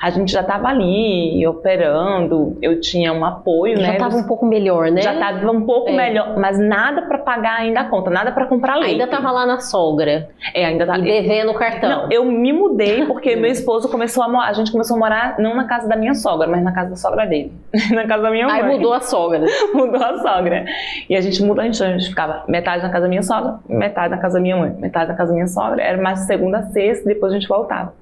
a 0.00 0.10
gente 0.10 0.32
já 0.32 0.40
estava 0.40 0.68
ali 0.68 1.46
operando, 1.46 2.58
eu 2.60 2.80
tinha 2.80 3.12
um 3.12 3.24
apoio, 3.24 3.76
já 3.76 3.82
né? 3.82 3.86
Já 3.88 3.92
estava 3.94 4.16
um 4.16 4.24
pouco 4.24 4.46
melhor, 4.46 4.90
né? 4.90 5.00
Já 5.00 5.14
estava 5.14 5.50
um 5.50 5.64
pouco 5.64 5.90
é. 5.90 5.92
melhor, 5.92 6.36
mas 6.38 6.58
nada 6.58 7.02
para 7.02 7.18
pagar 7.18 7.60
ainda 7.60 7.80
a 7.80 7.84
conta, 7.84 8.10
nada 8.10 8.32
para 8.32 8.46
comprar 8.46 8.76
leite. 8.76 8.92
Ainda 8.92 9.04
estava 9.04 9.30
lá 9.30 9.46
na 9.46 9.60
sogra. 9.60 10.28
É, 10.54 10.64
ainda 10.64 10.84
estava. 10.84 11.00
E 11.00 11.04
devendo 11.04 11.50
o 11.50 11.54
cartão. 11.54 11.88
Não, 11.88 12.12
eu 12.12 12.24
me 12.24 12.52
mudei 12.52 13.04
porque 13.06 13.36
meu 13.36 13.50
esposo 13.50 13.88
começou 13.88 14.22
a 14.22 14.28
morar, 14.28 14.48
a 14.48 14.52
gente 14.52 14.72
começou 14.72 14.96
a 14.96 14.98
morar 14.98 15.38
não 15.38 15.54
na 15.54 15.64
casa 15.64 15.88
da 15.88 15.96
minha 15.96 16.14
sogra, 16.14 16.48
mas 16.48 16.62
na 16.62 16.72
casa 16.72 16.90
da 16.90 16.96
sogra 16.96 17.26
dele, 17.26 17.52
na 17.92 18.06
casa 18.06 18.22
da 18.22 18.30
minha 18.30 18.46
mãe. 18.46 18.60
Aí 18.60 18.76
mudou 18.76 18.92
a 18.92 19.00
sogra. 19.00 19.44
mudou 19.74 20.02
a 20.02 20.18
sogra. 20.18 20.64
E 21.08 21.16
a 21.16 21.20
gente 21.20 21.42
mudou, 21.42 21.62
a 21.62 21.66
gente, 21.66 21.82
a 21.82 21.96
gente 21.96 22.08
ficava 22.08 22.44
metade 22.48 22.82
na 22.82 22.88
casa 22.88 23.02
da 23.02 23.08
minha 23.08 23.22
sogra, 23.22 23.58
metade 23.68 24.10
na 24.10 24.18
casa 24.18 24.34
da 24.34 24.40
minha 24.40 24.56
mãe, 24.56 24.70
metade 24.78 25.10
na 25.10 25.16
casa 25.16 25.30
da 25.30 25.34
minha 25.34 25.46
sogra, 25.46 25.82
era 25.82 26.00
mais 26.00 26.20
segunda 26.20 26.58
a 26.58 26.62
sexta, 26.64 27.08
depois 27.08 27.32
a 27.32 27.36
gente 27.36 27.48
voltava. 27.48 28.01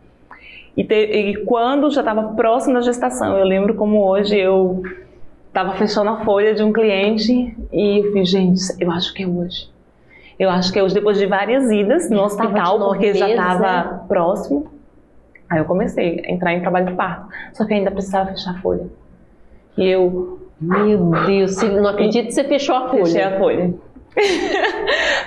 E, 0.80 0.84
te, 0.84 0.94
e 0.94 1.36
quando 1.44 1.90
já 1.90 2.00
estava 2.00 2.32
próximo 2.32 2.72
da 2.72 2.80
gestação, 2.80 3.36
eu 3.36 3.44
lembro 3.44 3.74
como 3.74 4.02
hoje 4.02 4.38
eu 4.38 4.82
estava 5.46 5.74
fechando 5.74 6.08
a 6.08 6.24
folha 6.24 6.54
de 6.54 6.62
um 6.62 6.72
cliente 6.72 7.54
e 7.70 7.98
eu 7.98 8.04
falei, 8.04 8.24
gente, 8.24 8.62
eu 8.80 8.90
acho 8.90 9.12
que 9.12 9.22
é 9.22 9.26
hoje. 9.26 9.68
Eu 10.38 10.48
acho 10.48 10.72
que 10.72 10.78
é 10.78 10.82
hoje, 10.82 10.94
depois 10.94 11.18
de 11.18 11.26
várias 11.26 11.70
idas 11.70 12.08
no 12.08 12.22
hospital, 12.22 12.78
porque 12.78 13.12
já 13.12 13.28
estava 13.28 13.60
né? 13.60 14.00
próximo. 14.08 14.72
Aí 15.50 15.58
eu 15.58 15.66
comecei 15.66 16.22
a 16.24 16.32
entrar 16.32 16.54
em 16.54 16.60
trabalho 16.60 16.86
de 16.86 16.94
parto. 16.94 17.28
Só 17.52 17.66
que 17.66 17.74
ainda 17.74 17.90
precisava 17.90 18.30
fechar 18.30 18.52
a 18.52 18.60
folha. 18.62 18.86
E 19.76 19.86
eu. 19.86 20.40
Meu 20.58 21.10
Deus, 21.26 21.62
não 21.62 21.88
acredito 21.88 22.28
que 22.28 22.32
você 22.32 22.44
fechou 22.44 22.74
a 22.74 22.88
folha. 22.88 23.04
Fechei 23.04 23.22
a 23.22 23.38
folha. 23.38 23.74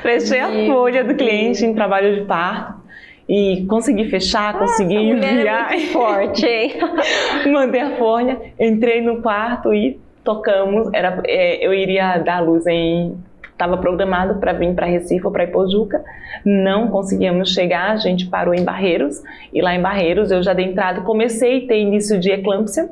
Fechei 0.01 0.39
a 0.39 0.67
folha 0.67 1.03
do 1.03 1.13
cliente 1.13 1.63
em 1.63 1.75
trabalho 1.75 2.15
de 2.15 2.21
parto 2.25 2.83
e 3.27 3.65
consegui 3.67 4.09
fechar, 4.09 4.57
consegui 4.57 4.95
enviar. 4.95 5.73
É 5.73 5.79
forte, 5.91 6.45
hein? 6.45 6.73
Mandei 7.51 7.81
a 7.81 7.95
folha, 7.97 8.39
entrei 8.59 9.01
no 9.01 9.21
quarto 9.21 9.73
e 9.73 9.99
tocamos. 10.23 10.89
Era, 10.93 11.21
é, 11.25 11.65
eu 11.65 11.73
iria 11.73 12.17
dar 12.17 12.39
luz 12.41 12.65
em. 12.67 13.15
Estava 13.51 13.77
programado 13.77 14.39
para 14.39 14.51
vir 14.51 14.73
para 14.73 14.88
Recife 14.88 15.23
ou 15.25 15.31
para 15.31 15.43
Ipojuca, 15.43 16.03
não 16.43 16.88
conseguíamos 16.88 17.53
chegar, 17.53 17.91
a 17.91 17.97
gente 17.97 18.25
parou 18.25 18.51
em 18.51 18.63
Barreiros, 18.63 19.21
e 19.53 19.62
lá 19.62 19.75
em 19.75 19.81
Barreiros 19.81 20.31
eu 20.31 20.41
já 20.41 20.53
dei 20.53 20.65
entrada, 20.65 21.01
comecei 21.01 21.63
a 21.63 21.67
ter 21.67 21.79
início 21.79 22.19
de 22.19 22.31
eclâmpsia, 22.31 22.89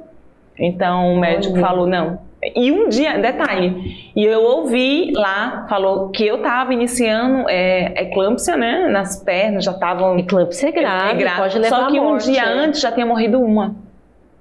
então 0.57 1.15
o 1.15 1.19
médico 1.19 1.55
Olha. 1.55 1.65
falou: 1.65 1.87
não, 1.87 2.19
e 2.43 2.71
um 2.71 2.89
dia, 2.89 3.19
detalhe, 3.19 4.11
e 4.15 4.25
eu 4.25 4.41
ouvi 4.41 5.11
lá, 5.13 5.67
falou 5.69 6.09
que 6.09 6.25
eu 6.25 6.37
estava 6.37 6.73
iniciando 6.73 7.47
é, 7.47 8.01
eclâmpsia, 8.01 8.57
né, 8.57 8.87
nas 8.87 9.23
pernas, 9.23 9.63
já 9.63 9.71
estavam... 9.71 10.17
Eclâmpsia 10.17 10.69
é 10.69 10.71
grave, 10.71 11.11
é 11.11 11.15
grave. 11.15 11.37
pode 11.39 11.59
levar 11.59 11.75
Só 11.75 11.87
que 11.91 11.99
um 11.99 12.03
morte, 12.03 12.31
dia 12.31 12.41
é. 12.41 12.47
antes 12.47 12.81
já 12.81 12.91
tinha 12.91 13.05
morrido 13.05 13.39
uma, 13.39 13.75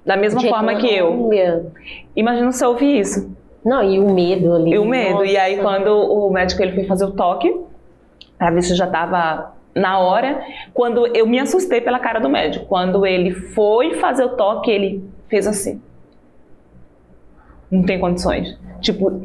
da 0.03 0.17
mesma 0.17 0.39
de 0.39 0.49
forma 0.49 0.75
que 0.75 0.87
eu. 0.87 1.29
Imagina 2.15 2.51
se 2.51 2.65
eu 2.65 2.69
ouvi 2.69 2.99
isso. 2.99 3.31
Não, 3.63 3.83
e 3.83 3.99
o 3.99 4.11
medo 4.11 4.51
ali. 4.55 4.71
E 4.71 4.79
o 4.79 4.85
medo, 4.85 5.19
Nossa. 5.19 5.25
e 5.25 5.37
aí 5.37 5.57
quando 5.57 5.89
o 5.89 6.31
médico 6.31 6.59
ele 6.63 6.73
foi 6.73 6.85
fazer 6.85 7.05
o 7.05 7.11
toque, 7.11 7.55
para 8.35 8.49
ver 8.49 8.63
se 8.63 8.73
já 8.73 8.85
estava 8.85 9.53
na 9.75 9.99
hora, 9.99 10.43
quando 10.73 11.05
eu 11.15 11.27
me 11.27 11.39
assustei 11.39 11.79
pela 11.79 11.99
cara 11.99 12.19
do 12.19 12.27
médico, 12.27 12.65
quando 12.65 13.05
ele 13.05 13.31
foi 13.31 13.93
fazer 13.99 14.23
o 14.23 14.29
toque, 14.29 14.71
ele 14.71 15.03
fez 15.29 15.45
assim 15.45 15.79
não 17.71 17.83
tem 17.83 17.99
condições. 17.99 18.57
Tipo, 18.81 19.21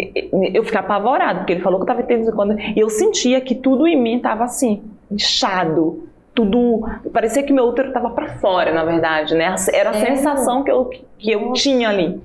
eu 0.53 0.63
fiquei 0.65 0.79
apavorado, 0.79 1.41
porque 1.41 1.55
ele 1.55 1.63
falou 1.63 1.79
que 1.79 1.85
eu 1.85 1.87
tava 1.87 2.03
tendo 2.03 2.31
quando 2.33 2.59
e 2.59 2.79
eu 2.79 2.91
sentia 2.91 3.41
que 3.41 3.55
tudo 3.55 3.87
em 3.87 4.01
mim 4.01 4.21
tava 4.21 4.45
assim, 4.45 4.83
inchado, 5.11 6.09
tudo, 6.35 6.87
parecia 7.13 7.43
que 7.43 7.53
meu 7.53 7.65
útero 7.65 7.93
tava 7.93 8.11
para 8.11 8.37
fora, 8.37 8.73
na 8.73 8.85
verdade, 8.85 9.35
né? 9.35 9.55
Era 9.73 9.91
a 9.91 9.95
sensação 9.95 10.63
que 10.63 10.71
eu 10.71 10.91
que 11.19 11.31
eu 11.31 11.53
tinha 11.55 11.89
ali. 11.89 12.21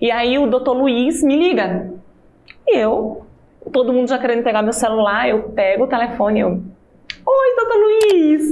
E 0.00 0.10
aí 0.10 0.38
o 0.38 0.48
doutor 0.48 0.72
Luiz 0.72 1.22
me 1.22 1.36
liga. 1.36 1.92
E 2.66 2.76
eu, 2.76 3.22
todo 3.72 3.92
mundo 3.92 4.08
já 4.08 4.18
querendo 4.18 4.42
pegar 4.42 4.60
meu 4.60 4.72
celular, 4.72 5.28
eu 5.28 5.44
pego 5.50 5.84
o 5.84 5.88
telefone, 5.88 6.40
eu 6.40 6.62
Oi, 7.26 7.56
doutor 7.56 7.76
Luiz. 7.76 8.42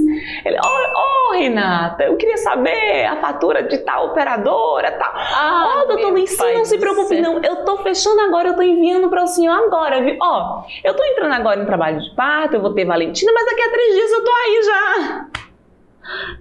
Ele, 0.45 0.57
ô, 0.57 1.29
oh, 1.29 1.33
Renata, 1.33 2.03
eu 2.03 2.15
queria 2.15 2.37
saber 2.37 3.05
a 3.05 3.19
fatura 3.19 3.63
de 3.63 3.79
tal 3.79 4.07
operadora, 4.07 4.91
tal. 4.91 5.11
Ah, 5.15 5.83
oh, 5.83 5.87
doutor 5.87 6.11
Luiz, 6.11 6.29
sim, 6.29 6.53
não 6.53 6.65
se 6.65 6.77
preocupe, 6.77 7.15
céu. 7.15 7.21
não. 7.21 7.41
Eu 7.43 7.65
tô 7.65 7.77
fechando 7.77 8.21
agora, 8.21 8.49
eu 8.49 8.55
tô 8.55 8.61
enviando 8.61 9.09
para 9.09 9.23
o 9.23 9.27
senhor 9.27 9.53
agora, 9.53 10.01
viu? 10.03 10.15
Ó, 10.21 10.61
oh, 10.61 10.87
eu 10.87 10.95
tô 10.95 11.03
entrando 11.03 11.33
agora 11.33 11.59
em 11.59 11.65
trabalho 11.65 11.99
de 11.99 12.15
parto, 12.15 12.55
eu 12.55 12.61
vou 12.61 12.73
ter 12.73 12.85
Valentina, 12.85 13.31
mas 13.33 13.45
daqui 13.45 13.61
a 13.61 13.71
três 13.71 13.95
dias 13.95 14.11
eu 14.11 14.23
tô 14.23 14.31
aí 14.31 14.61
já. 14.63 15.27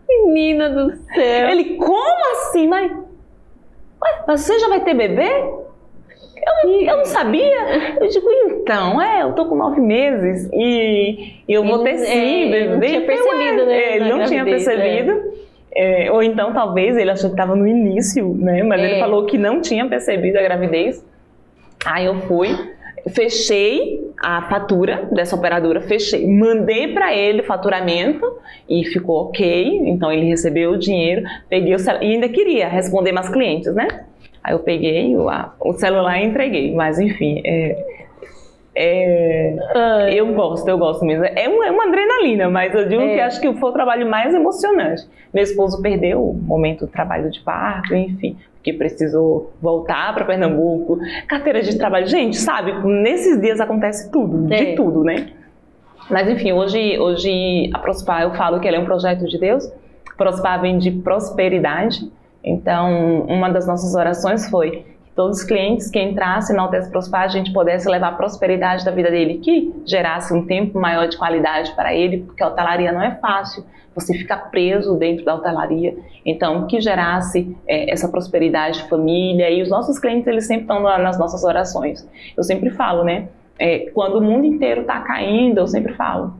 Menina 0.08 0.70
do 0.70 0.94
céu. 0.96 1.48
Ele, 1.48 1.76
como 1.76 2.32
assim? 2.32 2.68
Mas, 2.68 2.92
ué, 2.92 4.24
mas 4.26 4.40
você 4.42 4.58
já 4.58 4.68
vai 4.68 4.80
ter 4.80 4.94
bebê? 4.94 5.65
Eu, 6.36 6.70
eu 6.70 6.96
não 6.98 7.04
sabia. 7.04 7.96
Eu 8.00 8.08
digo, 8.08 8.30
então, 8.30 9.00
é, 9.00 9.22
eu 9.22 9.32
tô 9.32 9.46
com 9.46 9.54
nove 9.54 9.80
meses 9.80 10.48
e 10.52 11.34
eu 11.48 11.64
vou 11.64 11.82
ter 11.82 11.98
sim, 11.98 12.52
é, 12.52 12.68
Não 12.68 12.80
tinha 12.80 13.00
percebido, 13.00 13.66
né? 13.66 13.76
É, 13.76 13.96
ele 13.96 14.08
não 14.10 14.24
tinha 14.24 14.44
percebido. 14.44 15.14
Né? 15.14 15.30
É, 15.78 16.10
ou 16.10 16.22
então, 16.22 16.52
talvez, 16.52 16.96
ele 16.96 17.10
achou 17.10 17.30
que 17.30 17.34
estava 17.34 17.54
no 17.54 17.66
início, 17.66 18.34
né? 18.34 18.62
Mas 18.62 18.82
ele 18.82 18.94
é. 18.94 18.98
falou 18.98 19.26
que 19.26 19.36
não 19.36 19.60
tinha 19.60 19.86
percebido 19.86 20.38
a 20.38 20.42
gravidez. 20.42 21.04
Aí 21.84 22.06
eu 22.06 22.16
fui, 22.22 22.48
fechei 23.10 24.00
a 24.18 24.42
fatura 24.48 25.08
dessa 25.12 25.36
operadora, 25.36 25.80
fechei, 25.80 26.26
mandei 26.26 26.94
para 26.94 27.14
ele 27.14 27.42
o 27.42 27.44
faturamento 27.44 28.26
e 28.68 28.84
ficou 28.84 29.26
ok. 29.26 29.82
Então 29.86 30.10
ele 30.10 30.26
recebeu 30.26 30.72
o 30.72 30.78
dinheiro, 30.78 31.22
peguei 31.48 31.74
o 31.74 31.78
celular 31.78 32.02
e 32.02 32.12
ainda 32.12 32.28
queria 32.28 32.68
responder 32.68 33.12
mais 33.12 33.28
clientes, 33.28 33.74
né? 33.74 33.86
Aí 34.46 34.52
eu 34.52 34.60
peguei 34.60 35.16
o, 35.16 35.28
a, 35.28 35.52
o 35.60 35.72
celular 35.72 36.22
e 36.22 36.24
entreguei. 36.24 36.72
Mas 36.72 37.00
enfim, 37.00 37.42
é, 37.44 37.84
é, 38.76 40.14
eu 40.14 40.32
gosto, 40.34 40.68
eu 40.68 40.78
gosto 40.78 41.04
mesmo. 41.04 41.24
É 41.24 41.48
uma, 41.48 41.66
é 41.66 41.70
uma 41.72 41.88
adrenalina, 41.88 42.48
mas 42.48 42.72
eu 42.72 42.88
digo 42.88 43.02
é. 43.02 43.14
que 43.14 43.20
acho 43.20 43.40
que 43.40 43.52
foi 43.54 43.70
o 43.70 43.72
trabalho 43.72 44.08
mais 44.08 44.32
emocionante. 44.32 45.04
Meu 45.34 45.42
esposo 45.42 45.82
perdeu 45.82 46.22
o 46.22 46.32
momento 46.32 46.86
do 46.86 46.92
trabalho 46.92 47.28
de 47.28 47.40
parto, 47.40 47.92
enfim, 47.92 48.36
porque 48.54 48.72
precisou 48.72 49.52
voltar 49.60 50.14
para 50.14 50.24
Pernambuco. 50.24 51.00
Carteira 51.26 51.60
de 51.60 51.76
trabalho, 51.76 52.06
gente, 52.06 52.36
sabe? 52.36 52.72
Nesses 52.86 53.40
dias 53.40 53.60
acontece 53.60 54.12
tudo, 54.12 54.46
de 54.46 54.54
é. 54.54 54.74
tudo, 54.76 55.02
né? 55.02 55.26
Mas 56.08 56.28
enfim, 56.28 56.52
hoje, 56.52 57.00
hoje 57.00 57.68
a 57.74 57.80
Prospar, 57.80 58.22
eu 58.22 58.30
falo 58.34 58.60
que 58.60 58.68
ela 58.68 58.76
é 58.76 58.80
um 58.80 58.84
projeto 58.84 59.26
de 59.26 59.40
Deus. 59.40 59.68
Prospar 60.16 60.60
vem 60.60 60.78
de 60.78 60.92
prosperidade. 60.92 62.08
Então, 62.46 63.22
uma 63.22 63.50
das 63.50 63.66
nossas 63.66 63.94
orações 63.96 64.48
foi 64.48 64.70
que 64.70 65.12
todos 65.16 65.38
os 65.38 65.44
clientes 65.44 65.90
que 65.90 66.00
entrassem 66.00 66.54
na 66.54 66.62
Altes 66.62 66.88
Prospar, 66.88 67.24
a 67.24 67.28
gente 67.28 67.52
pudesse 67.52 67.88
levar 67.88 68.08
a 68.08 68.12
prosperidade 68.12 68.84
da 68.84 68.92
vida 68.92 69.10
dele, 69.10 69.38
que 69.38 69.74
gerasse 69.84 70.32
um 70.32 70.46
tempo 70.46 70.78
maior 70.78 71.08
de 71.08 71.16
qualidade 71.16 71.74
para 71.74 71.92
ele, 71.92 72.18
porque 72.18 72.42
a 72.42 72.46
hotelaria 72.46 72.92
não 72.92 73.02
é 73.02 73.16
fácil, 73.16 73.64
você 73.92 74.12
fica 74.14 74.36
preso 74.36 74.94
dentro 74.94 75.24
da 75.24 75.34
hotelaria. 75.34 75.96
Então, 76.24 76.66
que 76.66 76.80
gerasse 76.80 77.56
é, 77.66 77.90
essa 77.90 78.08
prosperidade 78.08 78.82
de 78.82 78.88
família, 78.88 79.50
e 79.50 79.62
os 79.62 79.70
nossos 79.70 79.98
clientes, 79.98 80.28
eles 80.28 80.46
sempre 80.46 80.64
estão 80.64 80.82
nas 80.82 81.18
nossas 81.18 81.42
orações. 81.42 82.06
Eu 82.36 82.44
sempre 82.44 82.70
falo, 82.70 83.02
né? 83.02 83.28
É, 83.58 83.90
quando 83.94 84.18
o 84.18 84.22
mundo 84.22 84.44
inteiro 84.44 84.82
está 84.82 85.00
caindo, 85.00 85.58
eu 85.58 85.66
sempre 85.66 85.94
falo, 85.94 86.34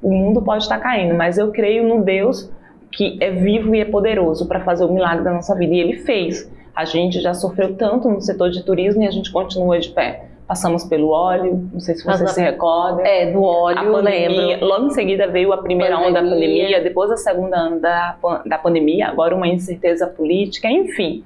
o 0.00 0.10
mundo 0.10 0.40
pode 0.40 0.62
estar 0.62 0.78
tá 0.78 0.82
caindo, 0.82 1.14
mas 1.14 1.36
eu 1.36 1.50
creio 1.50 1.86
no 1.86 2.02
Deus 2.02 2.48
que 2.90 3.16
é 3.20 3.30
vivo 3.30 3.74
e 3.74 3.80
é 3.80 3.84
poderoso 3.84 4.46
para 4.46 4.60
fazer 4.60 4.84
o 4.84 4.92
milagre 4.92 5.24
da 5.24 5.32
nossa 5.32 5.54
vida. 5.54 5.74
E 5.74 5.80
ele 5.80 5.96
fez. 5.98 6.50
A 6.74 6.84
gente 6.84 7.20
já 7.20 7.34
sofreu 7.34 7.76
tanto 7.76 8.08
no 8.08 8.20
setor 8.20 8.50
de 8.50 8.62
turismo 8.62 9.02
e 9.02 9.06
a 9.06 9.10
gente 9.10 9.30
continua 9.30 9.78
de 9.78 9.90
pé. 9.90 10.26
Passamos 10.46 10.82
pelo 10.84 11.10
óleo, 11.10 11.68
não 11.72 11.78
sei 11.78 11.94
se 11.94 12.04
você 12.04 12.24
Mas, 12.24 12.32
se 12.32 12.40
recorda. 12.40 13.02
É, 13.06 13.30
do 13.30 13.42
óleo, 13.42 13.78
a 13.78 13.92
pandemia, 13.92 14.28
lembro. 14.28 14.66
Logo 14.66 14.86
em 14.86 14.90
seguida 14.90 15.28
veio 15.28 15.52
a 15.52 15.58
primeira 15.58 15.94
pandemia. 15.94 16.20
onda 16.20 16.28
da 16.28 16.34
pandemia, 16.34 16.82
depois 16.82 17.10
a 17.10 17.16
segunda 17.16 17.68
onda 17.68 18.16
da, 18.44 18.58
pandemia, 18.58 19.08
agora 19.08 19.34
uma 19.34 19.46
incerteza 19.46 20.08
política, 20.08 20.68
enfim. 20.68 21.22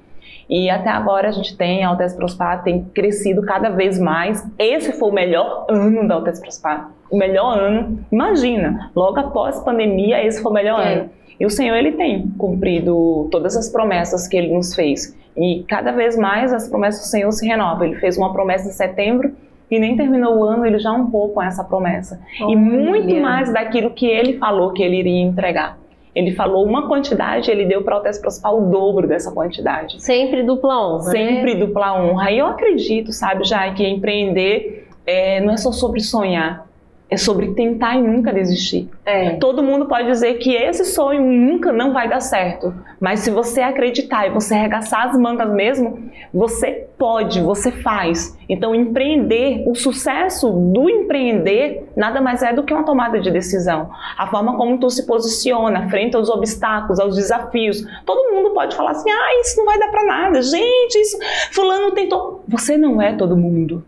E 0.47 0.69
até 0.69 0.89
agora 0.89 1.29
a 1.29 1.31
gente 1.31 1.57
tem, 1.57 1.83
a 1.83 1.89
Altes 1.89 2.13
Prospar 2.13 2.63
tem 2.63 2.83
crescido 2.93 3.41
cada 3.41 3.69
vez 3.69 3.99
mais. 3.99 4.45
Esse 4.59 4.91
foi 4.93 5.09
o 5.09 5.13
melhor 5.13 5.65
ano 5.69 6.07
da 6.07 6.15
Altes 6.15 6.39
Prospar. 6.39 6.91
O 7.09 7.17
melhor 7.17 7.57
ano. 7.57 8.05
Imagina, 8.11 8.91
logo 8.95 9.19
após 9.19 9.57
a 9.57 9.61
pandemia, 9.63 10.23
esse 10.23 10.39
foi 10.39 10.51
o 10.51 10.53
melhor 10.53 10.79
é. 10.81 10.93
ano. 10.93 11.09
E 11.39 11.45
o 11.45 11.49
Senhor 11.49 11.75
ele 11.75 11.93
tem 11.93 12.27
cumprido 12.37 13.27
todas 13.31 13.55
as 13.57 13.69
promessas 13.69 14.27
que 14.27 14.37
ele 14.37 14.53
nos 14.53 14.73
fez. 14.73 15.17
E 15.35 15.63
cada 15.67 15.91
vez 15.91 16.17
mais 16.17 16.53
as 16.53 16.69
promessas 16.69 17.01
do 17.01 17.07
Senhor 17.07 17.31
se 17.31 17.45
renovam. 17.45 17.85
Ele 17.85 17.95
fez 17.95 18.17
uma 18.17 18.31
promessa 18.31 18.67
em 18.67 18.71
setembro 18.71 19.33
e 19.69 19.79
nem 19.79 19.97
terminou 19.97 20.37
o 20.37 20.43
ano, 20.43 20.65
ele 20.65 20.79
já 20.79 20.91
honrou 20.91 21.29
com 21.29 21.41
essa 21.41 21.63
promessa. 21.63 22.21
Oh, 22.41 22.49
e 22.49 22.55
muito 22.55 23.15
mais 23.15 23.51
daquilo 23.51 23.89
que 23.89 24.05
ele 24.05 24.37
falou 24.37 24.71
que 24.71 24.83
ele 24.83 24.97
iria 24.97 25.21
entregar. 25.21 25.77
Ele 26.13 26.31
falou 26.31 26.65
uma 26.65 26.87
quantidade, 26.87 27.51
ele 27.51 27.65
deu 27.65 27.83
para 27.83 27.97
o 27.97 28.01
Prospar 28.01 28.55
o 28.55 28.69
dobro 28.69 29.05
dessa 29.05 29.31
quantidade. 29.33 30.01
Sempre 30.01 30.43
dupla 30.43 30.87
honra. 30.87 31.05
Né? 31.05 31.11
Sempre 31.11 31.53
né? 31.55 31.59
dupla 31.59 32.01
honra. 32.01 32.31
E 32.31 32.37
eu 32.37 32.47
acredito, 32.47 33.11
sabe, 33.11 33.43
já 33.43 33.69
que 33.73 33.85
empreender 33.85 34.87
é, 35.05 35.41
não 35.41 35.53
é 35.53 35.57
só 35.57 35.73
sobre 35.73 35.99
sonhar, 35.99 36.65
é 37.09 37.17
sobre 37.17 37.53
tentar 37.53 37.95
e 37.95 38.01
nunca 38.01 38.33
desistir. 38.33 38.89
É. 39.05 39.31
Todo 39.31 39.61
mundo 39.61 39.85
pode 39.85 40.07
dizer 40.07 40.35
que 40.35 40.53
esse 40.55 40.85
sonho 40.85 41.21
nunca 41.21 41.71
não 41.71 41.93
vai 41.93 42.09
dar 42.09 42.19
certo, 42.19 42.73
mas 42.99 43.19
se 43.19 43.29
você 43.29 43.61
acreditar 43.61 44.25
e 44.25 44.31
você 44.31 44.55
arregaçar 44.55 45.07
as 45.07 45.17
mangas 45.17 45.51
mesmo, 45.53 45.99
você 46.33 46.87
pode, 46.97 47.41
você 47.41 47.71
faz. 47.71 48.37
Então, 48.49 48.73
empreender, 48.73 49.63
o 49.67 49.75
sucesso 49.75 50.49
do 50.49 50.89
empreender 50.89 51.87
nada 51.95 52.19
mais 52.21 52.41
é 52.41 52.53
do 52.53 52.63
que 52.63 52.73
uma 52.73 52.83
tomada 52.83 53.19
de 53.19 53.29
decisão. 53.29 53.89
A 54.17 54.27
forma 54.27 54.57
como 54.57 54.79
tu 54.79 54.89
se 54.89 55.05
posiciona 55.05 55.87
frente 55.89 56.15
aos 56.15 56.29
obstáculos, 56.29 56.99
aos 56.99 57.15
desafios. 57.15 57.85
Todo 58.05 58.33
mundo 58.33 58.51
pode 58.51 58.75
falar 58.75 58.91
assim: 58.91 59.09
"Ah, 59.09 59.41
isso 59.41 59.57
não 59.57 59.65
vai 59.65 59.77
dar 59.77 59.89
para 59.89 60.05
nada. 60.05 60.41
Gente, 60.41 60.95
isso 60.95 61.17
fulano 61.51 61.91
tentou". 61.91 62.43
Você 62.47 62.77
não 62.77 63.01
é 63.01 63.13
todo 63.13 63.37
mundo. 63.37 63.83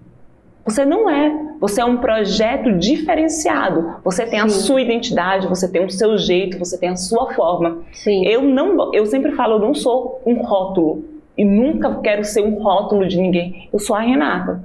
Você 0.68 0.86
não 0.86 1.10
é. 1.10 1.34
Você 1.62 1.80
é 1.80 1.86
um 1.86 1.98
projeto 1.98 2.74
diferenciado. 2.74 3.96
Você 4.04 4.26
tem 4.26 4.40
Sim. 4.42 4.46
a 4.46 4.50
sua 4.50 4.82
identidade, 4.82 5.48
você 5.48 5.72
tem 5.72 5.86
o 5.86 5.90
seu 5.90 6.18
jeito, 6.18 6.60
você 6.60 6.78
tem 6.78 6.90
a 6.90 6.96
sua 6.98 7.34
forma. 7.34 7.80
Sim. 7.94 8.26
Eu 8.28 8.42
não, 8.42 8.94
eu 8.94 9.06
sempre 9.06 9.32
falo, 9.32 9.56
eu 9.56 9.60
não 9.60 9.74
sou 9.74 10.22
um 10.26 10.42
rótulo 10.42 11.06
e 11.38 11.46
nunca 11.46 11.96
quero 12.02 12.24
ser 12.26 12.44
um 12.44 12.62
rótulo 12.62 13.08
de 13.08 13.18
ninguém. 13.18 13.70
Eu 13.72 13.80
sou 13.80 13.96
a 13.96 14.02
Renata. 14.02 14.62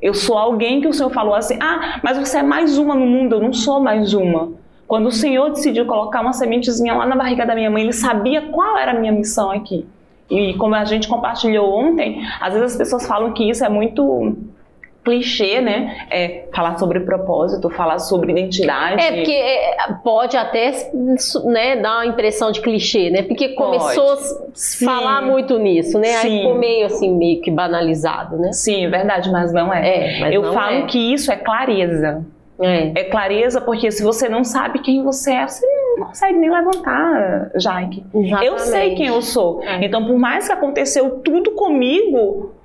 Eu 0.00 0.12
sou 0.12 0.36
alguém 0.36 0.82
que 0.82 0.88
o 0.88 0.92
Senhor 0.92 1.08
falou 1.08 1.34
assim: 1.34 1.56
"Ah, 1.58 2.00
mas 2.02 2.18
você 2.18 2.38
é 2.38 2.42
mais 2.42 2.76
uma 2.76 2.94
no 2.94 3.06
mundo". 3.06 3.36
Eu 3.36 3.40
não 3.40 3.54
sou 3.54 3.80
mais 3.80 4.12
uma. 4.12 4.52
Quando 4.86 5.06
o 5.06 5.12
Senhor 5.12 5.48
decidiu 5.48 5.86
colocar 5.86 6.20
uma 6.20 6.34
sementezinha 6.34 6.94
lá 6.94 7.06
na 7.06 7.16
barriga 7.16 7.46
da 7.46 7.54
minha 7.54 7.70
mãe, 7.70 7.82
ele 7.82 7.94
sabia 7.94 8.42
qual 8.42 8.76
era 8.76 8.92
a 8.92 9.00
minha 9.00 9.10
missão 9.10 9.50
aqui. 9.50 9.86
E 10.30 10.54
como 10.54 10.74
a 10.74 10.84
gente 10.84 11.08
compartilhou 11.08 11.72
ontem, 11.72 12.20
às 12.40 12.52
vezes 12.52 12.72
as 12.72 12.76
pessoas 12.76 13.06
falam 13.06 13.32
que 13.32 13.48
isso 13.48 13.64
é 13.64 13.68
muito 13.68 14.36
clichê, 15.06 15.60
né? 15.60 15.96
É 16.10 16.48
falar 16.52 16.76
sobre 16.78 16.98
propósito, 17.00 17.70
falar 17.70 18.00
sobre 18.00 18.32
identidade. 18.32 19.00
É, 19.00 19.12
porque 19.12 19.32
é, 19.32 19.76
pode 20.02 20.36
até 20.36 20.90
né, 21.44 21.76
dar 21.76 21.98
uma 21.98 22.06
impressão 22.06 22.50
de 22.50 22.60
clichê, 22.60 23.08
né? 23.08 23.22
Porque 23.22 23.50
começou 23.50 24.14
a 24.14 24.84
falar 24.84 25.22
muito 25.22 25.56
nisso, 25.58 25.96
né? 26.00 26.08
Sim. 26.08 26.26
Aí 26.26 26.38
ficou 26.38 26.54
meio 26.56 26.86
assim, 26.86 27.16
meio 27.16 27.40
que 27.40 27.52
banalizado, 27.52 28.36
né? 28.36 28.52
Sim, 28.52 28.86
é 28.86 28.88
verdade, 28.90 29.30
mas 29.30 29.52
não 29.52 29.72
é. 29.72 30.22
é 30.22 30.36
Eu 30.36 30.42
não 30.42 30.52
falo 30.52 30.78
é. 30.78 30.82
que 30.86 30.98
isso 31.14 31.30
é 31.30 31.36
clareza. 31.36 32.24
É. 32.58 33.00
é. 33.00 33.04
clareza 33.04 33.60
porque 33.60 33.90
se 33.90 34.02
você 34.02 34.30
não 34.30 34.42
sabe 34.42 34.78
quem 34.78 35.04
você 35.04 35.30
é, 35.30 35.46
você 35.46 35.66
não 35.98 36.06
consegue 36.06 36.38
nem 36.38 36.50
levantar, 36.50 37.50
Jaque. 37.54 38.02
Eu 38.42 38.58
sei 38.58 38.94
quem 38.94 39.06
eu 39.06 39.20
sou. 39.20 39.62
É. 39.62 39.84
Então, 39.84 40.06
por 40.06 40.18
mais 40.18 40.46
que 40.46 40.52
aconteceu 40.52 41.20
tudo 41.20 41.52
comigo, 41.52 42.55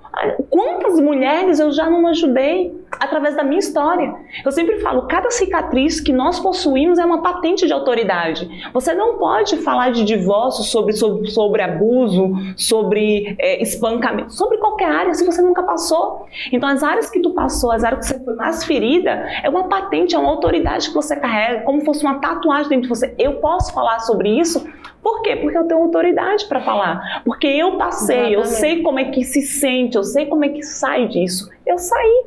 Quantas 0.50 1.00
mulheres 1.00 1.60
eu 1.60 1.72
já 1.72 1.90
não 1.90 2.06
ajudei 2.08 2.78
através 3.00 3.36
da 3.36 3.44
minha 3.44 3.60
história? 3.60 4.14
Eu 4.44 4.52
sempre 4.52 4.80
falo, 4.80 5.08
cada 5.08 5.32
cicatriz 5.32 6.02
que 6.02 6.12
nós 6.12 6.40
possuímos 6.40 7.00
é 7.00 7.06
uma 7.06 7.22
patente 7.22 7.66
de 7.66 7.72
autoridade. 7.72 8.50
Você 8.74 8.94
não 8.94 9.18
pode 9.18 9.58
falar 9.58 9.92
de 9.92 10.04
divórcio, 10.04 10.64
sobre, 10.64 10.94
sobre, 10.94 11.30
sobre 11.32 11.62
abuso, 11.62 12.34
sobre 12.58 13.36
é, 13.40 13.62
espancamento, 13.64 14.34
sobre 14.34 14.58
qualquer 14.58 14.90
área 14.90 15.14
se 15.14 15.26
você 15.26 15.42
nunca 15.42 15.64
passou. 15.64 16.26
Então, 16.52 16.68
as 16.68 16.84
áreas 16.84 17.10
que 17.10 17.22
tu 17.22 17.32
passou, 17.32 17.72
as 17.72 17.84
áreas 17.84 18.02
que 18.02 18.14
você 18.14 18.24
foi 18.24 18.36
mais 18.36 18.64
ferida, 18.66 19.12
é 19.44 19.50
uma 19.50 19.70
patente, 19.70 20.14
é 20.14 20.20
uma 20.20 20.30
autoridade 20.30 20.90
que 20.90 20.94
você 20.94 21.16
carrega, 21.16 21.62
como 21.62 21.86
fosse 21.86 22.04
uma 22.04 22.20
tatuagem 22.20 22.70
dentro 22.70 22.84
de 22.84 22.90
você. 22.90 23.16
Eu 23.18 23.36
posso 23.36 23.74
falar 23.74 24.00
sobre 24.00 24.30
isso 24.30 24.66
Por 25.02 25.22
quê? 25.22 25.36
Porque 25.36 25.58
eu 25.58 25.66
tenho 25.66 25.82
autoridade 25.82 26.46
para 26.46 26.62
falar. 26.62 27.22
Porque 27.26 27.48
eu 27.48 27.78
passei, 27.78 28.16
Exatamente. 28.16 28.34
eu 28.36 28.46
sei 28.46 28.82
como 28.84 29.00
é 29.00 29.06
que 29.06 29.24
se 29.24 29.42
sente, 29.42 29.98
eu 29.98 30.04
sei 30.04 30.28
como 30.28 30.46
é 30.46 30.50
que 30.50 30.64
sai 30.64 31.08
disso. 31.08 31.50
Eu 31.66 31.78
saí. 31.78 32.26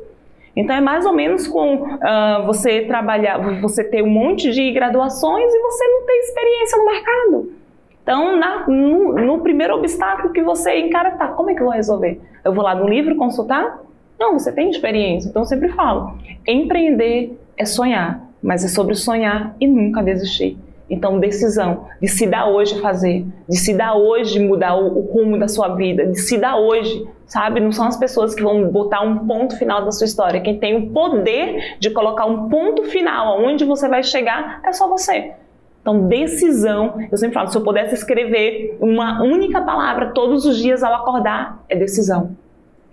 Então 0.55 0.75
é 0.75 0.81
mais 0.81 1.05
ou 1.05 1.13
menos 1.13 1.47
com 1.47 1.75
uh, 1.75 2.45
você 2.45 2.81
trabalhar, 2.81 3.37
você 3.61 3.83
ter 3.83 4.01
um 4.01 4.09
monte 4.09 4.51
de 4.51 4.71
graduações 4.71 5.53
e 5.53 5.59
você 5.59 5.87
não 5.87 6.05
ter 6.05 6.13
experiência 6.13 6.77
no 6.77 6.85
mercado. 6.85 7.51
Então, 8.01 8.37
na, 8.37 8.67
no, 8.67 9.13
no, 9.13 9.39
primeiro 9.39 9.73
obstáculo 9.73 10.31
que 10.31 10.41
você 10.43 10.79
encara, 10.79 11.11
tá, 11.11 11.29
como 11.29 11.49
é 11.49 11.55
que 11.55 11.59
eu 11.59 11.65
vou 11.65 11.73
resolver? 11.73 12.21
Eu 12.43 12.53
vou 12.53 12.63
lá 12.63 12.75
no 12.75 12.87
livro 12.87 13.15
consultar? 13.15 13.81
Não, 14.19 14.37
você 14.37 14.51
tem 14.51 14.69
experiência. 14.69 15.27
Então, 15.27 15.41
eu 15.41 15.47
sempre 15.47 15.69
falo, 15.69 16.15
empreender 16.47 17.35
é 17.57 17.65
sonhar, 17.65 18.21
mas 18.43 18.63
é 18.63 18.67
sobre 18.67 18.93
sonhar 18.93 19.55
e 19.59 19.65
nunca 19.65 20.03
desistir. 20.03 20.55
Então, 20.89 21.19
decisão 21.19 21.87
de 21.99 22.07
se 22.07 22.27
dar 22.27 22.47
hoje 22.47 22.79
fazer, 22.79 23.25
de 23.49 23.57
se 23.57 23.73
dar 23.73 23.95
hoje 23.95 24.39
mudar 24.39 24.75
o, 24.75 24.99
o 24.99 25.01
rumo 25.01 25.37
da 25.37 25.47
sua 25.47 25.69
vida, 25.69 26.05
de 26.05 26.19
se 26.19 26.37
dar 26.37 26.57
hoje, 26.57 27.07
sabe? 27.25 27.59
Não 27.59 27.71
são 27.71 27.87
as 27.87 27.97
pessoas 27.97 28.35
que 28.35 28.43
vão 28.43 28.69
botar 28.69 29.01
um 29.01 29.27
ponto 29.27 29.57
final 29.57 29.83
da 29.83 29.91
sua 29.91 30.05
história. 30.05 30.41
Quem 30.41 30.59
tem 30.59 30.75
o 30.75 30.91
poder 30.91 31.77
de 31.79 31.89
colocar 31.89 32.25
um 32.25 32.49
ponto 32.49 32.83
final 32.83 33.39
aonde 33.39 33.65
você 33.65 33.89
vai 33.89 34.03
chegar 34.03 34.61
é 34.63 34.71
só 34.71 34.87
você. 34.87 35.33
Então, 35.81 36.07
decisão, 36.07 36.95
eu 37.11 37.17
sempre 37.17 37.33
falo, 37.35 37.47
se 37.47 37.57
eu 37.57 37.63
pudesse 37.63 37.93
escrever 37.93 38.77
uma 38.79 39.21
única 39.21 39.61
palavra 39.61 40.11
todos 40.11 40.45
os 40.45 40.57
dias 40.57 40.83
ao 40.83 40.93
acordar, 40.93 41.63
é 41.69 41.75
decisão. 41.75 42.35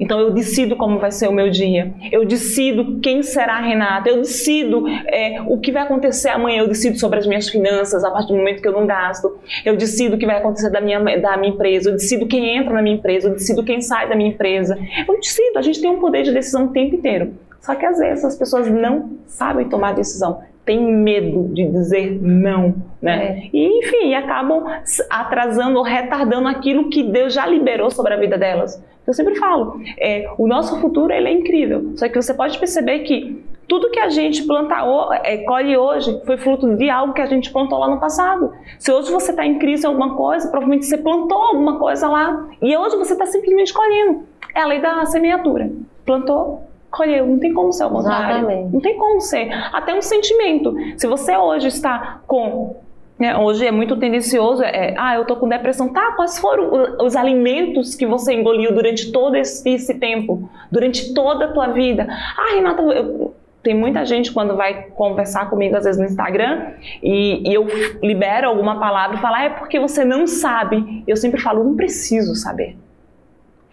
Então 0.02 0.18
eu 0.18 0.32
decido 0.32 0.74
como 0.74 0.98
vai 0.98 1.12
ser 1.12 1.28
o 1.28 1.32
meu 1.32 1.48
dia. 1.48 1.94
Eu 2.10 2.26
decido 2.26 2.98
quem 2.98 3.22
será 3.22 3.54
a 3.54 3.60
Renata. 3.60 4.08
Eu 4.08 4.16
decido 4.16 4.84
é, 4.88 5.40
o 5.46 5.58
que 5.58 5.70
vai 5.70 5.84
acontecer 5.84 6.28
amanhã. 6.28 6.62
Eu 6.62 6.68
decido 6.68 6.98
sobre 6.98 7.20
as 7.20 7.26
minhas 7.26 7.48
finanças 7.48 8.02
a 8.02 8.10
partir 8.10 8.32
do 8.32 8.38
momento 8.38 8.60
que 8.60 8.66
eu 8.66 8.72
não 8.72 8.84
gasto. 8.84 9.38
Eu 9.64 9.76
decido 9.76 10.16
o 10.16 10.18
que 10.18 10.26
vai 10.26 10.38
acontecer 10.38 10.70
da 10.70 10.80
minha, 10.80 10.98
da 11.18 11.36
minha 11.36 11.52
empresa. 11.52 11.90
Eu 11.90 11.92
decido 11.92 12.26
quem 12.26 12.56
entra 12.56 12.74
na 12.74 12.82
minha 12.82 12.96
empresa. 12.96 13.28
Eu 13.28 13.34
decido 13.34 13.62
quem 13.62 13.80
sai 13.80 14.08
da 14.08 14.16
minha 14.16 14.30
empresa. 14.30 14.76
Eu 15.06 15.16
decido. 15.16 15.56
A 15.56 15.62
gente 15.62 15.80
tem 15.80 15.88
um 15.88 16.00
poder 16.00 16.24
de 16.24 16.32
decisão 16.32 16.66
o 16.66 16.72
tempo 16.72 16.96
inteiro. 16.96 17.34
Só 17.60 17.76
que 17.76 17.86
às 17.86 17.96
vezes 17.96 18.24
as 18.24 18.36
pessoas 18.36 18.68
não 18.68 19.10
sabem 19.28 19.68
tomar 19.68 19.94
decisão 19.94 20.40
tem 20.64 20.80
medo 20.80 21.52
de 21.52 21.66
dizer 21.66 22.20
não, 22.22 22.74
né? 23.00 23.24
É. 23.24 23.50
E 23.52 23.80
enfim, 23.80 24.14
acabam 24.14 24.64
atrasando 25.10 25.76
ou 25.76 25.82
retardando 25.82 26.46
aquilo 26.46 26.88
que 26.88 27.02
Deus 27.02 27.34
já 27.34 27.44
liberou 27.46 27.90
sobre 27.90 28.14
a 28.14 28.16
vida 28.16 28.38
delas. 28.38 28.80
Eu 29.06 29.12
sempre 29.12 29.34
falo, 29.34 29.80
é, 29.98 30.30
o 30.38 30.46
nosso 30.46 30.80
futuro 30.80 31.12
ele 31.12 31.28
é 31.28 31.32
incrível. 31.32 31.92
Só 31.96 32.08
que 32.08 32.20
você 32.20 32.32
pode 32.32 32.58
perceber 32.58 33.00
que 33.00 33.44
tudo 33.68 33.90
que 33.90 33.98
a 33.98 34.08
gente 34.08 34.42
planta, 34.44 34.76
é, 35.24 35.38
colhe 35.38 35.76
hoje 35.76 36.20
foi 36.24 36.36
fruto 36.36 36.76
de 36.76 36.90
algo 36.90 37.12
que 37.12 37.20
a 37.20 37.26
gente 37.26 37.50
plantou 37.50 37.78
lá 37.78 37.88
no 37.88 37.98
passado. 37.98 38.52
Se 38.78 38.92
hoje 38.92 39.10
você 39.10 39.30
está 39.30 39.46
em 39.46 39.58
crise 39.58 39.84
em 39.84 39.88
alguma 39.88 40.14
coisa, 40.14 40.48
provavelmente 40.48 40.86
você 40.86 40.98
plantou 40.98 41.38
alguma 41.38 41.78
coisa 41.78 42.08
lá 42.08 42.48
e 42.60 42.76
hoje 42.76 42.96
você 42.96 43.14
está 43.14 43.26
simplesmente 43.26 43.72
colhendo. 43.72 44.24
É 44.54 44.60
a 44.60 44.66
lei 44.66 44.80
da 44.80 45.04
semeadura. 45.06 45.70
Plantou, 46.04 46.64
colheu. 46.90 47.26
Não 47.26 47.38
tem 47.38 47.52
como 47.52 47.72
ser 47.72 47.84
ao 47.84 47.90
contrário. 47.90 48.38
Exatamente. 48.38 48.72
Não 48.72 48.80
tem 48.80 48.96
como 48.96 49.20
ser. 49.20 49.50
Até 49.72 49.94
um 49.94 50.02
sentimento. 50.02 50.74
Se 50.96 51.06
você 51.06 51.36
hoje 51.36 51.68
está 51.68 52.20
com 52.26 52.76
né, 53.18 53.36
hoje 53.36 53.66
é 53.66 53.70
muito 53.70 53.96
tendencioso, 53.96 54.62
é, 54.62 54.94
ah, 54.98 55.14
eu 55.14 55.24
tô 55.24 55.36
com 55.36 55.48
depressão. 55.48 55.92
Tá, 55.92 56.12
quais 56.12 56.38
foram 56.38 56.96
os 57.00 57.14
alimentos 57.14 57.94
que 57.94 58.06
você 58.06 58.32
engoliu 58.32 58.72
durante 58.74 59.12
todo 59.12 59.36
esse, 59.36 59.68
esse 59.68 59.94
tempo? 59.94 60.50
Durante 60.70 61.14
toda 61.14 61.44
a 61.46 61.52
tua 61.52 61.68
vida? 61.68 62.06
Ah, 62.08 62.54
Renata, 62.54 62.82
eu, 62.82 63.34
tem 63.62 63.74
muita 63.74 64.04
gente 64.04 64.32
quando 64.32 64.56
vai 64.56 64.88
conversar 64.90 65.48
comigo, 65.48 65.76
às 65.76 65.84
vezes 65.84 66.00
no 66.00 66.06
Instagram, 66.06 66.72
e, 67.02 67.48
e 67.48 67.54
eu 67.54 67.66
libero 68.02 68.48
alguma 68.48 68.80
palavra 68.80 69.16
e 69.16 69.20
falo, 69.20 69.36
ah, 69.36 69.44
é 69.44 69.50
porque 69.50 69.78
você 69.78 70.04
não 70.04 70.26
sabe. 70.26 71.04
Eu 71.06 71.16
sempre 71.16 71.40
falo, 71.40 71.62
não 71.62 71.76
preciso 71.76 72.34
saber. 72.34 72.76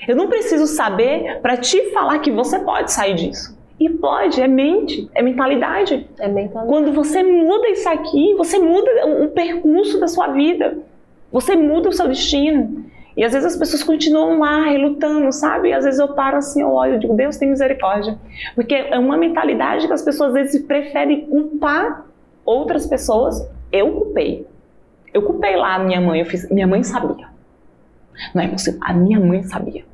Eu 0.07 0.15
não 0.15 0.27
preciso 0.27 0.67
saber 0.67 1.39
para 1.41 1.57
te 1.57 1.91
falar 1.91 2.19
que 2.19 2.31
você 2.31 2.59
pode 2.59 2.91
sair 2.91 3.15
disso. 3.15 3.58
E 3.79 3.89
pode, 3.89 4.41
é 4.41 4.47
mente, 4.47 5.09
é 5.15 5.21
mentalidade. 5.21 6.05
É 6.19 6.27
mentalidade. 6.27 6.67
Quando 6.67 6.91
você 6.91 7.23
muda 7.23 7.69
isso 7.69 7.87
aqui, 7.87 8.35
você 8.35 8.59
muda 8.59 8.89
o 9.23 9.29
percurso 9.29 9.99
da 9.99 10.07
sua 10.07 10.27
vida. 10.27 10.79
Você 11.31 11.55
muda 11.55 11.87
o 11.89 11.93
seu 11.93 12.07
destino. 12.07 12.85
E 13.15 13.23
às 13.23 13.31
vezes 13.31 13.53
as 13.53 13.57
pessoas 13.57 13.83
continuam 13.83 14.39
lá 14.39 14.63
relutando, 14.65 15.31
sabe? 15.31 15.69
E 15.69 15.73
às 15.73 15.85
vezes 15.85 15.99
eu 15.99 16.09
paro 16.09 16.37
assim, 16.37 16.61
eu 16.61 16.71
olho 16.71 16.95
e 16.95 16.99
digo, 16.99 17.13
Deus 17.13 17.37
tem 17.37 17.49
misericórdia. 17.49 18.17
Porque 18.55 18.75
é 18.75 18.99
uma 18.99 19.17
mentalidade 19.17 19.87
que 19.87 19.93
as 19.93 20.01
pessoas 20.01 20.29
às 20.29 20.33
vezes 20.33 20.61
preferem 20.63 21.25
culpar 21.25 22.05
outras 22.45 22.85
pessoas. 22.85 23.49
Eu 23.71 23.91
culpei. 23.93 24.45
Eu 25.13 25.21
culpei 25.21 25.55
lá 25.55 25.75
a 25.75 25.79
minha 25.79 26.01
mãe, 26.01 26.19
eu 26.19 26.25
fiz, 26.25 26.49
minha 26.49 26.67
mãe 26.67 26.83
sabia. 26.83 27.27
Não 28.33 28.43
é 28.43 28.47
possível. 28.47 28.79
A 28.83 28.93
minha 28.93 29.19
mãe 29.19 29.43
sabia. 29.43 29.85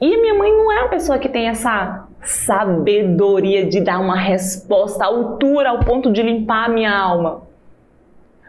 E 0.00 0.14
a 0.14 0.20
minha 0.20 0.34
mãe 0.34 0.50
não 0.50 0.72
é 0.72 0.80
uma 0.80 0.88
pessoa 0.88 1.18
que 1.18 1.28
tem 1.28 1.48
essa 1.48 2.08
sabedoria 2.22 3.66
de 3.66 3.80
dar 3.80 4.00
uma 4.00 4.16
resposta 4.16 5.04
à 5.04 5.08
altura 5.08 5.70
ao 5.70 5.80
ponto 5.80 6.12
de 6.12 6.22
limpar 6.22 6.66
a 6.66 6.68
minha 6.68 6.96
alma. 6.96 7.42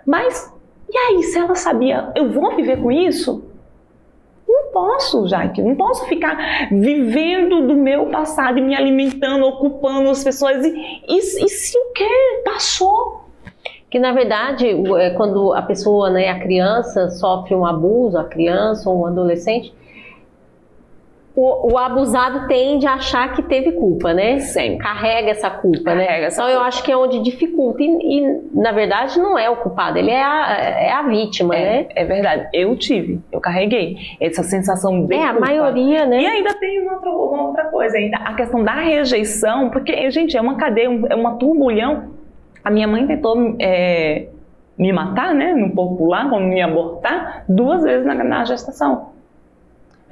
Mas, 0.06 0.54
e 0.92 0.98
aí, 0.98 1.24
se 1.24 1.38
ela 1.38 1.56
sabia, 1.56 2.12
eu 2.16 2.32
vou 2.32 2.56
viver 2.56 2.82
com 2.82 2.92
isso? 2.92 3.44
Não 4.48 4.72
posso, 4.72 5.28
Jaque, 5.28 5.62
não 5.62 5.76
posso 5.76 6.06
ficar 6.06 6.70
vivendo 6.70 7.68
do 7.68 7.76
meu 7.76 8.08
passado 8.08 8.60
e 8.60 8.62
me 8.62 8.76
alimentando, 8.76 9.46
ocupando 9.46 10.10
as 10.10 10.24
pessoas. 10.24 10.64
E, 10.66 11.02
e, 11.08 11.18
e 11.18 11.50
se 11.50 11.78
o 11.78 11.94
que? 11.94 12.44
Passou 12.46 13.24
que 13.94 14.00
na 14.00 14.12
verdade 14.12 14.68
é, 14.98 15.12
quando 15.12 15.54
a 15.54 15.62
pessoa, 15.62 16.10
né, 16.10 16.28
a 16.28 16.40
criança 16.40 17.12
sofre 17.12 17.54
um 17.54 17.64
abuso, 17.64 18.18
a 18.18 18.24
criança 18.24 18.90
ou 18.90 19.02
um 19.02 19.06
adolescente, 19.06 19.72
o, 21.36 21.74
o, 21.74 21.78
abusado 21.80 22.48
tende 22.48 22.86
a 22.86 22.94
achar 22.94 23.34
que 23.34 23.42
teve 23.42 23.72
culpa, 23.72 24.14
né? 24.14 24.38
Sempre. 24.40 24.78
Carrega 24.78 25.32
essa 25.32 25.50
culpa, 25.50 25.96
né? 25.96 26.06
Carrega 26.06 26.22
né? 26.22 26.28
Essa 26.28 26.42
então 26.42 26.46
culpa. 26.46 26.62
eu 26.62 26.68
acho 26.68 26.84
que 26.84 26.92
é 26.92 26.98
onde 26.98 27.24
dificulta. 27.24 27.82
E, 27.82 27.88
e, 27.88 28.42
na 28.54 28.72
verdade 28.72 29.18
não 29.18 29.38
é 29.38 29.50
o 29.50 29.58
culpado, 29.58 29.98
ele 29.98 30.12
é 30.12 30.22
a, 30.22 30.52
é 30.52 30.92
a 30.92 31.02
vítima, 31.02 31.56
é, 31.56 31.60
né? 31.60 31.88
É 31.96 32.06
verdade. 32.06 32.50
Eu 32.54 32.78
tive, 32.78 33.20
eu 33.32 33.42
carreguei 33.42 33.98
essa 34.22 34.44
sensação 34.44 35.08
bem. 35.08 35.22
É, 35.22 35.26
a 35.26 35.34
maioria, 35.34 36.06
né? 36.06 36.22
E 36.22 36.28
ainda 36.28 36.54
tem 36.54 36.82
uma 36.82 36.94
outra, 36.94 37.10
uma 37.10 37.48
outra 37.48 37.66
coisa 37.66 37.98
ainda, 37.98 38.18
a 38.18 38.36
questão 38.36 38.64
da 38.64 38.74
rejeição, 38.74 39.72
porque, 39.72 40.12
gente, 40.12 40.38
é 40.38 40.42
uma 40.42 40.56
cadeia, 40.56 40.88
é 41.10 41.16
uma 41.16 41.38
turbulhão. 41.38 42.12
A 42.64 42.70
minha 42.70 42.88
mãe 42.88 43.08
tentou. 43.08 43.56
É, 43.60 44.28
me 44.76 44.92
matar, 44.92 45.36
né, 45.36 45.54
no 45.54 45.70
popular, 45.70 46.28
como 46.32 46.48
me 46.48 46.60
abortar, 46.60 47.46
duas 47.48 47.84
vezes 47.84 48.08
na, 48.08 48.16
na 48.16 48.44
gestação. 48.44 49.13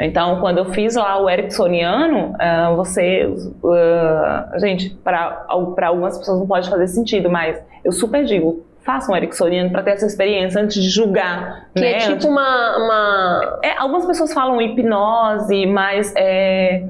Então, 0.01 0.39
quando 0.39 0.57
eu 0.57 0.65
fiz 0.65 0.95
lá 0.95 1.21
o 1.21 1.29
ericksoniano, 1.29 2.33
uh, 2.33 2.75
você, 2.75 3.25
uh, 3.25 4.59
gente, 4.59 4.89
para 5.03 5.45
algumas 5.47 6.17
pessoas 6.17 6.39
não 6.39 6.47
pode 6.47 6.69
fazer 6.69 6.87
sentido, 6.87 7.29
mas 7.29 7.61
eu 7.83 7.91
super 7.91 8.23
digo, 8.23 8.65
faça 8.83 9.11
um 9.11 9.15
ericksoniano 9.15 9.69
para 9.69 9.83
ter 9.83 9.91
essa 9.91 10.05
experiência 10.05 10.61
antes 10.61 10.81
de 10.81 10.89
julgar. 10.89 11.69
Que 11.75 11.81
né? 11.81 11.93
é 11.93 11.97
tipo 11.99 12.27
uma, 12.27 12.77
uma... 12.77 13.59
É, 13.63 13.77
algumas 13.77 14.05
pessoas 14.05 14.33
falam 14.33 14.61
hipnose, 14.61 15.65
mas 15.65 16.13
é 16.15 16.83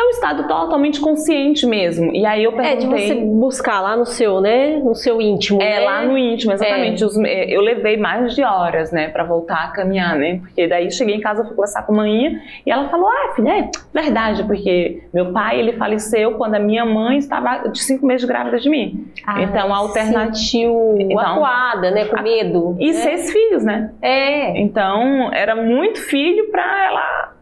é 0.00 0.06
um 0.06 0.10
estado 0.10 0.48
totalmente 0.48 1.00
consciente 1.00 1.66
mesmo. 1.66 2.14
E 2.14 2.24
aí 2.24 2.44
eu 2.44 2.52
perguntei... 2.52 2.72
É, 2.72 2.76
de 2.76 2.86
você 2.86 3.14
buscar 3.14 3.80
lá 3.80 3.96
no 3.96 4.06
seu, 4.06 4.40
né? 4.40 4.76
No 4.76 4.94
seu 4.94 5.20
íntimo, 5.20 5.60
É, 5.60 5.80
né? 5.80 5.84
lá 5.84 6.02
no 6.02 6.16
íntimo, 6.16 6.52
exatamente. 6.52 7.04
É. 7.04 7.06
É, 7.26 7.56
eu 7.56 7.60
levei 7.60 7.96
mais 7.96 8.34
de 8.34 8.42
horas, 8.42 8.90
né? 8.90 9.08
Pra 9.08 9.24
voltar 9.24 9.64
a 9.64 9.68
caminhar, 9.68 10.16
né? 10.16 10.38
Porque 10.40 10.66
daí 10.66 10.90
cheguei 10.90 11.16
em 11.16 11.20
casa, 11.20 11.44
fui 11.44 11.54
conversar 11.54 11.82
com 11.82 11.92
a 11.92 11.96
mãe 11.96 12.40
e 12.64 12.70
ela 12.70 12.88
falou, 12.88 13.08
ah, 13.08 13.32
filha, 13.36 13.50
é 13.50 13.70
verdade, 13.92 14.44
porque 14.44 15.02
meu 15.12 15.32
pai, 15.32 15.60
ele 15.60 15.72
faleceu 15.74 16.34
quando 16.34 16.54
a 16.54 16.58
minha 16.58 16.84
mãe 16.84 17.18
estava 17.18 17.68
de 17.68 17.78
cinco 17.78 18.06
meses 18.06 18.26
grávida 18.26 18.58
de 18.58 18.70
mim. 18.70 19.06
Ah, 19.26 19.42
então, 19.42 19.72
a 19.72 19.76
alternativa... 19.76 20.70
Então, 20.98 21.18
acuada, 21.18 21.90
né? 21.90 22.06
Com 22.06 22.22
medo. 22.22 22.76
E 22.78 22.86
né? 22.86 22.92
seis 22.92 23.30
filhos, 23.30 23.64
né? 23.64 23.92
É. 24.00 24.58
Então, 24.60 25.30
era 25.32 25.54
muito 25.54 26.00
filho 26.00 26.50
pra 26.50 26.86
ela... 26.86 27.32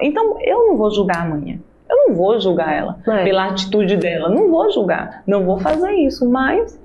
Então, 0.00 0.36
eu 0.40 0.68
não 0.68 0.76
vou 0.76 0.90
julgar 0.90 1.22
a 1.22 1.24
mãe. 1.24 1.60
Eu 1.88 2.08
não 2.08 2.14
vou 2.14 2.38
julgar 2.40 2.72
ela 2.74 2.98
é. 3.06 3.24
pela 3.24 3.46
atitude 3.46 3.96
dela, 3.96 4.28
não 4.28 4.50
vou 4.50 4.70
julgar, 4.70 5.22
não 5.26 5.44
vou 5.44 5.58
fazer 5.58 5.92
isso, 5.94 6.28
mas. 6.28 6.78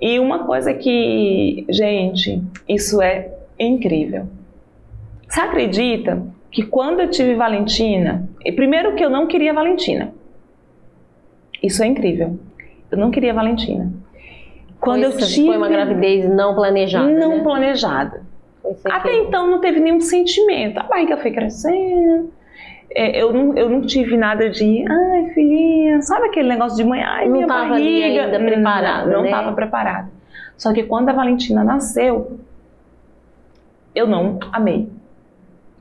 E 0.00 0.18
uma 0.18 0.44
coisa 0.44 0.72
que, 0.74 1.66
gente, 1.68 2.42
isso 2.68 3.00
é 3.00 3.32
incrível. 3.58 4.26
Você 5.28 5.40
acredita 5.40 6.22
que 6.50 6.62
quando 6.62 7.00
eu 7.00 7.10
tive 7.10 7.34
Valentina, 7.34 8.28
primeiro 8.54 8.94
que 8.94 9.04
eu 9.04 9.10
não 9.10 9.26
queria 9.26 9.52
Valentina. 9.52 10.12
Isso 11.62 11.82
é 11.82 11.86
incrível. 11.86 12.38
Eu 12.90 12.98
não 12.98 13.10
queria 13.10 13.34
Valentina. 13.34 13.92
Quando 14.80 15.10
foi, 15.12 15.22
eu 15.22 15.26
tive 15.26 15.46
foi 15.48 15.56
uma 15.56 15.68
gravidez 15.68 16.28
não 16.28 16.54
planejada. 16.54 17.10
Não 17.10 17.38
né? 17.38 17.42
planejada. 17.42 18.22
Até 18.84 19.14
então 19.18 19.50
não 19.50 19.60
teve 19.60 19.80
nenhum 19.80 20.00
sentimento. 20.00 20.78
A 20.78 20.82
barriga 20.84 21.16
foi 21.16 21.30
crescendo, 21.30 22.32
é, 22.98 23.22
eu, 23.22 23.32
não, 23.32 23.56
eu 23.56 23.68
não 23.68 23.82
tive 23.82 24.16
nada 24.16 24.48
de, 24.50 24.84
ai, 24.90 25.30
filhinha, 25.34 26.00
sabe 26.02 26.26
aquele 26.26 26.48
negócio 26.48 26.76
de 26.76 26.84
mãe, 26.84 27.02
ai, 27.02 27.26
não 27.26 27.32
minha 27.32 27.46
tava 27.46 27.68
barriga. 27.70 28.24
ainda 28.24 28.38
preparada, 28.40 29.10
Não 29.12 29.22
né? 29.22 29.28
estava 29.30 29.52
preparada. 29.52 30.08
Só 30.56 30.72
que 30.72 30.82
quando 30.84 31.08
a 31.10 31.12
Valentina 31.12 31.62
nasceu, 31.62 32.38
Eu 33.94 34.06
não 34.06 34.38
amei. 34.52 34.88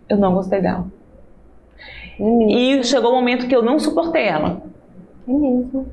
Eu 0.07 0.17
não 0.17 0.33
gostei 0.33 0.61
dela. 0.61 0.85
É 2.19 2.23
E 2.23 2.83
chegou 2.83 3.11
o 3.11 3.15
momento 3.15 3.47
que 3.47 3.55
eu 3.55 3.61
não 3.61 3.77
suportei 3.79 4.23
ela. 4.25 4.61
É 5.27 5.31
mesmo. 5.31 5.87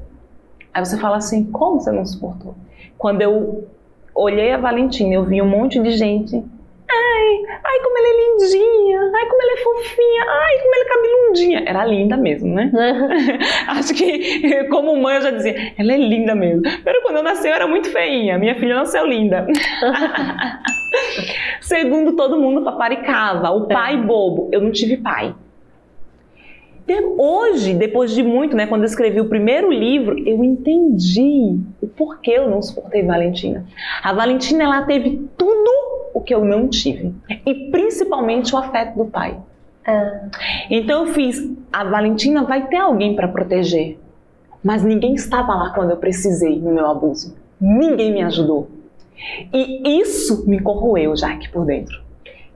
Aí 0.73 0.85
você 0.85 0.97
fala 0.99 1.17
assim, 1.17 1.45
como 1.51 1.81
você 1.81 1.91
não 1.91 2.07
suportou? 2.07 2.55
Quando 2.97 3.21
eu 3.23 3.67
olhei 4.15 4.53
a 4.53 4.57
Valentina, 4.59 5.15
eu 5.15 5.25
vi 5.25 5.43
um 5.43 5.49
monte 5.49 5.81
de 5.83 5.91
gente. 5.93 6.45
Ai, 7.33 7.61
ai, 7.65 7.81
como 7.83 7.99
ela 7.99 8.07
é 8.07 8.17
lindinha, 8.21 9.01
ai, 9.15 9.27
como 9.27 9.43
ela 9.43 9.53
é 9.53 9.57
fofinha, 9.57 10.25
ai, 10.29 10.59
como 10.63 10.75
ela 10.75 10.85
é 10.85 10.89
cabeludinha. 10.89 11.65
Era 11.67 11.85
linda 11.87 12.17
mesmo, 12.17 12.55
né? 12.55 12.71
Acho 13.69 13.95
que, 13.95 14.65
como 14.65 14.97
mãe, 14.97 15.17
eu 15.17 15.23
já 15.23 15.31
dizia, 15.31 15.73
ela 15.79 15.93
é 15.93 15.97
linda 15.97 16.35
mesmo. 16.35 16.63
Pero 16.85 17.03
quando 17.03 17.17
eu 17.17 17.23
nasci, 17.23 17.49
eu 17.49 17.55
era 17.55 17.67
muito 17.67 17.91
feinha. 17.91 18.39
Minha 18.39 18.55
filha 18.57 18.75
nasceu 18.75 19.07
linda. 19.07 19.47
Segundo 21.61 22.15
todo 22.15 22.39
mundo, 22.39 22.63
paparicava. 22.65 23.51
O 23.51 23.67
pai 23.67 23.97
bobo. 23.97 24.51
Eu 24.53 24.61
não 24.61 24.71
tive 24.71 24.99
pai. 24.99 25.35
Hoje, 27.17 27.73
depois 27.73 28.15
de 28.15 28.23
muito, 28.23 28.55
né, 28.55 28.67
quando 28.67 28.83
eu 28.83 28.87
escrevi 28.87 29.19
o 29.19 29.29
primeiro 29.29 29.71
livro, 29.71 30.19
eu 30.29 30.45
entendi 30.45 31.57
o 31.81 31.87
porquê 31.87 32.33
eu 32.33 32.51
não 32.51 32.61
suportei 32.61 33.03
Valentina. 33.03 33.65
A 34.03 34.13
Valentina, 34.13 34.65
ela 34.65 34.83
teve 34.83 35.27
tudo 35.39 35.71
o 36.15 36.21
que 36.21 36.35
eu 36.35 36.45
não 36.45 36.69
tive. 36.69 37.15
E 37.47 37.71
principalmente 37.71 38.55
o 38.55 38.59
afeto 38.59 38.97
do 38.97 39.05
pai. 39.07 39.37
Ah, 39.87 40.29
Então 40.71 41.07
eu 41.07 41.13
fiz, 41.13 41.39
a 41.73 41.85
Valentina 41.85 42.45
vai 42.45 42.67
ter 42.67 42.77
alguém 42.77 43.17
para 43.17 43.29
proteger. 43.29 43.99
Mas 44.63 44.85
ninguém 44.85 45.15
estava 45.15 45.55
lá 45.55 45.71
quando 45.71 45.91
eu 45.91 45.97
precisei 45.97 46.61
no 46.61 46.73
meu 46.73 46.87
abuso. 46.87 47.35
Ninguém 47.61 48.13
me 48.13 48.23
ajudou. 48.23 48.69
E 49.53 50.01
isso 50.01 50.49
me 50.49 50.61
corroeu 50.61 51.17
já 51.17 51.33
aqui 51.33 51.49
por 51.49 51.65
dentro. 51.65 52.01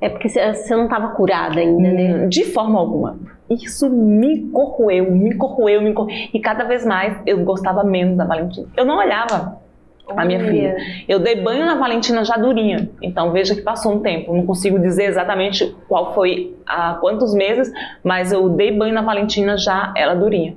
É 0.01 0.09
porque 0.09 0.29
você 0.29 0.55
você 0.55 0.77
não 0.77 0.85
estava 0.85 1.09
curada 1.09 1.59
ainda, 1.59 1.91
né? 1.93 2.27
De 2.29 2.45
forma 2.45 2.79
alguma. 2.79 3.19
Isso 3.49 3.89
me 3.89 4.49
corroeu, 4.51 5.11
me 5.11 5.35
corroeu, 5.35 5.81
me 5.81 5.93
corroeu. 5.93 6.17
E 6.35 6.41
cada 6.41 6.65
vez 6.65 6.85
mais 6.85 7.17
eu 7.25 7.45
gostava 7.45 7.83
menos 7.85 8.17
da 8.17 8.25
Valentina. 8.25 8.67
Eu 8.77 8.85
não 8.85 8.99
olhava 8.99 9.59
a 10.15 10.25
minha 10.25 10.41
filha. 10.41 10.77
Eu 11.09 11.19
dei 11.19 11.37
banho 11.37 11.65
na 11.65 11.75
Valentina 11.77 12.25
já 12.25 12.37
durinha. 12.37 12.89
Então 13.03 13.33
veja 13.33 13.55
que 13.55 13.63
passou 13.63 13.93
um 13.93 14.01
tempo. 14.01 14.35
Não 14.35 14.47
consigo 14.47 14.79
dizer 14.79 15.05
exatamente 15.05 15.75
qual 15.89 16.15
foi 16.15 16.55
há 16.67 16.95
quantos 16.95 17.35
meses, 17.35 17.73
mas 18.05 18.33
eu 18.33 18.49
dei 18.49 18.71
banho 18.71 18.95
na 18.95 19.03
Valentina 19.03 19.57
já 19.57 19.93
ela 19.97 20.15
durinha. 20.15 20.57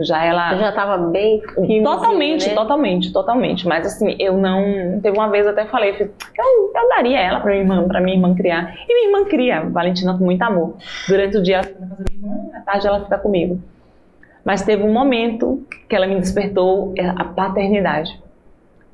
Já 0.00 0.24
ela 0.24 0.52
Eu 0.52 0.58
já 0.60 0.68
estava 0.68 0.96
bem 0.96 1.42
Totalmente, 1.82 2.48
né? 2.48 2.54
totalmente, 2.54 3.12
totalmente. 3.12 3.66
Mas 3.66 3.84
assim, 3.84 4.14
eu 4.18 4.36
não. 4.38 5.00
Teve 5.02 5.18
uma 5.18 5.28
vez 5.28 5.44
eu 5.44 5.50
até 5.52 5.66
falei, 5.66 5.90
eu, 5.90 6.72
eu 6.74 6.88
daria 6.88 7.18
ela 7.18 7.40
pra 7.40 7.50
minha 7.50 7.62
irmã, 7.62 7.88
pra 7.88 8.00
minha 8.00 8.16
irmã 8.16 8.32
criar. 8.34 8.76
E 8.88 8.94
minha 8.94 9.08
irmã 9.08 9.28
cria, 9.28 9.62
Valentina 9.68 10.16
com 10.16 10.24
muito 10.24 10.42
amor. 10.42 10.76
Durante 11.08 11.36
o 11.36 11.42
dia 11.42 11.56
ela 11.56 11.64
fica 11.64 11.80
minha 11.80 12.32
irmã, 12.32 12.50
à 12.54 12.60
tarde 12.60 12.86
ela 12.86 13.00
fica 13.00 13.18
comigo. 13.18 13.60
Mas 14.44 14.62
teve 14.62 14.84
um 14.84 14.92
momento 14.92 15.66
que 15.88 15.96
ela 15.96 16.06
me 16.06 16.14
despertou 16.14 16.94
é, 16.96 17.06
a 17.08 17.24
paternidade. 17.24 18.18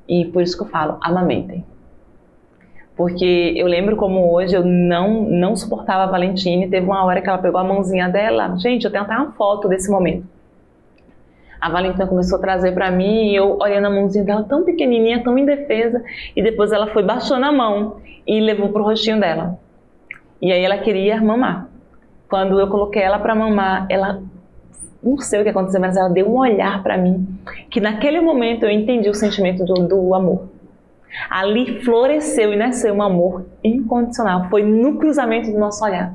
E 0.09 0.27
por 0.27 0.43
isso 0.43 0.57
que 0.57 0.63
eu 0.63 0.69
falo, 0.69 0.99
amamentem. 1.01 1.65
Porque 2.97 3.55
eu 3.57 3.67
lembro 3.67 3.97
como 3.97 4.33
hoje 4.33 4.55
eu 4.55 4.65
não, 4.65 5.23
não 5.23 5.57
suportava 5.57 6.05
a 6.05 6.07
Valentina 6.07 6.65
e 6.65 6.71
teve 6.71 6.87
uma 6.87 7.05
hora 7.05 7.21
que 7.21 7.29
ela 7.29 7.39
pegou 7.39 7.61
a 7.61 7.65
mãozinha 7.65 8.09
dela. 8.09 8.57
Gente, 8.57 8.85
eu 8.85 8.91
tenho 8.91 9.03
até 9.03 9.17
uma 9.17 9.33
foto 9.33 9.69
desse 9.69 9.91
momento. 9.91 10.27
A 11.61 11.69
Valentina 11.71 12.07
começou 12.07 12.39
a 12.39 12.41
trazer 12.41 12.73
pra 12.73 12.91
mim 12.91 13.31
e 13.31 13.37
eu 13.37 13.59
olhando 13.59 13.87
a 13.87 13.91
mãozinha 13.91 14.23
dela 14.23 14.45
tão 14.45 14.65
pequenininha, 14.65 15.25
tão 15.25 15.37
indefesa, 15.37 16.05
e 16.37 16.43
depois 16.43 16.73
ela 16.73 16.89
foi 16.89 17.03
baixando 17.03 17.47
a 17.47 17.53
mão 17.53 17.97
e 18.27 18.39
levou 18.39 18.69
pro 18.69 18.85
rostinho 18.85 19.19
dela. 19.19 19.59
E 20.41 20.53
aí 20.53 20.63
ela 20.63 20.79
queria 20.79 21.21
mamar. 21.21 21.69
Quando 22.29 22.61
eu 22.61 22.69
coloquei 22.69 23.03
ela 23.03 23.19
pra 23.19 23.35
mamar, 23.35 23.87
ela 23.89 24.23
não 25.05 25.19
sei 25.19 25.41
o 25.41 25.43
que 25.43 25.51
aconteceu, 25.51 25.81
mas 25.81 25.97
ela 25.97 26.09
deu 26.09 26.29
um 26.29 26.39
olhar 26.39 26.83
pra 26.83 26.97
mim 26.97 27.27
que 27.71 27.81
naquele 27.81 28.21
momento 28.21 28.65
eu 28.65 28.71
entendi 28.71 29.09
o 29.09 29.15
sentimento 29.15 29.65
do, 29.65 29.75
do 29.87 30.15
amor. 30.15 30.49
Ali 31.31 31.81
floresceu 31.83 32.53
e 32.53 32.57
nasceu 32.57 32.95
um 32.95 33.03
amor 33.03 33.47
incondicional. 33.63 34.49
Foi 34.49 34.63
no 34.63 34.99
cruzamento 34.99 35.51
do 35.51 35.59
nosso 35.59 35.85
olhar. 35.85 36.15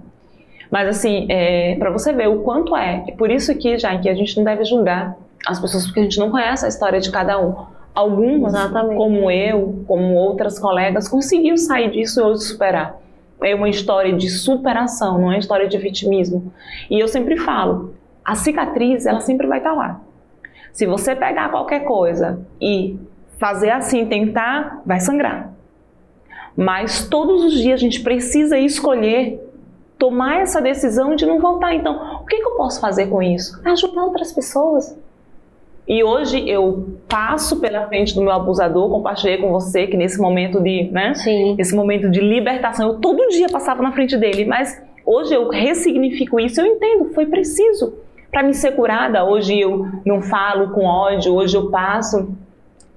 Mas 0.70 0.88
assim, 0.88 1.26
é, 1.30 1.76
para 1.76 1.90
você 1.90 2.12
ver 2.14 2.28
o 2.28 2.42
quanto 2.42 2.76
é. 2.76 3.06
É 3.08 3.12
por 3.12 3.32
isso 3.32 3.56
que, 3.58 3.78
já 3.78 3.98
que 3.98 4.10
a 4.10 4.14
gente 4.14 4.36
não 4.38 4.44
deve 4.44 4.66
julgar 4.66 5.18
as 5.48 5.60
pessoas 5.60 5.86
porque 5.86 6.02
a 6.02 6.04
gente 6.04 6.20
não 6.20 6.30
conhece 6.30 6.66
a 6.66 6.68
história 6.68 7.00
de 7.00 7.12
cada 7.12 7.40
um. 7.40 7.56
Algumas, 7.96 8.54
Exatamente. 8.54 8.96
como 8.96 9.32
eu, 9.32 9.84
como 9.88 10.14
outras 10.14 10.60
colegas, 10.60 11.08
conseguiram 11.08 11.58
sair 11.58 11.92
disso 11.92 12.20
e 12.20 12.24
hoje 12.24 12.44
superar. 12.44 12.98
É 13.42 13.56
uma 13.56 13.70
história 13.70 14.14
de 14.14 14.30
superação, 14.30 15.18
não 15.18 15.32
é 15.32 15.36
uma 15.36 15.38
história 15.38 15.68
de 15.68 15.78
vitimismo. 15.78 16.52
E 16.90 17.00
eu 17.00 17.08
sempre 17.08 17.38
falo, 17.38 17.94
a 18.30 18.36
cicatriz, 18.36 19.08
ela 19.08 19.22
sempre 19.22 19.48
vai 19.48 19.58
estar 19.58 19.74
lá. 19.74 20.02
Se 20.72 20.86
você 20.86 21.16
pegar 21.16 21.50
qualquer 21.50 21.80
coisa 21.80 22.40
e 22.62 22.96
fazer 23.40 23.72
assim, 23.72 24.06
tentar, 24.06 24.84
vai 24.86 25.00
sangrar. 25.00 25.52
Mas 26.56 27.10
todos 27.10 27.44
os 27.44 27.54
dias 27.54 27.80
a 27.80 27.84
gente 27.84 28.02
precisa 28.02 28.60
escolher 28.60 29.44
tomar 29.98 30.42
essa 30.42 30.62
decisão 30.62 31.16
de 31.16 31.26
não 31.26 31.40
voltar. 31.40 31.74
Então, 31.74 32.20
o 32.22 32.26
que, 32.28 32.38
que 32.38 32.46
eu 32.46 32.52
posso 32.52 32.80
fazer 32.80 33.08
com 33.08 33.20
isso? 33.24 33.60
Ajudar 33.66 34.04
outras 34.04 34.32
pessoas. 34.32 34.96
E 35.88 36.04
hoje 36.04 36.48
eu 36.48 37.00
passo 37.08 37.60
pela 37.60 37.88
frente 37.88 38.14
do 38.14 38.22
meu 38.22 38.32
abusador, 38.32 38.92
compartilhei 38.92 39.38
com 39.38 39.52
você 39.52 39.88
que 39.88 39.98
nesse 39.98 40.22
momento 40.22 40.62
de, 40.62 40.84
né, 40.92 41.16
Sim. 41.16 41.56
esse 41.58 41.76
momento 41.76 42.08
de 42.12 42.20
libertação, 42.20 42.90
eu 42.90 43.00
todo 43.00 43.28
dia 43.30 43.48
passava 43.50 43.82
na 43.82 43.92
frente 43.92 44.16
dele, 44.16 44.46
mas 44.46 44.80
hoje 45.04 45.34
eu 45.34 45.50
ressignifico 45.50 46.40
isso, 46.40 46.62
eu 46.62 46.68
entendo, 46.68 47.12
foi 47.16 47.26
preciso 47.26 48.08
para 48.32 48.44
me 48.44 48.54
ser 48.54 48.72
curada. 48.72 49.24
Hoje 49.26 49.60
eu 49.60 49.86
não 50.06 50.22
falo 50.22 50.70
com 50.72 50.86
ódio, 50.86 51.34
hoje 51.36 51.56
eu 51.58 51.70
passo 51.70 52.30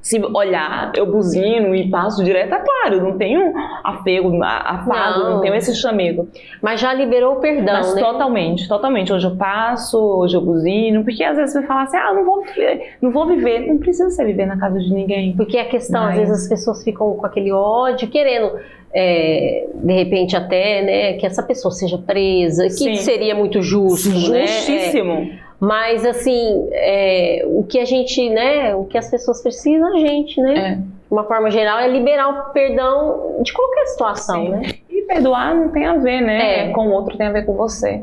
se 0.01 0.21
olhar, 0.35 0.91
eu 0.97 1.07
buzino 1.07 1.77
e 1.77 1.89
passo 1.89 2.25
direto, 2.25 2.53
é 2.53 2.59
claro, 2.59 3.01
não 3.05 3.17
tenho 3.17 3.53
apego, 3.85 4.37
afago, 4.43 5.21
não, 5.21 5.31
Não. 5.35 5.41
tenho 5.41 5.55
esse 5.55 5.77
chamego. 5.77 6.27
Mas 6.61 6.81
já 6.81 6.93
liberou 6.93 7.35
o 7.35 7.41
perdão, 7.41 7.75
Mas 7.75 7.95
né? 7.95 8.01
totalmente, 8.03 8.67
totalmente. 8.67 9.13
Hoje 9.13 9.29
eu 9.29 9.37
passo, 9.37 9.97
hoje 9.97 10.37
eu 10.37 10.41
buzino, 10.41 11.05
porque 11.05 11.23
às 11.23 11.37
vezes 11.37 11.53
você 11.53 11.63
fala 11.63 11.83
assim, 11.85 11.97
ah, 11.99 12.13
não 12.13 12.25
vou 12.25 12.43
viver, 12.43 12.97
não 13.01 13.13
vou 13.13 13.27
viver, 13.29 13.61
não 13.69 13.79
precisa 13.79 14.11
você 14.11 14.25
viver 14.25 14.45
na 14.47 14.59
casa 14.59 14.81
de 14.81 14.93
ninguém. 14.93 15.37
Porque 15.37 15.57
a 15.57 15.67
questão, 15.69 16.01
às 16.03 16.17
Mas- 16.17 16.19
vezes 16.29 16.43
as 16.43 16.49
pessoas 16.49 16.83
ficam 16.83 17.15
com 17.15 17.25
aquele 17.25 17.53
ódio, 17.53 18.09
querendo, 18.11 18.59
é, 18.95 19.67
de 19.75 19.93
repente 19.93 20.37
até, 20.37 20.83
né, 20.83 21.13
que 21.15 21.27
essa 21.27 21.43
pessoa 21.43 21.73
seja 21.73 21.99
presa, 21.99 22.65
que 22.65 22.71
Sim. 22.71 22.97
seria 22.97 23.35
muito 23.35 23.63
justo, 23.63 24.31
né? 24.31 24.45
É, 24.45 24.47
Justíssimo. 24.47 25.33
mas 25.59 26.05
assim, 26.05 26.69
é, 26.73 27.43
o 27.47 27.63
que 27.65 27.79
a 27.79 27.85
gente, 27.85 28.29
né, 28.29 28.75
o 28.75 28.85
que 28.85 28.99
as 28.99 29.11
pessoas 29.11 29.43
precisam, 29.43 29.95
a 29.95 29.99
gente, 29.99 30.41
né? 30.41 30.59
É. 30.59 30.75
De 30.75 31.15
uma 31.19 31.25
forma 31.25 31.51
geral, 31.51 31.79
é 31.79 31.89
liberar 31.89 32.29
o 32.29 32.53
perdão 32.53 33.41
de 33.43 33.53
qualquer 33.53 33.87
situação, 33.87 34.45
Sim. 34.45 34.49
né? 34.51 34.63
E 34.91 35.03
perdoar 35.03 35.55
não 35.55 35.69
tem 35.71 35.87
a 35.87 35.97
ver, 35.97 36.21
né? 36.21 36.69
É. 36.69 36.73
Com 36.73 36.89
o 36.89 36.93
outro 36.93 37.17
tem 37.17 37.27
a 37.27 37.33
ver 37.33 37.45
com 37.45 37.55
você. 37.55 38.03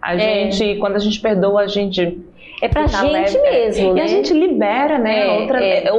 A 0.00 0.16
gente, 0.16 0.76
quando 0.76 0.94
a 0.94 1.00
gente 1.00 1.20
perdoa, 1.20 1.62
a 1.62 1.66
gente 1.66 2.20
É 2.62 2.68
pra 2.68 2.88
fica 2.88 3.02
gente 3.02 3.12
leve, 3.12 3.38
mesmo, 3.42 3.90
E 3.90 3.94
né? 3.94 4.02
a 4.02 4.06
gente 4.06 4.32
libera, 4.32 4.98
né? 4.98 5.26
É, 5.26 5.40
Outra- 5.40 5.62
é. 5.64 5.84
é, 5.84 5.90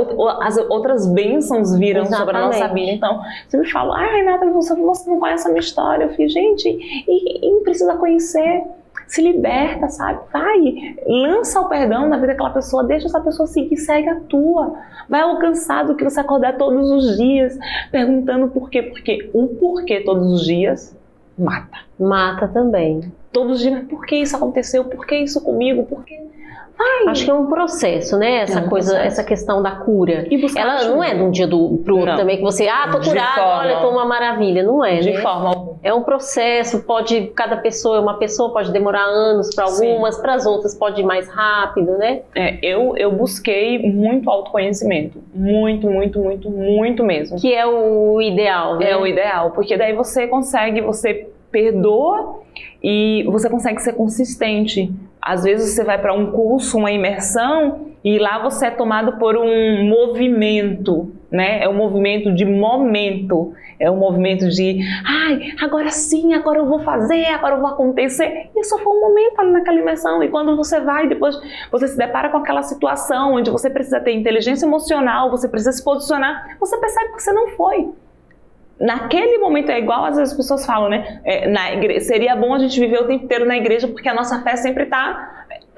as 0.42 0.58
outras 0.58 1.06
bênçãos 1.08 1.78
viram 1.78 2.06
sobre 2.06 2.36
a 2.36 2.40
nossa 2.42 2.58
Exatamente. 2.58 2.86
vida. 2.86 2.96
Então, 2.98 3.22
você 3.48 3.58
me 3.58 3.70
fala, 3.72 3.96
ah, 4.00 4.12
Renata, 4.16 4.46
você, 4.48 4.74
você 4.76 5.10
não 5.10 5.20
conhece 5.20 5.46
a 5.48 5.50
minha 5.52 5.60
história. 5.62 6.06
Eu 6.06 6.10
fiz, 6.16 6.32
gente, 6.34 6.68
e, 6.68 7.48
e 7.48 7.52
não 7.52 7.62
precisa 7.62 7.96
conhecer. 7.96 8.64
Se 9.08 9.22
liberta, 9.22 9.88
sabe? 9.88 10.20
Vai, 10.34 10.96
lança 11.08 11.62
o 11.62 11.70
perdão 11.70 12.10
na 12.10 12.18
vida 12.18 12.28
daquela 12.28 12.50
pessoa, 12.50 12.84
deixa 12.84 13.06
essa 13.08 13.22
pessoa 13.22 13.48
seguir, 13.48 13.78
segue 13.78 14.10
a 14.10 14.16
tua. 14.28 14.74
Vai 15.08 15.22
alcançar 15.22 15.86
do 15.86 15.96
que 15.96 16.04
você 16.04 16.20
acordar 16.20 16.58
todos 16.58 16.92
os 16.92 17.16
dias, 17.18 17.58
perguntando 17.90 18.50
por 18.50 18.70
quê. 18.70 18.82
Porque 18.82 19.30
o 19.34 19.48
porquê 19.48 20.02
todos 20.02 20.34
os 20.34 20.46
dias 20.46 20.94
mata 21.38 21.78
Mata 21.98 22.48
também. 22.50 23.10
todos 23.32 23.58
os 23.58 23.60
dias, 23.62 23.76
mas 23.76 23.88
por 23.88 24.06
que 24.06 24.18
isso 24.18 24.36
aconteceu? 24.36 24.84
Por 24.84 25.06
que 25.06 25.16
isso 25.16 25.40
comigo? 25.42 25.84
Por 25.86 26.04
que. 26.04 26.16
Vai! 26.78 27.08
Acho 27.08 27.26
que 27.26 27.32
é 27.32 27.34
um 27.34 27.48
processo, 27.48 28.18
né? 28.18 28.42
Essa 28.42 28.60
É 28.60 28.64
um 28.64 28.70
coisa, 28.70 28.92
processo. 28.92 29.08
essa 29.14 29.24
questão 29.24 29.62
da 29.64 29.72
cura. 29.72 30.28
E 30.30 30.38
buscar 30.38 30.62
Ela 30.62 30.74
ajuda. 30.76 30.96
não 30.96 31.04
é 31.04 31.16
de 31.16 31.22
um 31.24 31.32
dia 31.32 31.48
do, 31.48 31.82
pro 31.84 31.96
outro 31.96 32.12
Não. 32.12 32.18
também 32.18 32.38
que 32.38 32.44
você, 32.44 32.68
ah, 32.68 32.90
tô 32.92 33.00
curada, 33.00 33.46
olha, 33.46 33.78
tô 33.78 33.90
uma 33.90 34.06
maravilha. 34.06 34.62
Não 34.64 34.84
é, 34.86 35.00
de 35.00 35.12
né? 35.12 35.22
forma 35.22 35.50
alguma. 35.50 35.68
É 35.84 35.94
um 35.94 36.02
processo, 36.04 36.84
pode, 36.84 37.28
cada 37.36 37.56
pessoa 37.58 37.98
é 37.98 38.00
uma 38.00 38.16
pessoa, 38.16 38.52
pode 38.52 38.72
demorar 38.72 39.06
anos 39.06 39.54
para 39.56 39.66
algumas, 39.66 40.18
para 40.20 40.34
as 40.34 40.46
outras 40.46 40.76
pode 40.76 41.02
ir 41.02 41.06
mais 41.06 41.30
rápido, 41.30 41.98
né? 41.98 42.22
É, 42.36 42.58
eu, 42.62 42.96
eu 42.98 43.12
busquei 43.12 43.80
muito 43.92 44.30
autoconhecimento. 44.30 45.20
Muito, 45.34 45.90
muito, 45.90 46.20
muito, 46.20 46.50
muito 46.50 47.04
mesmo. 47.04 47.40
Que 47.40 47.54
é 47.54 47.66
o 47.66 48.20
ideal, 48.22 48.78
né? 48.78 48.92
É 48.92 48.98
o 48.98 49.06
ideal, 49.08 49.52
porque 49.52 49.78
daí 49.78 49.94
você 49.94 50.28
consegue, 50.28 50.82
você 50.82 51.30
perdoa 51.52 52.42
e 52.84 53.24
você 53.28 53.50
consegue 53.50 53.82
ser 53.82 53.94
consistente. 53.94 54.92
Às 55.22 55.44
vezes 55.44 55.74
você 55.74 55.84
vai 55.84 56.00
para 56.00 56.14
um 56.14 56.32
curso, 56.32 56.78
uma 56.78 56.92
imersão, 56.92 57.88
e 58.04 58.18
lá 58.18 58.40
você 58.40 58.68
é 58.68 58.72
tomado 58.72 59.18
por 59.18 59.36
um 59.36 59.84
movimento, 59.84 61.12
né? 61.30 61.64
É 61.64 61.68
um 61.68 61.74
movimento 61.74 62.34
de 62.34 62.46
momento, 62.46 63.54
é 63.80 63.92
um 63.92 63.98
movimento 63.98 64.48
de, 64.48 64.80
ai, 65.06 65.52
agora 65.62 65.90
sim, 65.90 66.34
agora 66.34 66.60
eu 66.60 66.66
vou 66.66 66.80
fazer, 66.80 67.26
agora 67.26 67.56
eu 67.56 67.60
vou 67.60 67.70
acontecer. 67.70 68.50
E 68.56 68.64
só 68.64 68.78
foi 68.78 68.94
um 68.94 69.02
momento 69.02 69.40
ali 69.40 69.52
naquela 69.52 69.78
imersão. 69.78 70.24
E 70.24 70.30
quando 70.30 70.56
você 70.56 70.80
vai, 70.80 71.08
depois 71.08 71.38
você 71.72 71.88
se 71.88 71.98
depara 71.98 72.30
com 72.30 72.38
aquela 72.38 72.64
situação 72.64 73.34
onde 73.34 73.52
você 73.52 73.70
precisa 73.70 74.00
ter 74.00 74.14
inteligência 74.14 74.66
emocional, 74.66 75.30
você 75.30 75.50
precisa 75.50 75.74
se 75.74 75.84
posicionar, 75.84 76.56
você 76.60 76.78
percebe 76.78 77.14
que 77.14 77.22
você 77.22 77.34
não 77.34 77.50
foi 77.50 77.90
naquele 78.80 79.38
momento 79.38 79.70
é 79.70 79.80
igual 79.80 80.06
às 80.06 80.18
vezes 80.18 80.32
as 80.32 80.38
pessoas 80.38 80.66
falam, 80.66 80.90
né? 80.90 81.22
É, 81.24 81.48
na 81.48 81.74
igreja, 81.74 82.02
seria 82.02 82.36
bom 82.36 82.54
a 82.54 82.60
gente 82.60 82.80
viver 82.80 83.02
o 83.02 83.08
tempo 83.08 83.24
inteiro 83.26 83.46
na 83.46 83.58
igreja 83.58 83.88
porque 83.88 84.08
a 84.08 84.14
nossa 84.14 84.42
fé 84.42 84.56
sempre 84.56 84.84
está 84.84 85.38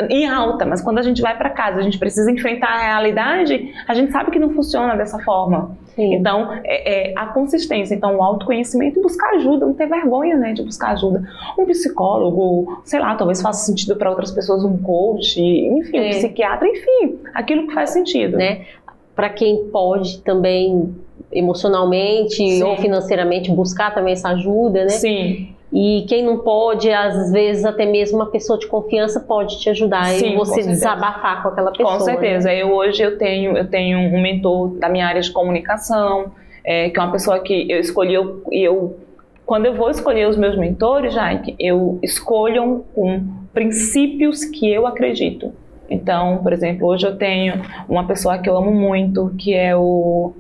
em 0.10 0.28
alta, 0.28 0.66
mas 0.66 0.82
quando 0.82 1.00
a 1.00 1.02
gente 1.02 1.22
vai 1.22 1.38
para 1.38 1.50
casa, 1.50 1.80
a 1.80 1.82
gente 1.82 1.98
precisa 1.98 2.32
enfrentar 2.32 2.68
a 2.68 2.78
realidade, 2.78 3.74
a 3.88 3.94
gente 3.94 4.12
sabe 4.12 4.32
que 4.32 4.40
não 4.40 4.52
funciona 4.52 4.96
dessa 4.96 5.20
forma. 5.20 5.78
Sim. 5.96 6.14
Então, 6.14 6.54
é, 6.64 7.12
é, 7.12 7.14
a 7.18 7.26
consistência, 7.28 7.94
então 7.94 8.16
o 8.16 8.24
autoconhecimento 8.24 9.00
e 9.00 9.02
buscar 9.02 9.32
ajuda, 9.32 9.66
não 9.66 9.74
ter 9.74 9.88
vergonha, 9.88 10.38
né, 10.38 10.54
de 10.54 10.64
buscar 10.64 10.92
ajuda. 10.92 11.28
Um 11.58 11.66
psicólogo, 11.66 12.82
sei 12.86 13.00
lá, 13.00 13.16
talvez 13.16 13.42
faça 13.42 13.66
sentido 13.66 13.96
para 13.98 14.10
outras 14.10 14.32
pessoas 14.32 14.64
um 14.64 14.78
coach, 14.78 15.42
enfim, 15.42 15.98
é. 15.98 16.08
um 16.08 16.10
psiquiatra, 16.12 16.68
enfim, 16.68 17.20
aquilo 17.34 17.68
que 17.68 17.74
faz 17.74 17.90
sentido. 17.90 18.38
Né? 18.38 18.66
Para 19.14 19.30
quem 19.30 19.66
pode 19.66 20.22
também 20.22 20.96
emocionalmente 21.32 22.36
Sim. 22.36 22.64
ou 22.64 22.78
financeiramente 22.78 23.52
buscar 23.52 23.94
também 23.94 24.14
essa 24.14 24.30
ajuda, 24.30 24.84
né? 24.84 24.90
Sim. 24.90 25.56
E 25.72 26.04
quem 26.08 26.24
não 26.24 26.40
pode, 26.40 26.92
às 26.92 27.32
vezes 27.32 27.64
até 27.64 27.86
mesmo 27.86 28.18
uma 28.18 28.26
pessoa 28.26 28.58
de 28.58 28.66
confiança 28.66 29.20
pode 29.20 29.60
te 29.60 29.70
ajudar 29.70 30.06
Sim, 30.06 30.34
e 30.34 30.36
você 30.36 30.64
com 30.64 30.68
desabafar 30.68 31.44
com 31.44 31.50
aquela 31.50 31.72
pessoa. 31.72 31.94
Com 31.94 32.00
certeza. 32.00 32.48
Né? 32.48 32.64
Eu 32.64 32.74
hoje 32.74 33.04
eu 33.04 33.18
tenho 33.18 33.56
eu 33.56 33.70
tenho 33.70 34.00
um 34.00 34.20
mentor 34.20 34.70
da 34.80 34.90
minha 34.90 35.06
área 35.06 35.22
de 35.22 35.32
comunicação, 35.32 36.32
é, 36.64 36.90
que 36.90 37.00
é 37.00 37.04
uma 37.04 37.12
pessoa 37.12 37.40
que 37.40 37.70
eu 37.70 37.80
escolhi 37.80 38.16
eu, 38.16 38.42
eu 38.52 38.98
quando 39.46 39.68
eu 39.68 39.74
vou 39.74 39.90
escolher 39.90 40.28
os 40.28 40.38
meus 40.38 40.58
mentores, 40.58 41.14
Jaike, 41.14 41.56
eu 41.60 42.00
escolho 42.04 42.86
com 42.94 43.24
princípios 43.54 44.46
que 44.46 44.72
eu 44.72 44.86
acredito. 44.86 45.52
Então, 45.90 46.38
por 46.44 46.54
exemplo, 46.54 46.88
hoje 46.88 47.08
eu 47.08 47.18
tenho 47.18 47.56
uma 47.88 48.06
pessoa 48.06 48.38
que 48.38 48.48
eu 48.48 48.56
amo 48.56 48.72
muito, 48.72 49.34
que 49.40 49.54
é 49.54 49.76
o 49.76 50.34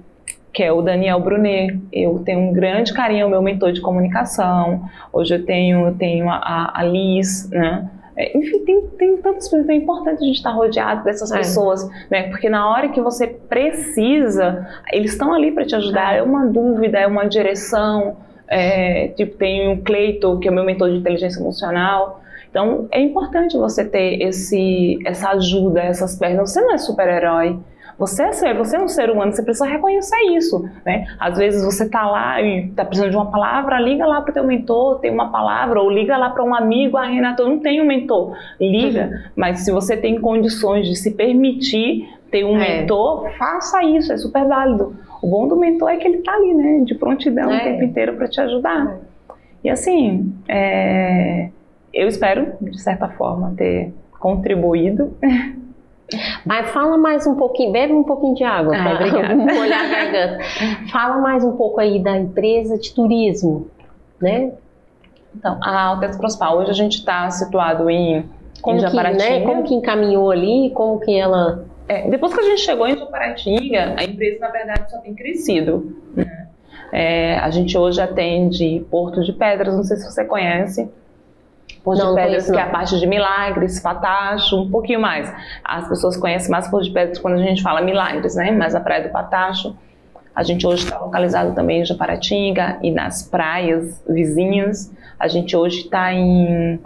que 0.60 0.64
é 0.64 0.74
o 0.74 0.82
Daniel 0.82 1.22
Brunet. 1.22 1.80
Eu 1.90 2.20
tenho 2.26 2.42
um 2.42 2.52
grande 2.52 2.94
carinho 2.94 3.24
ao 3.24 3.30
meu 3.30 3.42
mentor 3.42 3.72
de 3.72 3.80
comunicação. 3.80 4.90
Hoje 5.14 5.36
eu 5.36 5.46
tenho, 5.46 5.96
tenho 5.96 6.30
a, 6.30 6.74
a 6.76 6.84
Liz, 6.84 7.50
né? 7.50 7.90
É, 8.18 8.38
enfim, 8.38 8.66
tem, 8.66 8.82
tem 8.98 9.18
tantas 9.22 9.48
pessoas. 9.48 9.70
É 9.70 9.74
importante 9.74 10.22
a 10.22 10.26
gente 10.26 10.36
estar 10.36 10.52
rodeado 10.52 11.06
dessas 11.06 11.32
é. 11.32 11.38
pessoas, 11.38 11.90
né? 12.12 12.24
Porque 12.24 12.50
na 12.50 12.70
hora 12.70 12.90
que 12.90 13.00
você 13.00 13.26
precisa, 13.26 14.68
eles 14.92 15.14
estão 15.14 15.34
ali 15.34 15.50
para 15.54 15.66
te 15.66 15.76
ajudar. 15.76 16.18
É 16.18 16.22
uma 16.22 16.46
dúvida, 16.46 17.00
é 17.00 17.08
uma 17.08 17.24
direção. 17.24 18.18
É, 18.46 19.08
tipo, 19.16 19.38
tem 19.38 19.72
o 19.72 19.82
Cleito, 19.82 20.40
que 20.40 20.50
é 20.50 20.52
o 20.52 20.54
meu 20.54 20.66
mentor 20.66 20.90
de 20.90 20.98
inteligência 20.98 21.40
emocional. 21.40 22.22
Então, 22.50 22.90
é 22.92 23.00
importante 23.00 23.58
você 23.58 23.86
ter 23.86 24.22
esse, 24.22 25.00
essa 25.06 25.30
ajuda, 25.30 25.80
essas 25.80 26.18
pernas. 26.18 26.52
Você 26.52 26.60
não 26.60 26.74
é 26.74 26.78
super-herói. 26.78 27.58
Você 28.00 28.24
é 28.24 28.32
ser, 28.32 28.56
você 28.56 28.78
é 28.78 28.82
um 28.82 28.88
ser 28.88 29.10
humano, 29.10 29.34
você 29.34 29.44
precisa 29.44 29.66
reconhecer 29.66 30.18
isso, 30.32 30.64
né? 30.86 31.06
Às 31.20 31.38
vezes 31.38 31.66
você 31.66 31.88
tá 31.90 32.10
lá 32.10 32.42
e 32.42 32.70
tá 32.70 32.86
precisando 32.86 33.12
de 33.12 33.18
uma 33.18 33.30
palavra, 33.30 33.78
liga 33.78 34.06
lá 34.06 34.22
pro 34.22 34.34
teu 34.34 34.46
mentor, 34.46 35.00
tem 35.00 35.12
uma 35.12 35.30
palavra, 35.30 35.82
ou 35.82 35.90
liga 35.90 36.16
lá 36.16 36.30
para 36.30 36.42
um 36.42 36.56
amigo, 36.56 36.96
ah, 36.96 37.06
Renato, 37.06 37.42
eu 37.44 37.50
não 37.50 37.60
tenho 37.60 37.84
um 37.84 37.88
mentor. 37.88 38.38
Liga, 38.60 39.10
uhum. 39.12 39.32
mas 39.36 39.60
se 39.66 39.72
você 39.72 39.98
tem 39.98 40.20
condições 40.22 40.88
de 40.88 40.96
se 40.96 41.12
permitir 41.12 42.08
ter 42.32 42.46
um 42.46 42.56
é. 42.56 42.80
mentor, 42.80 43.30
faça 43.38 43.84
isso, 43.84 44.14
é 44.14 44.18
super 44.18 44.46
válido. 44.46 44.96
O 45.22 45.28
bom 45.28 45.50
do 45.50 45.58
mentor 45.58 45.90
é 45.90 45.98
que 45.98 46.08
ele 46.08 46.20
tá 46.20 46.34
ali, 46.34 46.54
né, 46.54 46.86
de 46.86 46.96
prontidão 46.96 47.52
é. 47.52 47.58
o 47.58 47.64
tempo 47.64 47.84
inteiro 47.84 48.14
para 48.14 48.30
te 48.30 48.40
ajudar. 48.40 48.96
É. 48.96 49.36
E 49.66 49.70
assim, 49.70 50.34
é, 50.48 51.50
eu 51.94 52.08
espero, 52.08 52.54
de 52.62 52.82
certa 52.82 53.10
forma, 53.10 53.54
ter 53.58 53.94
contribuído 54.18 55.14
Mas 56.46 56.70
fala 56.72 56.98
mais 56.98 57.26
um 57.28 57.36
pouquinho, 57.36 57.72
bebe 57.72 57.94
um 57.94 58.04
pouquinho 58.04 58.36
de 58.36 58.44
água, 58.44 58.76
ah, 58.76 58.94
obrigada. 58.96 59.36
molhar 59.36 59.86
a 59.86 59.88
garganta. 59.88 60.44
Fala 60.92 61.18
mais 61.18 61.44
um 61.44 61.56
pouco 61.56 61.80
aí 61.80 62.00
da 62.00 62.18
empresa 62.18 62.78
de 62.78 62.94
turismo, 62.94 63.68
né? 64.22 64.52
Então, 65.36 65.60
a 65.62 65.84
Altes 65.84 66.18
Prospal, 66.18 66.58
hoje 66.58 66.72
a 66.72 66.74
gente 66.74 66.98
está 66.98 67.30
situado 67.30 67.90
em, 67.90 68.26
como 68.62 68.78
em 68.78 68.82
Japaratinga. 68.82 69.24
Que, 69.24 69.40
né, 69.40 69.46
como 69.46 69.64
que 69.64 69.74
encaminhou 69.74 70.32
ali, 70.32 70.72
como 70.74 71.00
que 71.00 71.16
ela... 71.16 71.66
É, 71.88 72.10
depois 72.10 72.34
que 72.34 72.40
a 72.40 72.44
gente 72.44 72.62
chegou 72.62 72.88
em 72.88 72.98
Japaratinga, 72.98 73.96
a 73.98 74.04
empresa, 74.04 74.40
na 74.40 74.50
verdade, 74.50 74.92
só 74.92 74.98
tem 75.00 75.14
crescido. 75.14 75.96
Né? 76.16 76.48
É, 76.92 77.38
a 77.38 77.50
gente 77.50 77.78
hoje 77.78 78.02
atende 78.02 78.86
Porto 78.90 79.24
de 79.24 79.34
Pedras, 79.34 79.76
não 79.76 79.84
sei 79.84 79.98
se 79.98 80.12
você 80.12 80.26
conhece, 80.26 80.90
Porto 81.84 82.00
não, 82.00 82.16
de 82.16 82.22
Pedras, 82.22 82.50
que 82.50 82.58
é 82.58 82.62
a 82.62 82.70
parte 82.70 83.00
de 83.00 83.08
Milagres, 83.08 83.80
Patacho, 83.80 84.62
um 84.62 84.70
pouquinho 84.70 85.00
mais. 85.00 85.34
As 85.64 85.88
pessoas 85.88 86.18
conhecem 86.18 86.52
mais 86.52 86.68
Porto 86.68 86.86
de 86.86 86.92
Pedras 86.92 87.18
quando 87.20 87.36
a 87.36 87.44
gente 87.44 87.62
fala 87.62 87.82
Milagres, 87.82 88.36
né? 88.36 88.52
Mas 88.52 88.76
a 88.76 88.80
Praia 88.80 89.04
do 89.04 89.10
Patacho. 89.10 89.76
A 90.36 90.44
gente 90.44 90.66
hoje 90.66 90.84
está 90.84 90.98
localizado 91.00 91.54
também 91.54 91.82
em 91.82 91.86
Japaratinga 91.86 92.80
e 92.82 92.92
nas 92.92 93.24
praias 93.24 94.02
vizinhas. 94.08 94.94
A 95.20 95.28
gente 95.28 95.56
hoje 95.56 95.82
está 95.82 96.14
em, 96.14 96.80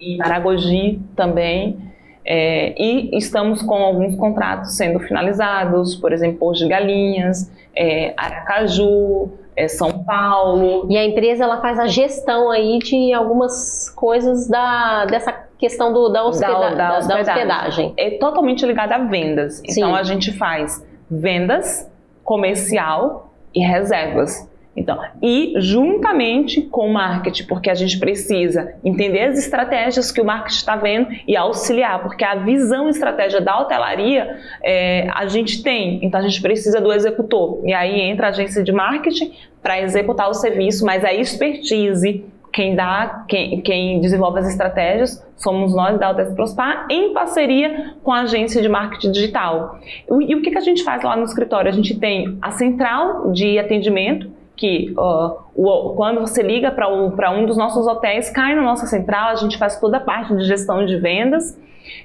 em 0.00 0.16
Maragogi 0.16 1.00
também. 1.16 1.85
É, 2.28 2.74
e 2.76 3.16
estamos 3.16 3.62
com 3.62 3.74
alguns 3.74 4.16
contratos 4.16 4.76
sendo 4.76 4.98
finalizados, 4.98 5.94
por 5.94 6.12
exemplo, 6.12 6.38
Porto 6.38 6.58
de 6.58 6.68
Galinhas, 6.68 7.50
é, 7.74 8.12
Aracaju, 8.16 9.30
é 9.54 9.68
São 9.68 10.02
Paulo. 10.04 10.86
E 10.90 10.98
a 10.98 11.04
empresa 11.04 11.44
ela 11.44 11.60
faz 11.60 11.78
a 11.78 11.86
gestão 11.86 12.50
aí 12.50 12.80
de 12.80 13.12
algumas 13.14 13.88
coisas 13.90 14.48
da, 14.48 15.06
dessa 15.06 15.32
questão 15.56 15.92
do, 15.92 16.08
da, 16.08 16.24
hospeda 16.24 16.52
da, 16.52 16.74
da, 16.74 16.98
hospedagem. 16.98 17.24
da, 17.24 17.32
hospedagem. 17.32 17.94
É 17.96 18.10
totalmente 18.18 18.66
ligada 18.66 18.96
a 18.96 18.98
vendas. 18.98 19.58
Sim. 19.58 19.64
Então 19.68 19.94
a 19.94 20.02
gente 20.02 20.32
faz 20.32 20.84
vendas, 21.08 21.88
comercial 22.24 23.32
e 23.54 23.60
reservas. 23.60 24.50
Então, 24.76 25.00
e 25.22 25.54
juntamente 25.56 26.60
com 26.62 26.88
o 26.88 26.92
marketing, 26.92 27.44
porque 27.46 27.70
a 27.70 27.74
gente 27.74 27.98
precisa 27.98 28.74
entender 28.84 29.22
as 29.22 29.38
estratégias 29.38 30.12
que 30.12 30.20
o 30.20 30.24
marketing 30.24 30.56
está 30.56 30.76
vendo 30.76 31.08
e 31.26 31.34
auxiliar, 31.36 32.02
porque 32.02 32.24
a 32.24 32.34
visão 32.34 32.86
e 32.86 32.90
estratégia 32.90 33.40
da 33.40 33.58
hotelaria 33.58 34.38
é, 34.62 35.08
a 35.14 35.26
gente 35.26 35.62
tem, 35.62 35.98
então 36.04 36.20
a 36.20 36.22
gente 36.22 36.42
precisa 36.42 36.80
do 36.80 36.92
executor. 36.92 37.62
E 37.64 37.72
aí 37.72 38.00
entra 38.00 38.26
a 38.26 38.30
agência 38.30 38.62
de 38.62 38.72
marketing 38.72 39.32
para 39.62 39.80
executar 39.80 40.28
o 40.28 40.34
serviço, 40.34 40.84
mas 40.84 41.04
a 41.04 41.12
expertise, 41.12 42.24
quem 42.52 42.74
dá, 42.74 43.24
quem, 43.28 43.60
quem 43.62 44.00
desenvolve 44.00 44.38
as 44.38 44.48
estratégias, 44.48 45.26
somos 45.36 45.74
nós 45.74 45.98
da 45.98 46.08
Altes 46.08 46.32
Prospar, 46.32 46.86
em 46.90 47.12
parceria 47.12 47.94
com 48.02 48.12
a 48.12 48.22
agência 48.22 48.62
de 48.62 48.68
marketing 48.68 49.12
digital. 49.12 49.78
E, 50.10 50.32
e 50.32 50.34
o 50.34 50.42
que, 50.42 50.50
que 50.50 50.58
a 50.58 50.62
gente 50.62 50.84
faz 50.84 51.02
lá 51.02 51.16
no 51.16 51.24
escritório? 51.24 51.68
A 51.70 51.74
gente 51.74 51.98
tem 51.98 52.38
a 52.40 52.50
central 52.52 53.30
de 53.32 53.58
atendimento, 53.58 54.30
que 54.56 54.94
uh, 54.96 55.36
o, 55.54 55.94
quando 55.94 56.20
você 56.20 56.42
liga 56.42 56.70
para 56.70 56.88
um, 56.88 57.46
dos 57.46 57.56
nossos 57.56 57.86
hotéis, 57.86 58.30
cai 58.30 58.54
na 58.54 58.62
nossa 58.62 58.86
central, 58.86 59.28
a 59.28 59.34
gente 59.34 59.58
faz 59.58 59.78
toda 59.78 59.98
a 59.98 60.00
parte 60.00 60.34
de 60.34 60.44
gestão 60.44 60.86
de 60.86 60.96
vendas, 60.96 61.58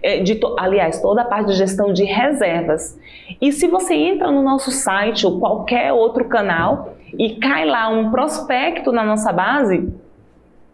eh, 0.04 0.20
de 0.20 0.36
to, 0.36 0.56
aliás, 0.60 1.02
toda 1.02 1.22
a 1.22 1.26
parte 1.26 1.48
de 1.48 1.54
gestão 1.54 1.94
de 1.94 2.04
reservas. 2.04 3.00
E 3.40 3.52
se 3.52 3.68
você 3.68 3.96
entra 3.96 4.30
no 4.30 4.44
nosso 4.44 4.70
site 4.70 5.26
ou 5.26 5.40
qualquer 5.40 5.94
outro 5.94 6.26
canal 6.26 6.94
e 7.18 7.36
cai 7.36 7.66
lá 7.66 7.88
um 7.90 8.12
prospecto 8.12 8.92
na 8.92 9.04
nossa 9.04 9.32
base, 9.32 9.90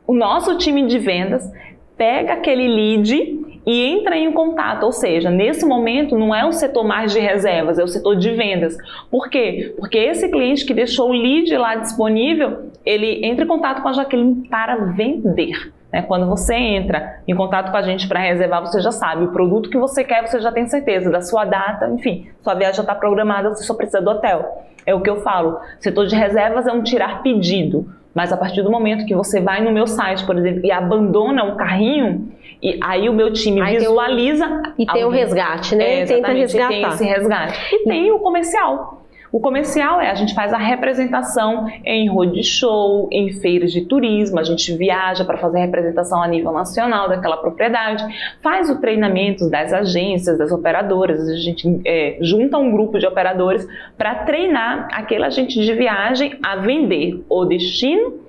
o 0.05 0.13
nosso 0.13 0.57
time 0.57 0.85
de 0.87 0.97
vendas 0.97 1.49
pega 1.95 2.33
aquele 2.33 2.67
lead 2.67 3.46
e 3.67 3.83
entra 3.83 4.15
em 4.15 4.31
contato, 4.31 4.83
ou 4.83 4.93
seja, 4.93 5.29
nesse 5.29 5.65
momento 5.65 6.17
não 6.17 6.33
é 6.33 6.45
o 6.45 6.53
setor 6.53 6.85
mais 6.85 7.11
de 7.11 7.19
reservas, 7.19 7.77
é 7.77 7.83
o 7.83 7.87
setor 7.87 8.15
de 8.15 8.31
vendas. 8.31 8.77
Por 9.11 9.29
quê? 9.29 9.75
Porque 9.77 9.97
esse 9.97 10.29
cliente 10.31 10.65
que 10.65 10.73
deixou 10.73 11.09
o 11.09 11.11
lead 11.11 11.53
lá 11.57 11.75
disponível, 11.75 12.69
ele 12.85 13.25
entra 13.25 13.43
em 13.43 13.47
contato 13.47 13.81
com 13.81 13.89
a 13.89 13.93
Jaqueline 13.93 14.47
para 14.47 14.77
vender. 14.77 15.73
Né? 15.91 16.01
Quando 16.01 16.25
você 16.27 16.55
entra 16.55 17.19
em 17.27 17.35
contato 17.35 17.69
com 17.69 17.75
a 17.75 17.81
gente 17.81 18.07
para 18.07 18.21
reservar, 18.21 18.61
você 18.61 18.79
já 18.79 18.91
sabe 18.91 19.25
o 19.25 19.31
produto 19.33 19.69
que 19.69 19.77
você 19.77 20.01
quer, 20.01 20.25
você 20.25 20.39
já 20.39 20.51
tem 20.51 20.65
certeza 20.67 21.11
da 21.11 21.21
sua 21.21 21.43
data, 21.43 21.89
enfim, 21.89 22.29
sua 22.41 22.53
viagem 22.53 22.77
já 22.77 22.83
está 22.83 22.95
programada, 22.95 23.49
você 23.49 23.63
só 23.63 23.73
precisa 23.73 24.01
do 24.01 24.11
hotel. 24.11 24.63
É 24.85 24.95
o 24.95 25.01
que 25.01 25.09
eu 25.09 25.17
falo. 25.17 25.59
Setor 25.81 26.07
de 26.07 26.15
reservas 26.15 26.65
é 26.65 26.71
um 26.71 26.81
tirar 26.81 27.21
pedido. 27.21 27.85
Mas 28.15 28.31
a 28.31 28.37
partir 28.37 28.63
do 28.63 28.71
momento 28.71 29.05
que 29.05 29.13
você 29.13 29.39
vai 29.39 29.61
no 29.61 29.71
meu 29.71 29.85
site, 29.85 30.25
por 30.25 30.37
exemplo, 30.37 30.65
e 30.65 30.71
abandona 30.71 31.43
o 31.43 31.55
carrinho, 31.55 32.31
e 32.61 32.79
aí 32.81 33.07
o 33.07 33.13
meu 33.13 33.31
time 33.31 33.61
aí 33.61 33.77
visualiza. 33.77 34.47
Tem 34.47 34.57
o, 34.57 34.73
e 34.77 34.85
tem 34.85 35.05
o 35.05 35.09
resgate, 35.09 35.75
né? 35.75 36.01
É, 36.01 36.05
Tenta 36.05 36.31
resgatar. 36.31 36.69
Tem 36.69 36.83
esse 36.85 37.03
resgate. 37.03 37.75
E 37.75 37.83
tem 37.83 38.11
o 38.11 38.19
comercial. 38.19 39.03
O 39.31 39.39
comercial 39.39 39.99
é 39.99 40.09
a 40.09 40.15
gente 40.15 40.33
faz 40.33 40.53
a 40.53 40.57
representação 40.57 41.67
em 41.85 42.07
roadshow, 42.07 43.09
em 43.11 43.31
feiras 43.33 43.71
de 43.71 43.81
turismo, 43.81 44.39
a 44.39 44.43
gente 44.43 44.73
viaja 44.75 45.25
para 45.25 45.37
fazer 45.37 45.59
representação 45.59 46.23
a 46.23 46.27
nível 46.27 46.51
nacional 46.53 47.09
daquela 47.09 47.37
propriedade, 47.37 48.05
faz 48.41 48.69
o 48.69 48.79
treinamento 48.79 49.49
das 49.49 49.73
agências, 49.73 50.37
das 50.37 50.51
operadoras, 50.51 51.27
a 51.27 51.35
gente 51.35 51.81
é, 51.85 52.17
junta 52.21 52.57
um 52.57 52.71
grupo 52.71 52.97
de 52.97 53.05
operadores 53.05 53.67
para 53.97 54.15
treinar 54.15 54.87
aquele 54.93 55.25
agente 55.25 55.59
de 55.59 55.73
viagem 55.73 56.37
a 56.41 56.55
vender 56.55 57.21
o 57.29 57.43
destino 57.43 58.26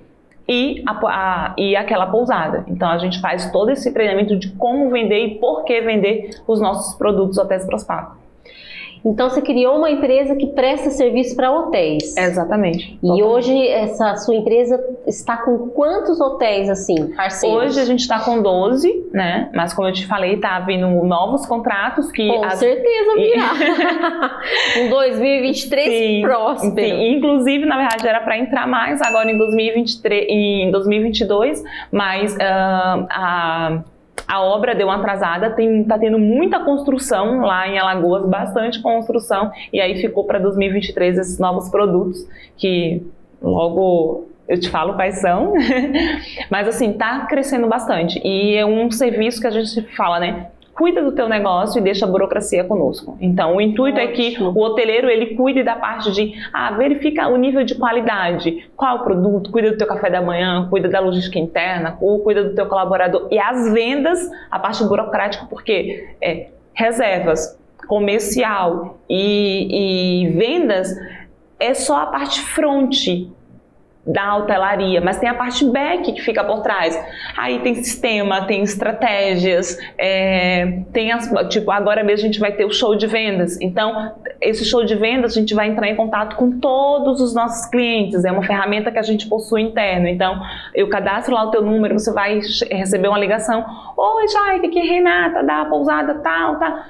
e, 0.49 0.83
a, 0.87 0.93
a, 0.93 1.55
e 1.59 1.77
aquela 1.77 2.07
pousada. 2.07 2.65
Então 2.69 2.89
a 2.89 2.99
gente 2.99 3.21
faz 3.21 3.51
todo 3.53 3.71
esse 3.71 3.93
treinamento 3.93 4.37
de 4.37 4.51
como 4.53 4.91
vender 4.91 5.19
e 5.27 5.35
por 5.39 5.65
que 5.65 5.81
vender 5.81 6.41
os 6.47 6.61
nossos 6.61 6.97
produtos 6.97 7.37
hotéis 7.37 7.67
Prospaco. 7.67 8.17
Então 9.05 9.29
você 9.29 9.41
criou 9.41 9.77
uma 9.77 9.91
empresa 9.91 10.35
que 10.37 10.47
presta 10.49 10.91
serviço 10.91 11.35
para 11.37 11.51
hotéis. 11.51 12.17
Exatamente. 12.17 12.99
E 13.03 13.23
hoje 13.23 13.67
essa 13.69 14.17
sua 14.17 14.35
empresa 14.35 14.83
está 15.07 15.37
com 15.39 15.69
quantos 15.69 16.21
hotéis 16.21 16.69
assim, 16.69 17.13
parceiros? 17.15 17.59
Hoje 17.59 17.81
a 17.81 17.85
gente 17.85 18.01
está 18.01 18.21
com 18.21 18.43
12, 18.43 19.11
né? 19.13 19.51
Mas 19.55 19.73
como 19.73 19.89
eu 19.89 19.93
te 19.93 20.07
falei, 20.07 20.37
tá 20.39 20.61
vindo 20.61 20.87
novos 21.05 21.47
contratos 21.47 22.11
que 22.11 22.27
com 22.27 22.45
as... 22.45 22.59
certeza 22.59 23.15
virá. 23.17 24.41
um 24.85 24.91
2023 24.91 25.89
sim, 25.89 26.23
próspero. 26.23 26.75
Sim. 26.75 27.17
Inclusive, 27.17 27.65
na 27.65 27.77
verdade, 27.77 28.07
era 28.07 28.21
para 28.21 28.39
entrar 28.39 28.67
mais 28.67 29.01
agora 29.03 29.31
em 29.31 29.39
2023, 29.39 30.27
em 30.29 30.71
2022, 30.71 31.63
mas 31.91 32.35
uh, 32.35 32.39
a 33.11 33.83
a 34.27 34.43
obra 34.43 34.75
deu 34.75 34.87
uma 34.87 34.97
atrasada, 34.97 35.51
tem, 35.51 35.85
tá 35.85 35.99
tendo 35.99 36.19
muita 36.19 36.61
construção 36.61 37.41
lá 37.41 37.69
em 37.69 37.79
Alagoas, 37.79 38.29
bastante 38.29 38.81
construção, 38.81 39.51
e 39.73 39.81
aí 39.81 40.01
ficou 40.01 40.25
para 40.25 40.39
2023 40.39 41.19
esses 41.19 41.39
novos 41.39 41.69
produtos 41.71 42.27
que 42.57 43.03
logo 43.41 44.29
eu 44.49 44.59
te 44.59 44.71
falo 44.71 44.95
quais 44.95 45.21
são, 45.21 45.53
mas 46.51 46.67
assim, 46.67 46.95
tá 46.95 47.27
crescendo 47.27 47.69
bastante 47.69 48.21
e 48.25 48.57
é 48.57 48.65
um 48.65 48.91
serviço 48.91 49.41
que 49.41 49.47
a 49.47 49.51
gente 49.51 49.83
fala, 49.95 50.19
né? 50.19 50.47
Cuida 50.79 51.03
do 51.03 51.11
teu 51.11 51.29
negócio 51.29 51.81
e 51.81 51.83
deixa 51.83 52.07
a 52.07 52.09
burocracia 52.09 52.63
conosco. 52.63 53.19
Então, 53.21 53.57
o 53.57 53.61
intuito 53.61 53.99
Ótimo. 53.99 54.13
é 54.13 54.15
que 54.15 54.41
o 54.41 54.61
hoteleiro 54.61 55.11
ele 55.11 55.35
cuide 55.35 55.65
da 55.65 55.75
parte 55.75 56.13
de 56.13 56.35
ah, 56.53 56.71
verifica 56.71 57.27
o 57.27 57.37
nível 57.37 57.65
de 57.65 57.75
qualidade, 57.75 58.71
qual 58.77 58.99
o 58.99 59.03
produto, 59.03 59.51
cuida 59.51 59.73
do 59.73 59.77
teu 59.77 59.89
café 59.89 60.09
da 60.09 60.23
manhã, 60.23 60.69
cuida 60.71 60.89
da 60.89 61.01
logística 61.01 61.37
interna, 61.37 61.99
ou 62.01 62.21
cuida 62.21 62.45
do 62.45 62.55
teu 62.55 62.67
colaborador 62.67 63.27
e 63.29 63.41
as 63.41 63.73
vendas, 63.73 64.31
a 64.49 64.61
parte 64.61 64.85
burocrática, 64.85 65.47
porque 65.51 66.15
é 66.23 66.47
reservas, 66.73 67.59
comercial 67.89 68.99
e, 69.11 70.27
e 70.27 70.29
vendas 70.31 70.95
é 71.59 71.75
só 71.75 72.03
a 72.03 72.07
parte 72.07 72.41
front 72.41 73.29
da 74.07 74.37
hotelaria, 74.37 75.01
mas 75.01 75.19
tem 75.19 75.29
a 75.29 75.35
parte 75.35 75.65
back 75.67 76.13
que 76.13 76.23
fica 76.23 76.43
por 76.43 76.63
trás. 76.63 76.99
Aí 77.37 77.59
tem 77.59 77.75
sistema, 77.75 78.47
tem 78.47 78.63
estratégias, 78.63 79.79
é, 79.99 80.81
tem 80.93 81.13
as, 81.13 81.31
tipo, 81.51 81.71
agora 81.71 82.03
mesmo 82.03 82.25
a 82.25 82.27
gente 82.27 82.41
vai 82.41 82.53
ter 82.53 82.65
o 82.65 82.73
show 82.73 82.97
de 82.97 83.07
vendas. 83.07 83.61
Então, 83.61 84.15
esse 84.41 84.65
show 84.65 84.85
de 84.85 84.95
vendas 84.95 85.33
a 85.33 85.41
gente 85.41 85.55
vai 85.55 85.69
entrar 85.69 85.89
em 85.89 85.95
contato 85.95 86.37
com 86.37 86.59
todos 86.59 87.21
os 87.21 87.35
nossos 87.35 87.67
clientes. 87.67 88.25
É 88.25 88.33
uma 88.33 88.43
ferramenta 88.43 88.91
que 88.91 88.99
a 88.99 89.03
gente 89.03 89.29
possui 89.29 89.63
interno. 89.63 90.09
Então, 90.09 90.41
eu 90.75 90.89
cadastro 90.89 91.35
lá 91.35 91.45
o 91.45 91.51
teu 91.51 91.61
número, 91.61 91.99
você 91.99 92.13
vai 92.13 92.41
receber 92.71 93.09
uma 93.09 93.19
ligação. 93.19 93.65
Oi, 93.97 94.29
Jaique, 94.29 94.69
aqui 94.69 94.79
é 94.79 94.85
Renata, 94.85 95.43
da 95.43 95.67
pousada 95.67 96.15
tal, 96.15 96.57
tá. 96.59 96.87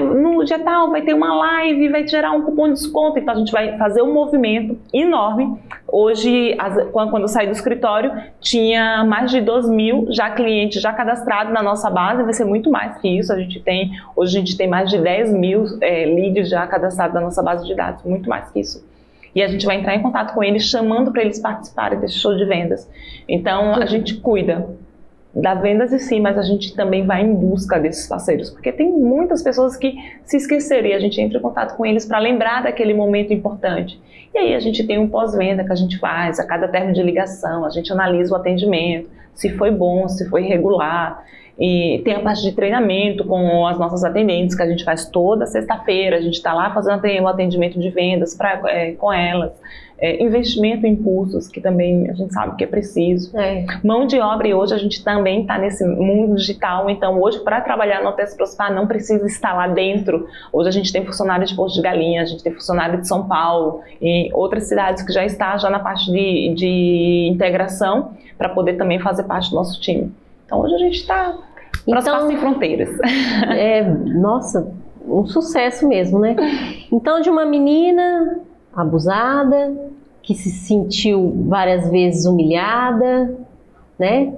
No 0.00 0.42
dia 0.44 0.58
tal 0.58 0.90
vai 0.90 1.02
ter 1.02 1.14
uma 1.14 1.34
live, 1.34 1.88
vai 1.90 2.06
gerar 2.06 2.32
um 2.32 2.42
cupom 2.42 2.68
de 2.68 2.74
desconto. 2.74 3.18
Então, 3.18 3.34
a 3.34 3.38
gente 3.38 3.52
vai 3.52 3.76
fazer 3.76 4.00
um 4.00 4.12
movimento 4.12 4.78
enorme. 4.92 5.58
Hoje, 5.86 6.56
as, 6.62 6.90
quando 6.90 7.22
eu 7.22 7.28
saí 7.28 7.46
do 7.46 7.52
escritório, 7.52 8.12
tinha 8.40 9.04
mais 9.04 9.30
de 9.30 9.40
2 9.40 9.68
mil 9.68 10.06
já 10.10 10.30
clientes 10.30 10.80
já 10.80 10.92
cadastrados 10.92 11.52
na 11.52 11.62
nossa 11.62 11.90
base, 11.90 12.22
vai 12.22 12.32
ser 12.32 12.44
muito 12.44 12.70
mais 12.70 12.98
que 12.98 13.08
isso. 13.08 13.32
A 13.32 13.38
gente 13.38 13.60
tem, 13.60 13.90
hoje 14.14 14.36
a 14.36 14.40
gente 14.40 14.56
tem 14.56 14.68
mais 14.68 14.88
de 14.88 14.98
10 14.98 15.32
mil 15.32 15.64
é, 15.80 16.04
leads 16.06 16.48
já 16.48 16.66
cadastrados 16.66 17.14
na 17.14 17.20
nossa 17.20 17.42
base 17.42 17.66
de 17.66 17.74
dados, 17.74 18.04
muito 18.04 18.28
mais 18.28 18.50
que 18.50 18.60
isso. 18.60 18.84
E 19.34 19.42
a 19.42 19.48
gente 19.48 19.64
vai 19.64 19.76
entrar 19.76 19.94
em 19.94 20.02
contato 20.02 20.34
com 20.34 20.44
eles, 20.44 20.64
chamando 20.64 21.10
para 21.10 21.22
eles 21.22 21.38
participarem 21.38 21.98
desse 21.98 22.14
show 22.14 22.36
de 22.36 22.44
vendas. 22.44 22.88
Então, 23.26 23.74
a 23.74 23.86
gente 23.86 24.14
cuida 24.16 24.68
da 25.34 25.54
vendas 25.54 25.92
em 25.92 25.98
si, 25.98 26.20
mas 26.20 26.36
a 26.36 26.42
gente 26.42 26.74
também 26.76 27.06
vai 27.06 27.22
em 27.22 27.34
busca 27.34 27.80
desses 27.80 28.06
parceiros, 28.06 28.50
porque 28.50 28.70
tem 28.70 28.90
muitas 28.90 29.42
pessoas 29.42 29.76
que 29.76 29.94
se 30.24 30.36
esqueceram 30.36 30.88
e 30.88 30.92
a 30.92 31.00
gente 31.00 31.20
entra 31.20 31.38
em 31.38 31.40
contato 31.40 31.76
com 31.76 31.86
eles 31.86 32.04
para 32.04 32.18
lembrar 32.18 32.62
daquele 32.62 32.92
momento 32.92 33.32
importante. 33.32 33.98
E 34.34 34.38
aí 34.38 34.54
a 34.54 34.60
gente 34.60 34.86
tem 34.86 34.98
um 34.98 35.08
pós-venda 35.08 35.64
que 35.64 35.72
a 35.72 35.76
gente 35.76 35.98
faz, 35.98 36.38
a 36.38 36.46
cada 36.46 36.68
término 36.68 36.94
de 36.94 37.02
ligação, 37.02 37.64
a 37.64 37.70
gente 37.70 37.90
analisa 37.92 38.32
o 38.34 38.36
atendimento, 38.36 39.08
se 39.34 39.50
foi 39.50 39.70
bom, 39.70 40.06
se 40.08 40.28
foi 40.28 40.42
regular. 40.42 41.24
E 41.58 42.00
tem 42.04 42.14
a 42.14 42.20
parte 42.20 42.42
de 42.42 42.52
treinamento 42.52 43.24
com 43.24 43.66
as 43.66 43.78
nossas 43.78 44.02
atendentes, 44.04 44.54
que 44.54 44.62
a 44.62 44.66
gente 44.66 44.84
faz 44.84 45.06
toda 45.06 45.46
sexta-feira. 45.46 46.16
A 46.16 46.20
gente 46.20 46.34
está 46.34 46.52
lá 46.52 46.72
fazendo 46.72 47.02
o 47.22 47.28
atendimento 47.28 47.78
de 47.78 47.90
vendas 47.90 48.34
pra, 48.34 48.60
é, 48.66 48.92
com 48.92 49.12
elas. 49.12 49.52
É, 49.98 50.20
investimento 50.20 50.84
em 50.84 50.96
cursos, 50.96 51.46
que 51.46 51.60
também 51.60 52.10
a 52.10 52.12
gente 52.12 52.32
sabe 52.32 52.56
que 52.56 52.64
é 52.64 52.66
preciso. 52.66 53.38
É. 53.38 53.64
Mão 53.84 54.04
de 54.04 54.18
obra, 54.18 54.48
e 54.48 54.54
hoje 54.54 54.74
a 54.74 54.78
gente 54.78 55.04
também 55.04 55.42
está 55.42 55.56
nesse 55.56 55.86
mundo 55.86 56.34
digital, 56.34 56.90
então 56.90 57.20
hoje 57.20 57.38
para 57.38 57.60
trabalhar 57.60 58.02
no 58.02 58.08
Hotéis 58.08 58.34
Prosper 58.34 58.74
não 58.74 58.88
precisa 58.88 59.24
estar 59.26 59.54
lá 59.54 59.68
dentro. 59.68 60.26
Hoje 60.52 60.68
a 60.68 60.72
gente 60.72 60.92
tem 60.92 61.06
funcionário 61.06 61.46
de 61.46 61.54
Porto 61.54 61.74
de 61.74 61.82
Galinha, 61.82 62.22
a 62.22 62.24
gente 62.24 62.42
tem 62.42 62.52
funcionário 62.52 63.00
de 63.00 63.06
São 63.06 63.28
Paulo 63.28 63.82
e 64.00 64.28
outras 64.34 64.64
cidades 64.64 65.04
que 65.04 65.12
já 65.12 65.24
está 65.24 65.56
já 65.56 65.70
na 65.70 65.78
parte 65.78 66.10
de, 66.10 66.52
de 66.52 67.28
integração 67.30 68.10
para 68.36 68.48
poder 68.48 68.72
também 68.72 68.98
fazer 68.98 69.22
parte 69.22 69.50
do 69.50 69.54
nosso 69.54 69.80
time. 69.80 70.12
Então 70.52 70.60
hoje 70.60 70.74
a 70.74 70.78
gente 70.78 70.96
está 70.98 71.38
então, 71.86 72.26
sem 72.28 72.36
fronteiras. 72.36 72.90
É, 73.48 73.82
nossa, 73.82 74.70
um 75.06 75.24
sucesso 75.24 75.88
mesmo, 75.88 76.18
né? 76.18 76.36
Então, 76.92 77.22
de 77.22 77.30
uma 77.30 77.46
menina 77.46 78.40
abusada, 78.74 79.74
que 80.22 80.34
se 80.34 80.50
sentiu 80.50 81.32
várias 81.48 81.90
vezes 81.90 82.26
humilhada, 82.26 83.34
né? 83.98 84.34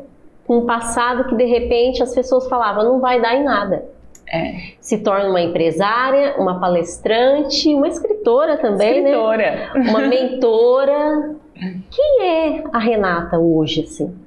Com 0.46 0.58
um 0.58 0.66
passado 0.66 1.28
que 1.28 1.34
de 1.34 1.44
repente 1.44 2.00
as 2.00 2.14
pessoas 2.14 2.48
falavam 2.48 2.84
não 2.84 3.00
vai 3.00 3.20
dar 3.20 3.34
em 3.34 3.42
nada. 3.42 3.84
É. 4.32 4.74
Se 4.80 4.98
torna 4.98 5.28
uma 5.28 5.40
empresária, 5.40 6.36
uma 6.38 6.60
palestrante, 6.60 7.74
uma 7.74 7.88
escritora 7.88 8.56
também, 8.56 9.02
né? 9.02 9.10
escritora. 9.10 9.70
né? 9.74 9.90
Uma 9.90 10.00
mentora. 10.00 11.34
Quem 11.90 12.22
é 12.22 12.64
a 12.72 12.78
Renata 12.78 13.38
hoje, 13.38 13.82
assim? 13.82 14.23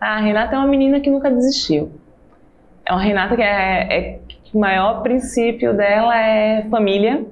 A 0.00 0.18
Renata 0.20 0.54
é 0.54 0.58
uma 0.58 0.66
menina 0.66 1.00
que 1.00 1.10
nunca 1.10 1.30
desistiu. 1.30 1.90
É 2.86 2.92
uma 2.92 3.02
Renata 3.02 3.36
que 3.36 3.42
é, 3.42 3.98
é 3.98 4.18
o 4.52 4.58
maior 4.58 5.02
princípio 5.02 5.74
dela 5.74 6.16
é 6.16 6.64
família 6.70 7.24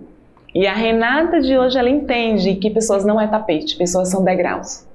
e 0.54 0.66
a 0.66 0.72
Renata 0.72 1.40
de 1.40 1.56
hoje, 1.56 1.78
ela 1.78 1.90
entende 1.90 2.54
que 2.56 2.70
pessoas 2.70 3.04
não 3.04 3.20
é 3.20 3.26
tapete, 3.26 3.76
pessoas 3.76 4.10
são 4.10 4.24
degraus. 4.24 4.86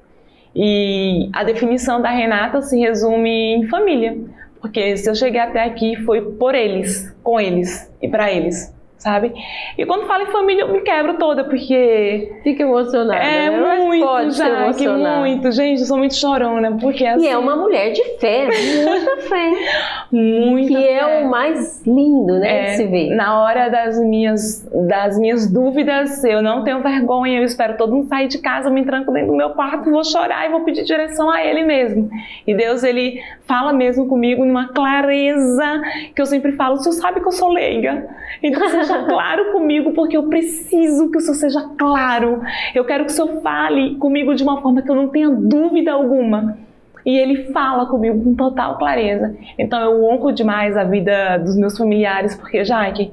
E 0.55 1.29
a 1.33 1.43
definição 1.43 2.01
da 2.01 2.09
Renata 2.09 2.61
se 2.61 2.79
resume 2.79 3.55
em 3.55 3.67
família, 3.67 4.17
porque 4.59 4.97
se 4.97 5.09
eu 5.09 5.15
cheguei 5.15 5.39
até 5.39 5.63
aqui 5.63 5.95
foi 6.03 6.21
por 6.33 6.55
eles, 6.55 7.15
com 7.23 7.39
eles 7.39 7.91
e 8.01 8.07
para 8.07 8.31
eles 8.31 8.73
sabe? 9.01 9.33
E 9.77 9.85
quando 9.85 10.05
falo 10.05 10.23
em 10.23 10.27
família, 10.27 10.61
eu 10.61 10.71
me 10.71 10.81
quebro 10.81 11.15
toda, 11.17 11.43
porque. 11.43 12.31
Fica 12.43 12.63
emocionada. 12.63 13.19
É 13.19 13.49
né? 13.49 13.75
muito, 13.77 14.31
já, 14.31 14.73
que 14.73 14.87
muito. 14.87 15.51
Gente, 15.51 15.81
eu 15.81 15.87
sou 15.87 15.97
muito 15.97 16.15
chorona, 16.15 16.77
porque 16.79 17.05
assim. 17.05 17.25
E 17.25 17.27
é 17.27 17.33
assim 17.33 17.43
uma 17.43 17.55
mulher 17.55 17.91
de 17.91 18.03
fé, 18.19 18.45
muita 18.45 19.17
fé. 19.27 19.51
Muita 20.11 20.67
Que 20.67 20.75
fé. 20.75 20.93
é 20.93 21.21
o 21.23 21.29
mais 21.29 21.85
lindo, 21.85 22.37
né, 22.37 22.49
é, 22.49 22.63
de 22.63 22.77
se 22.77 22.87
ver. 22.87 23.15
Na 23.15 23.41
hora 23.41 23.69
das 23.69 23.97
minhas, 23.97 24.67
das 24.87 25.17
minhas 25.17 25.49
dúvidas, 25.49 26.21
eu 26.25 26.41
não 26.41 26.65
tenho 26.65 26.81
vergonha, 26.81 27.39
eu 27.39 27.45
espero 27.45 27.77
todo 27.77 27.93
mundo 27.93 28.07
sair 28.07 28.27
de 28.27 28.39
casa, 28.39 28.67
eu 28.67 28.73
me 28.73 28.83
tranco 28.83 29.11
dentro 29.13 29.31
do 29.31 29.37
meu 29.37 29.51
quarto, 29.51 29.89
vou 29.89 30.03
chorar 30.03 30.45
e 30.45 30.51
vou 30.51 30.65
pedir 30.65 30.83
direção 30.83 31.29
a 31.29 31.43
Ele 31.43 31.63
mesmo. 31.63 32.09
E 32.45 32.53
Deus, 32.53 32.83
Ele 32.83 33.21
fala 33.47 33.71
mesmo 33.71 34.07
comigo 34.07 34.43
numa 34.43 34.67
clareza 34.67 35.81
que 36.13 36.21
eu 36.21 36.25
sempre 36.25 36.51
falo: 36.53 36.75
o 36.75 36.77
Senhor 36.79 36.93
sabe 36.93 37.21
que 37.21 37.27
eu 37.27 37.31
sou 37.31 37.49
leiga. 37.49 38.09
Então, 38.43 38.67
seja 38.67 38.90
seja 38.91 39.05
claro 39.05 39.51
comigo, 39.51 39.93
porque 39.93 40.17
eu 40.17 40.23
preciso 40.23 41.09
que 41.09 41.17
o 41.17 41.21
Senhor 41.21 41.35
seja 41.35 41.61
claro. 41.77 42.41
Eu 42.75 42.85
quero 42.85 43.05
que 43.05 43.11
o 43.11 43.13
Senhor 43.13 43.41
fale 43.41 43.95
comigo 43.95 44.35
de 44.35 44.43
uma 44.43 44.61
forma 44.61 44.81
que 44.81 44.89
eu 44.89 44.95
não 44.95 45.07
tenha 45.07 45.29
dúvida 45.29 45.93
alguma. 45.93 46.57
E 47.05 47.17
ele 47.17 47.51
fala 47.51 47.87
comigo 47.87 48.23
com 48.23 48.35
total 48.35 48.77
clareza. 48.77 49.35
Então 49.57 49.81
eu 49.81 50.03
honro 50.03 50.31
demais 50.31 50.77
a 50.77 50.83
vida 50.83 51.37
dos 51.37 51.55
meus 51.55 51.77
familiares, 51.77 52.35
porque 52.35 52.63
já 52.63 52.89
que 52.91 53.11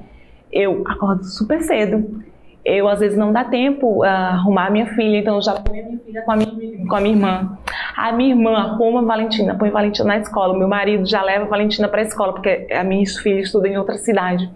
eu 0.52 0.82
acordo 0.86 1.24
super 1.24 1.62
cedo. 1.62 2.22
Eu 2.64 2.88
às 2.88 3.00
vezes 3.00 3.16
não 3.16 3.32
dá 3.32 3.44
tempo 3.44 4.02
a 4.02 4.30
arrumar 4.30 4.70
minha 4.70 4.86
filha, 4.86 5.18
então 5.18 5.36
eu 5.36 5.42
já 5.42 5.54
ponho 5.54 5.82
a 5.82 5.86
minha 5.86 5.98
filha 6.00 6.22
com 6.22 6.32
a 6.32 6.36
minha, 6.36 6.86
com 6.86 6.96
a 6.96 7.00
minha 7.00 7.14
irmã. 7.14 7.58
A 7.96 8.12
minha 8.12 8.30
irmã 8.30 8.52
arruma 8.52 9.02
Valentina, 9.02 9.54
põe 9.54 9.70
Valentina 9.70 10.08
na 10.08 10.18
escola. 10.18 10.56
Meu 10.56 10.68
marido 10.68 11.06
já 11.06 11.22
leva 11.22 11.46
Valentina 11.46 11.88
para 11.88 12.00
a 12.00 12.04
escola, 12.04 12.32
porque 12.32 12.66
a 12.72 12.84
minha 12.84 13.04
filha 13.06 13.40
estuda 13.40 13.68
em 13.68 13.76
outra 13.76 13.96
cidade. 13.96 14.48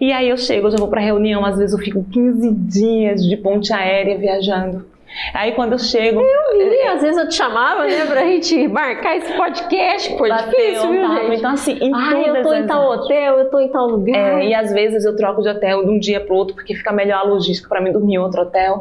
E 0.00 0.12
aí 0.12 0.28
eu 0.28 0.36
chego, 0.36 0.66
eu 0.66 0.70
já 0.70 0.76
vou 0.76 0.88
para 0.88 1.00
reunião, 1.00 1.44
às 1.44 1.58
vezes 1.58 1.72
eu 1.76 1.82
fico 1.82 2.04
15 2.04 2.52
dias 2.52 3.22
de 3.26 3.36
ponte 3.36 3.72
aérea 3.72 4.16
viajando. 4.18 4.95
Aí 5.32 5.52
quando 5.52 5.72
eu 5.72 5.78
chego. 5.78 6.20
Eu 6.20 6.70
vi, 6.70 6.76
é, 6.76 6.88
às 6.88 7.00
vezes 7.00 7.16
eu 7.16 7.28
te 7.28 7.34
chamava, 7.34 7.86
né, 7.86 8.06
pra 8.06 8.22
gente 8.22 8.68
marcar 8.68 9.16
esse 9.16 9.32
podcast, 9.34 10.10
que 10.10 10.18
foi 10.18 10.28
bateu, 10.28 10.50
difícil, 10.50 10.90
viu, 10.90 11.14
gente? 11.14 11.36
Então, 11.36 11.50
assim, 11.52 11.78
em 11.80 11.94
ah, 11.94 12.22
eu 12.26 12.42
tô 12.42 12.54
em 12.54 12.66
tal 12.66 12.90
hotel, 12.90 13.38
eu 13.38 13.50
tô 13.50 13.60
em 13.60 13.68
tal 13.68 13.86
lugar. 13.86 14.40
É, 14.40 14.48
e 14.48 14.54
às 14.54 14.72
vezes 14.72 15.04
eu 15.04 15.16
troco 15.16 15.42
de 15.42 15.48
hotel 15.48 15.84
de 15.84 15.90
um 15.90 15.98
dia 15.98 16.20
pro 16.20 16.34
outro, 16.34 16.54
porque 16.54 16.74
fica 16.74 16.92
melhor 16.92 17.20
a 17.20 17.22
logística 17.22 17.68
para 17.68 17.80
mim 17.80 17.92
dormir 17.92 18.14
em 18.14 18.18
outro 18.18 18.42
hotel. 18.42 18.80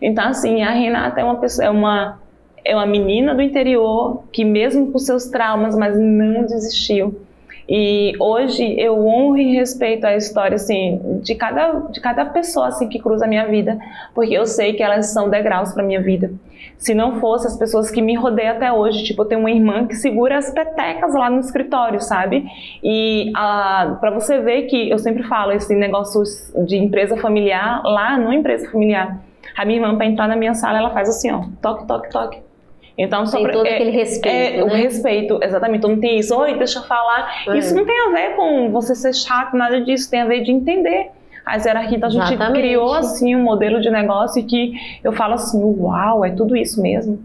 Então, 0.00 0.28
assim, 0.28 0.62
a 0.62 0.70
Renata 0.70 1.20
é 1.20 1.24
uma 1.24 1.36
pessoa, 1.36 1.66
é 1.66 1.70
uma, 1.70 2.18
é 2.64 2.74
uma 2.74 2.86
menina 2.86 3.34
do 3.34 3.42
interior 3.42 4.24
que, 4.32 4.44
mesmo 4.44 4.92
com 4.92 4.98
seus 4.98 5.26
traumas, 5.26 5.76
mas 5.76 5.98
não 5.98 6.42
desistiu 6.42 7.25
e 7.68 8.12
hoje 8.20 8.78
eu 8.78 9.06
honro 9.06 9.38
e 9.38 9.54
respeito 9.54 10.06
a 10.06 10.16
história 10.16 10.54
assim 10.54 11.20
de 11.22 11.34
cada 11.34 11.72
de 11.90 12.00
cada 12.00 12.24
pessoa 12.26 12.68
assim 12.68 12.88
que 12.88 12.98
cruza 12.98 13.24
a 13.24 13.28
minha 13.28 13.46
vida, 13.46 13.78
porque 14.14 14.34
eu 14.34 14.46
sei 14.46 14.72
que 14.72 14.82
elas 14.82 15.12
são 15.12 15.28
degraus 15.28 15.72
para 15.72 15.82
minha 15.82 16.00
vida. 16.00 16.30
Se 16.78 16.94
não 16.94 17.18
fosse 17.20 17.46
as 17.46 17.56
pessoas 17.56 17.90
que 17.90 18.02
me 18.02 18.14
rodeiam 18.14 18.54
até 18.54 18.70
hoje, 18.70 19.02
tipo, 19.02 19.22
eu 19.22 19.26
tenho 19.26 19.40
uma 19.40 19.50
irmã 19.50 19.86
que 19.86 19.94
segura 19.94 20.36
as 20.36 20.50
petecas 20.50 21.14
lá 21.14 21.30
no 21.30 21.40
escritório, 21.40 22.00
sabe? 22.00 22.44
E 22.84 23.32
para 23.32 24.10
você 24.10 24.38
ver 24.40 24.62
que 24.62 24.90
eu 24.90 24.98
sempre 24.98 25.22
falo 25.22 25.52
esse 25.52 25.74
negócio 25.74 26.22
de 26.66 26.76
empresa 26.76 27.16
familiar, 27.16 27.82
lá 27.82 28.18
no 28.18 28.32
empresa 28.32 28.70
familiar, 28.70 29.18
a 29.56 29.64
minha 29.64 29.78
irmã 29.78 29.96
para 29.96 30.06
entrar 30.06 30.28
na 30.28 30.36
minha 30.36 30.54
sala, 30.54 30.78
ela 30.78 30.90
faz 30.90 31.08
assim, 31.08 31.30
ó, 31.30 31.44
toque, 31.62 31.86
toque, 31.86 32.10
toque. 32.10 32.45
Então, 32.98 33.24
tem 33.24 33.46
todo 33.50 33.66
é, 33.66 33.74
aquele 33.74 33.90
respeito. 33.90 34.28
É, 34.28 34.56
né? 34.56 34.62
o 34.62 34.68
respeito, 34.68 35.38
exatamente. 35.42 35.78
Então 35.78 35.90
não 35.90 36.00
tem 36.00 36.18
isso, 36.18 36.34
oi, 36.34 36.56
deixa 36.56 36.78
eu 36.78 36.84
falar. 36.84 37.44
É. 37.48 37.58
Isso 37.58 37.74
não 37.74 37.84
tem 37.84 38.00
a 38.08 38.10
ver 38.10 38.36
com 38.36 38.70
você 38.70 38.94
ser 38.94 39.14
chato, 39.14 39.54
nada 39.54 39.80
disso, 39.82 40.10
tem 40.10 40.22
a 40.22 40.26
ver 40.26 40.42
de 40.42 40.50
entender 40.50 41.10
as 41.44 41.64
hierarquias. 41.64 41.96
Então, 41.96 42.08
a 42.08 42.12
gente 42.12 42.34
Exatamente. 42.34 42.60
criou 42.60 42.94
assim 42.94 43.36
um 43.36 43.42
modelo 43.42 43.80
de 43.80 43.90
negócio 43.90 44.44
que 44.46 44.72
eu 45.04 45.12
falo 45.12 45.34
assim, 45.34 45.62
uau, 45.62 46.24
é 46.24 46.30
tudo 46.30 46.56
isso 46.56 46.80
mesmo. 46.80 47.22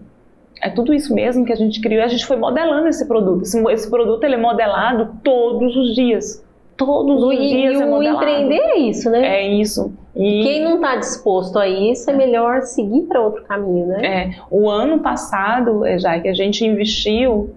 É 0.62 0.70
tudo 0.70 0.94
isso 0.94 1.14
mesmo 1.16 1.44
que 1.44 1.52
a 1.52 1.56
gente 1.56 1.82
criou. 1.82 2.04
A 2.04 2.08
gente 2.08 2.26
foi 2.26 2.38
modelando 2.38 2.88
esse 2.88 3.08
produto. 3.08 3.42
Esse, 3.44 3.60
esse 3.72 3.90
produto 3.90 4.24
ele 4.24 4.36
é 4.36 4.38
modelado 4.38 5.18
todos 5.24 5.76
os 5.76 5.96
dias. 5.96 6.46
Todos 6.86 7.24
os 7.24 7.34
e, 7.34 7.38
dias 7.38 7.78
e 7.78 7.82
é 7.82 7.86
modelado. 7.86 8.18
empreender 8.18 8.60
é 8.60 8.80
isso, 8.80 9.10
né? 9.12 9.44
É 9.44 9.48
isso. 9.48 9.94
E 10.16 10.44
quem 10.44 10.64
não 10.64 10.76
está 10.76 10.96
disposto 10.96 11.60
a 11.60 11.68
isso, 11.68 12.10
é 12.10 12.14
melhor 12.14 12.64
seguir 12.64 13.04
para 13.04 13.22
outro 13.22 13.44
caminho, 13.44 13.88
né? 13.88 14.06
É. 14.06 14.32
O 14.50 14.68
ano 14.68 15.00
passado, 15.00 15.84
já 16.00 16.20
que 16.20 16.28
a 16.28 16.34
gente 16.34 16.66
investiu 16.66 17.52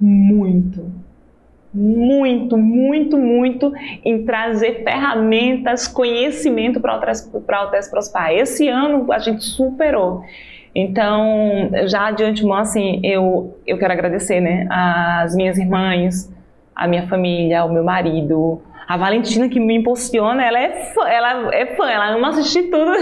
muito, 0.00 0.84
muito, 1.72 2.58
muito, 2.58 3.16
muito 3.16 3.72
em 4.04 4.24
trazer 4.24 4.82
ferramentas, 4.82 5.86
conhecimento 5.86 6.80
para 6.80 6.96
o 6.96 7.70
Teste 7.70 7.90
Prospar. 7.90 8.32
Esse 8.32 8.68
ano 8.68 9.12
a 9.12 9.20
gente 9.20 9.44
superou. 9.44 10.22
Então, 10.74 11.70
já 11.86 12.10
de 12.10 12.24
antemão, 12.24 12.56
assim, 12.56 13.00
eu, 13.04 13.58
eu 13.66 13.78
quero 13.78 13.92
agradecer, 13.92 14.40
né, 14.40 14.66
as 14.70 15.36
minhas 15.36 15.58
irmãs, 15.58 16.31
a 16.74 16.88
minha 16.88 17.06
família, 17.06 17.64
o 17.64 17.72
meu 17.72 17.84
marido, 17.84 18.62
a 18.88 18.96
Valentina 18.96 19.48
que 19.48 19.60
me 19.60 19.76
impulsiona, 19.76 20.44
ela 20.44 20.58
é 20.58 20.70
fã, 20.92 21.08
ela 21.08 21.54
é 21.54 21.66
fã, 21.76 21.88
ela 21.88 22.14
ama 22.14 22.28
assistir 22.28 22.64
tudo. 22.64 22.92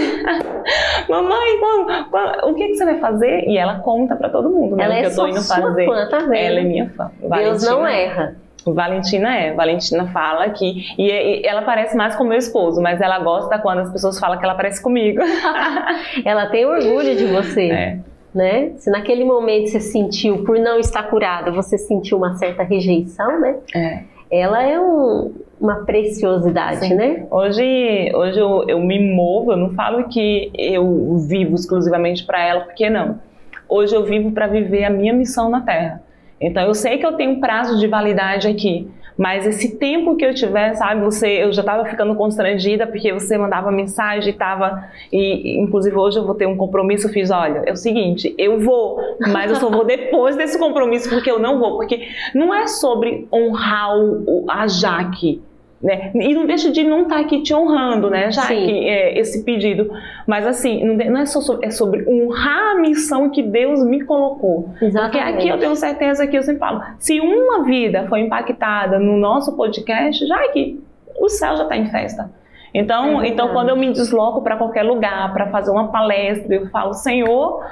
Mamãe, 1.09 1.59
quando, 1.59 2.09
quando, 2.09 2.49
o 2.49 2.53
que, 2.53 2.67
que 2.67 2.75
você 2.75 2.85
vai 2.85 2.99
fazer? 2.99 3.43
E 3.47 3.57
ela 3.57 3.79
conta 3.79 4.15
para 4.15 4.29
todo 4.29 4.49
mundo, 4.49 4.75
né? 4.75 4.85
Ela 4.85 4.93
o 4.93 4.97
que 4.97 5.03
é 5.03 5.07
eu 5.07 5.15
tô 5.15 5.27
indo 5.27 5.41
fazer. 5.41 5.85
Fã, 5.85 6.07
tá 6.09 6.19
vendo? 6.19 6.33
Ela 6.33 6.59
é 6.59 6.63
minha 6.63 6.89
fã. 6.89 7.11
Valentina, 7.21 7.51
Deus 7.51 7.63
não 7.63 7.87
erra. 7.87 8.35
Valentina 8.65 9.35
é. 9.35 9.53
Valentina 9.53 10.05
fala 10.07 10.49
que. 10.49 10.85
E, 10.97 11.11
e, 11.11 11.45
ela 11.45 11.63
parece 11.63 11.97
mais 11.97 12.15
com 12.15 12.23
meu 12.23 12.37
esposo, 12.37 12.81
mas 12.81 13.01
ela 13.01 13.19
gosta 13.19 13.57
quando 13.57 13.79
as 13.79 13.91
pessoas 13.91 14.19
falam 14.19 14.37
que 14.37 14.45
ela 14.45 14.55
parece 14.55 14.81
comigo. 14.81 15.19
ela 16.23 16.45
tem 16.47 16.65
orgulho 16.65 17.15
de 17.15 17.25
você. 17.25 17.69
É. 17.69 17.99
Né? 18.33 18.71
Se 18.77 18.89
naquele 18.89 19.25
momento 19.25 19.69
você 19.69 19.81
sentiu, 19.81 20.43
por 20.45 20.57
não 20.57 20.79
estar 20.79 21.03
curada, 21.03 21.51
você 21.51 21.77
sentiu 21.77 22.17
uma 22.17 22.35
certa 22.35 22.63
rejeição, 22.63 23.39
né? 23.39 23.57
É. 23.75 24.03
Ela 24.31 24.63
é 24.63 24.79
um, 24.79 25.33
uma 25.59 25.83
preciosidade, 25.83 26.87
Sim. 26.87 26.95
né? 26.95 27.27
Hoje, 27.29 28.09
hoje 28.15 28.39
eu, 28.39 28.63
eu 28.69 28.79
me 28.79 29.13
movo, 29.13 29.51
eu 29.51 29.57
não 29.57 29.71
falo 29.71 30.07
que 30.07 30.49
eu 30.57 31.17
vivo 31.27 31.55
exclusivamente 31.55 32.25
para 32.25 32.41
ela, 32.41 32.61
porque 32.61 32.89
não. 32.89 33.19
Hoje 33.67 33.93
eu 33.93 34.05
vivo 34.05 34.31
para 34.31 34.47
viver 34.47 34.85
a 34.85 34.89
minha 34.89 35.13
missão 35.13 35.49
na 35.49 35.59
Terra. 35.59 36.01
Então 36.39 36.63
eu 36.63 36.73
sei 36.73 36.97
que 36.97 37.05
eu 37.05 37.13
tenho 37.13 37.31
um 37.31 37.39
prazo 37.39 37.77
de 37.79 37.87
validade 37.87 38.47
aqui. 38.47 38.89
Mas 39.17 39.45
esse 39.45 39.77
tempo 39.77 40.15
que 40.15 40.25
eu 40.25 40.33
tiver, 40.33 40.73
sabe, 40.75 41.01
você, 41.01 41.43
eu 41.43 41.51
já 41.51 41.61
estava 41.61 41.85
ficando 41.85 42.15
constrangida 42.15 42.87
porque 42.87 43.11
você 43.13 43.37
mandava 43.37 43.71
mensagem, 43.71 44.31
estava 44.31 44.85
e 45.11 45.59
inclusive 45.59 45.95
hoje 45.95 46.17
eu 46.17 46.25
vou 46.25 46.35
ter 46.35 46.45
um 46.45 46.55
compromisso, 46.55 47.09
fiz, 47.09 47.29
olha, 47.29 47.63
é 47.65 47.71
o 47.71 47.75
seguinte, 47.75 48.33
eu 48.37 48.59
vou, 48.59 48.99
mas 49.31 49.51
eu 49.51 49.57
só 49.57 49.69
vou 49.69 49.85
depois 49.85 50.35
desse 50.35 50.57
compromisso 50.57 51.09
porque 51.09 51.29
eu 51.29 51.39
não 51.39 51.59
vou, 51.59 51.77
porque 51.77 52.07
não 52.33 52.53
é 52.53 52.67
sobre 52.67 53.27
honrar 53.31 53.97
o, 53.97 54.45
a 54.49 54.67
Jaque, 54.67 55.41
né? 55.81 56.11
E 56.13 56.33
não 56.33 56.45
deixa 56.45 56.69
de 56.71 56.83
não 56.83 57.03
estar 57.03 57.15
tá 57.15 57.21
aqui 57.21 57.41
te 57.41 57.53
honrando, 57.53 58.09
né, 58.09 58.31
já 58.31 58.47
que 58.47 58.87
é, 58.87 59.17
esse 59.19 59.43
pedido. 59.43 59.91
Mas 60.27 60.45
assim, 60.45 60.83
não 60.83 61.19
é 61.19 61.25
só 61.25 61.41
sobre, 61.41 61.65
é 61.65 61.71
sobre 61.71 62.05
honrar 62.07 62.75
a 62.75 62.75
missão 62.75 63.29
que 63.29 63.41
Deus 63.41 63.83
me 63.83 64.03
colocou. 64.03 64.69
Exatamente. 64.81 65.11
Porque 65.11 65.19
aqui 65.19 65.49
eu 65.49 65.57
tenho 65.57 65.75
certeza 65.75 66.27
que 66.27 66.37
eu 66.37 66.43
sempre 66.43 66.59
falo, 66.59 66.81
se 66.99 67.19
uma 67.19 67.63
vida 67.63 68.05
foi 68.07 68.21
impactada 68.21 68.99
no 68.99 69.17
nosso 69.17 69.55
podcast, 69.55 70.25
já 70.27 70.47
que 70.49 70.79
o 71.19 71.27
céu 71.29 71.55
já 71.57 71.63
está 71.63 71.75
em 71.75 71.89
festa. 71.89 72.29
Então, 72.73 73.21
é 73.21 73.27
então 73.27 73.49
quando 73.49 73.69
eu 73.69 73.75
me 73.75 73.91
desloco 73.91 74.41
para 74.41 74.55
qualquer 74.55 74.83
lugar 74.83 75.33
para 75.33 75.47
fazer 75.47 75.71
uma 75.71 75.89
palestra, 75.89 76.55
eu 76.55 76.69
falo, 76.69 76.93
Senhor, 76.93 77.63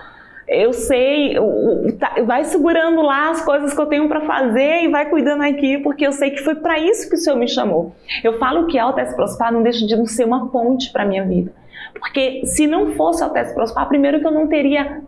eu 0.49 0.73
sei, 0.73 1.35
tá, 1.99 2.15
vai 2.25 2.43
segurando 2.43 3.01
lá 3.03 3.29
as 3.29 3.45
coisas 3.45 3.71
que 3.71 3.79
eu 3.79 3.85
tenho 3.85 4.07
para 4.07 4.21
fazer 4.21 4.83
e 4.83 4.87
vai 4.87 5.07
cuidando 5.07 5.43
aqui, 5.43 5.77
porque 5.77 6.05
eu 6.05 6.11
sei 6.11 6.31
que 6.31 6.39
foi 6.39 6.55
para 6.55 6.79
isso 6.79 7.07
que 7.07 7.15
o 7.15 7.17
Senhor 7.17 7.37
me 7.37 7.47
chamou. 7.47 7.93
Eu 8.23 8.39
falo 8.39 8.65
que 8.65 8.77
a 8.77 8.85
Altesse 8.85 9.15
Prospar 9.15 9.53
não 9.53 9.61
deixa 9.61 9.85
de 9.85 9.95
não 9.95 10.07
ser 10.07 10.25
uma 10.25 10.49
ponte 10.49 10.91
para 10.91 11.05
minha 11.05 11.23
vida. 11.23 11.53
Porque 11.93 12.45
se 12.45 12.65
não 12.65 12.93
fosse 12.93 13.21
a 13.21 13.27
Altesse 13.27 13.53
Prospar, 13.53 13.87
primeiro 13.87 14.19
que 14.19 14.25
eu 14.25 14.31
não 14.31 14.47
teria 14.47 15.01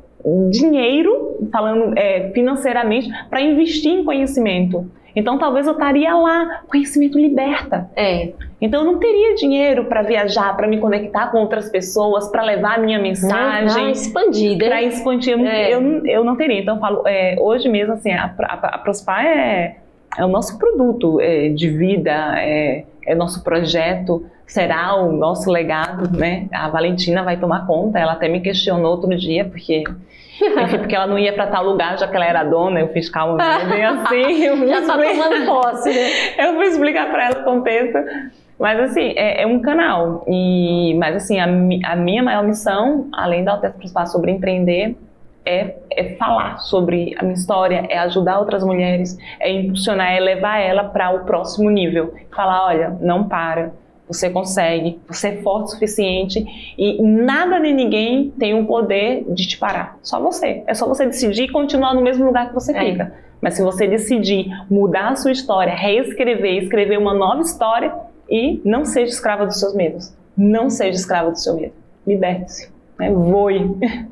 dinheiro, 0.51 1.39
falando 1.51 1.97
é, 1.97 2.29
financeiramente, 2.29 3.09
para 3.27 3.41
investir 3.41 3.91
em 3.91 4.03
conhecimento. 4.03 4.89
Então 5.15 5.37
talvez 5.37 5.67
eu 5.67 5.73
estaria 5.73 6.13
lá, 6.15 6.61
conhecimento 6.67 7.17
liberta. 7.17 7.89
É. 7.95 8.31
Então 8.61 8.81
eu 8.81 8.85
não 8.85 8.99
teria 8.99 9.35
dinheiro 9.35 9.85
para 9.85 10.01
viajar, 10.03 10.55
para 10.55 10.67
me 10.67 10.79
conectar 10.79 11.27
com 11.27 11.39
outras 11.39 11.69
pessoas, 11.69 12.29
para 12.29 12.43
levar 12.43 12.77
a 12.77 12.81
minha 12.81 12.99
mensagem. 12.99 13.87
Ah, 13.87 13.91
expandida. 13.91 14.65
Para 14.65 14.83
expandir. 14.83 15.39
É. 15.39 15.73
Eu, 15.73 16.05
eu 16.05 16.23
não 16.23 16.35
teria. 16.35 16.61
Então 16.61 16.75
eu 16.75 16.81
falo, 16.81 17.07
é, 17.07 17.35
hoje 17.39 17.67
mesmo, 17.67 17.93
assim, 17.93 18.11
a, 18.11 18.33
a, 18.39 18.53
a 18.75 18.77
Prospar 18.77 19.25
é, 19.25 19.77
é 20.17 20.25
o 20.25 20.27
nosso 20.27 20.57
produto 20.57 21.19
é, 21.19 21.49
de 21.49 21.69
vida, 21.69 22.35
é, 22.39 22.85
é 23.05 23.15
nosso 23.15 23.43
projeto, 23.43 24.25
será 24.45 24.95
o 24.95 25.11
nosso 25.11 25.49
legado, 25.49 26.15
né? 26.17 26.47
A 26.51 26.69
Valentina 26.69 27.23
vai 27.23 27.37
tomar 27.37 27.65
conta. 27.65 27.99
Ela 27.99 28.13
até 28.13 28.27
me 28.27 28.41
questionou 28.41 28.91
outro 28.91 29.15
dia, 29.17 29.45
porque 29.45 29.83
enfim, 30.41 30.77
porque 30.79 30.95
ela 30.95 31.07
não 31.07 31.19
ia 31.19 31.33
para 31.33 31.47
tal 31.47 31.63
lugar, 31.63 31.97
já 31.97 32.07
que 32.07 32.15
ela 32.15 32.25
era 32.25 32.43
dona, 32.43 32.79
eu 32.79 32.87
fiz 32.89 33.09
calma, 33.09 33.37
bem 33.69 33.83
assim. 33.85 34.43
Eu 34.43 34.67
já 34.67 34.81
tá 34.81 34.93
tomando 34.97 35.45
posse, 35.45 35.89
né? 35.89 36.09
Eu 36.37 36.55
fui 36.55 36.65
explicar 36.65 37.11
para 37.11 37.25
ela 37.25 37.41
o 37.41 37.43
contexto. 37.43 37.97
Mas 38.59 38.79
assim, 38.79 39.13
é, 39.15 39.41
é, 39.41 39.47
um 39.47 39.59
canal. 39.59 40.23
E, 40.27 40.95
mas 40.95 41.15
assim, 41.15 41.39
a, 41.39 41.45
a 41.91 41.95
minha 41.95 42.23
maior 42.23 42.43
missão, 42.43 43.07
além 43.11 43.43
da 43.43 43.53
Alteza 43.53 43.73
Principal 43.73 44.05
sobre 44.07 44.31
empreender, 44.31 44.95
é, 45.45 45.75
é, 45.91 46.15
falar 46.15 46.59
sobre 46.59 47.15
a 47.17 47.23
minha 47.23 47.35
história, 47.35 47.85
é 47.89 47.97
ajudar 47.99 48.39
outras 48.39 48.63
mulheres, 48.63 49.17
é 49.39 49.51
impulsionar, 49.51 50.11
é 50.11 50.19
levar 50.19 50.59
ela 50.59 50.85
para 50.85 51.11
o 51.11 51.25
próximo 51.25 51.69
nível. 51.69 52.13
Falar, 52.35 52.65
olha, 52.65 52.97
não 53.01 53.27
para, 53.27 53.73
você 54.07 54.29
consegue, 54.29 54.99
você 55.07 55.29
é 55.29 55.41
forte 55.41 55.67
o 55.67 55.67
suficiente 55.69 56.45
e 56.77 57.01
nada 57.01 57.57
nem 57.59 57.73
ninguém 57.73 58.29
tem 58.37 58.53
o 58.53 58.65
poder 58.65 59.25
de 59.29 59.47
te 59.47 59.57
parar. 59.57 59.97
Só 60.03 60.19
você. 60.19 60.63
É 60.67 60.73
só 60.73 60.85
você 60.85 61.05
decidir 61.05 61.49
continuar 61.49 61.93
no 61.93 62.01
mesmo 62.01 62.25
lugar 62.25 62.49
que 62.49 62.53
você 62.53 62.75
é. 62.75 62.79
fica. 62.79 63.13
Mas 63.39 63.55
se 63.55 63.63
você 63.63 63.87
decidir 63.87 64.47
mudar 64.69 65.09
a 65.09 65.15
sua 65.15 65.31
história, 65.31 65.73
reescrever, 65.73 66.63
escrever 66.63 66.97
uma 66.97 67.13
nova 67.13 67.41
história 67.41 67.93
e 68.29 68.61
não 68.65 68.85
seja 68.85 69.13
escrava 69.13 69.45
dos 69.45 69.59
seus 69.59 69.73
medos. 69.73 70.13
Não 70.37 70.69
seja 70.69 70.97
escrava 70.97 71.31
do 71.31 71.39
seu 71.39 71.55
medo. 71.55 71.73
Liberte-se. 72.05 72.69
Né? 72.99 73.11
Voe. 73.11 73.77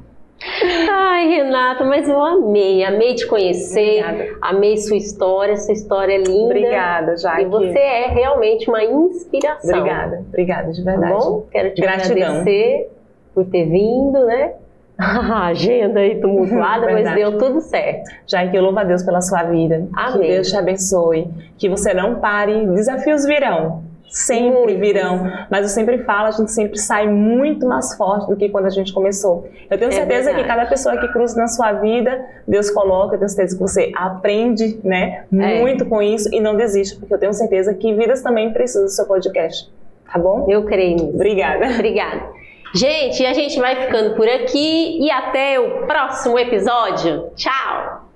Ai, 0.89 1.27
Renata, 1.27 1.83
mas 1.83 2.07
eu 2.07 2.21
amei, 2.21 2.83
amei 2.83 3.13
te 3.15 3.27
conhecer, 3.27 4.03
Obrigada. 4.03 4.37
amei 4.41 4.77
sua 4.77 4.95
história, 4.97 5.57
sua 5.57 5.73
história 5.73 6.13
é 6.13 6.17
linda. 6.17 6.45
Obrigada, 6.45 7.17
Jaque. 7.17 7.41
E 7.41 7.45
você 7.45 7.77
é 7.77 8.07
realmente 8.07 8.69
uma 8.69 8.83
inspiração. 8.83 9.77
Obrigada, 9.79 10.23
obrigada, 10.27 10.71
de 10.71 10.83
Tá 10.83 10.91
verdade. 10.91 11.13
bom? 11.13 11.45
Quero 11.51 11.73
te 11.73 11.81
Gratidão. 11.81 12.27
agradecer 12.29 12.89
por 13.35 13.45
ter 13.45 13.65
vindo, 13.65 14.25
né? 14.25 14.53
A 14.99 15.47
agenda 15.47 15.99
aí 16.01 16.19
tumultuada, 16.19 16.91
mas 16.91 17.13
deu 17.15 17.37
tudo 17.37 17.61
certo. 17.61 18.09
Jaque, 18.27 18.55
eu 18.55 18.63
louvo 18.63 18.79
a 18.79 18.83
Deus 18.83 19.01
pela 19.03 19.21
sua 19.21 19.43
vida. 19.43 19.87
Amém. 19.95 20.21
Que 20.21 20.27
Deus 20.35 20.49
te 20.49 20.57
abençoe. 20.57 21.27
Que 21.57 21.69
você 21.69 21.93
não 21.93 22.15
pare. 22.15 22.65
Desafios 22.67 23.25
virão. 23.25 23.81
Sempre 24.09 24.75
virão. 24.75 25.31
Mas 25.49 25.63
eu 25.63 25.69
sempre 25.69 25.99
falo, 25.99 26.27
a 26.27 26.31
gente 26.31 26.51
sempre 26.51 26.77
sai 26.79 27.07
muito 27.07 27.65
mais 27.65 27.95
forte 27.95 28.27
do 28.27 28.35
que 28.35 28.49
quando 28.49 28.65
a 28.65 28.69
gente 28.69 28.91
começou. 28.91 29.47
Eu 29.69 29.77
tenho 29.77 29.89
É 29.91 29.93
certeza 29.93 30.29
que 30.31 30.35
verdade. 30.37 30.47
cada 30.47 30.65
pessoa 30.69 30.97
que 30.97 31.07
cruza 31.09 31.39
na 31.39 31.47
sua 31.47 31.73
vida, 31.73 32.25
Deus 32.47 32.69
coloca, 32.71 33.15
eu 33.15 33.19
tenho 33.19 33.29
certeza 33.29 33.55
que 33.55 33.61
você 33.61 33.91
aprende, 33.95 34.79
né? 34.83 35.25
É. 35.31 35.59
Muito 35.59 35.85
com 35.85 36.01
isso 36.01 36.27
e 36.33 36.39
não 36.39 36.55
desiste, 36.57 36.95
porque 36.97 37.13
eu 37.13 37.19
tenho 37.19 37.33
certeza 37.33 37.73
que 37.73 37.93
vidas 37.93 38.21
também 38.21 38.51
precisam 38.51 38.83
do 38.85 38.89
seu 38.89 39.05
podcast. 39.05 39.71
Tá 40.11 40.17
bom? 40.17 40.47
Eu 40.49 40.63
creio 40.65 40.95
nisso. 40.95 41.09
Obrigada. 41.13 41.65
Obrigada. 41.75 42.21
Gente, 42.73 43.25
a 43.25 43.33
gente 43.33 43.59
vai 43.59 43.75
ficando 43.85 44.15
por 44.15 44.27
aqui 44.27 44.99
e 45.03 45.09
até 45.09 45.59
o 45.59 45.85
próximo 45.87 46.37
episódio. 46.37 47.29
Tchau! 47.35 48.08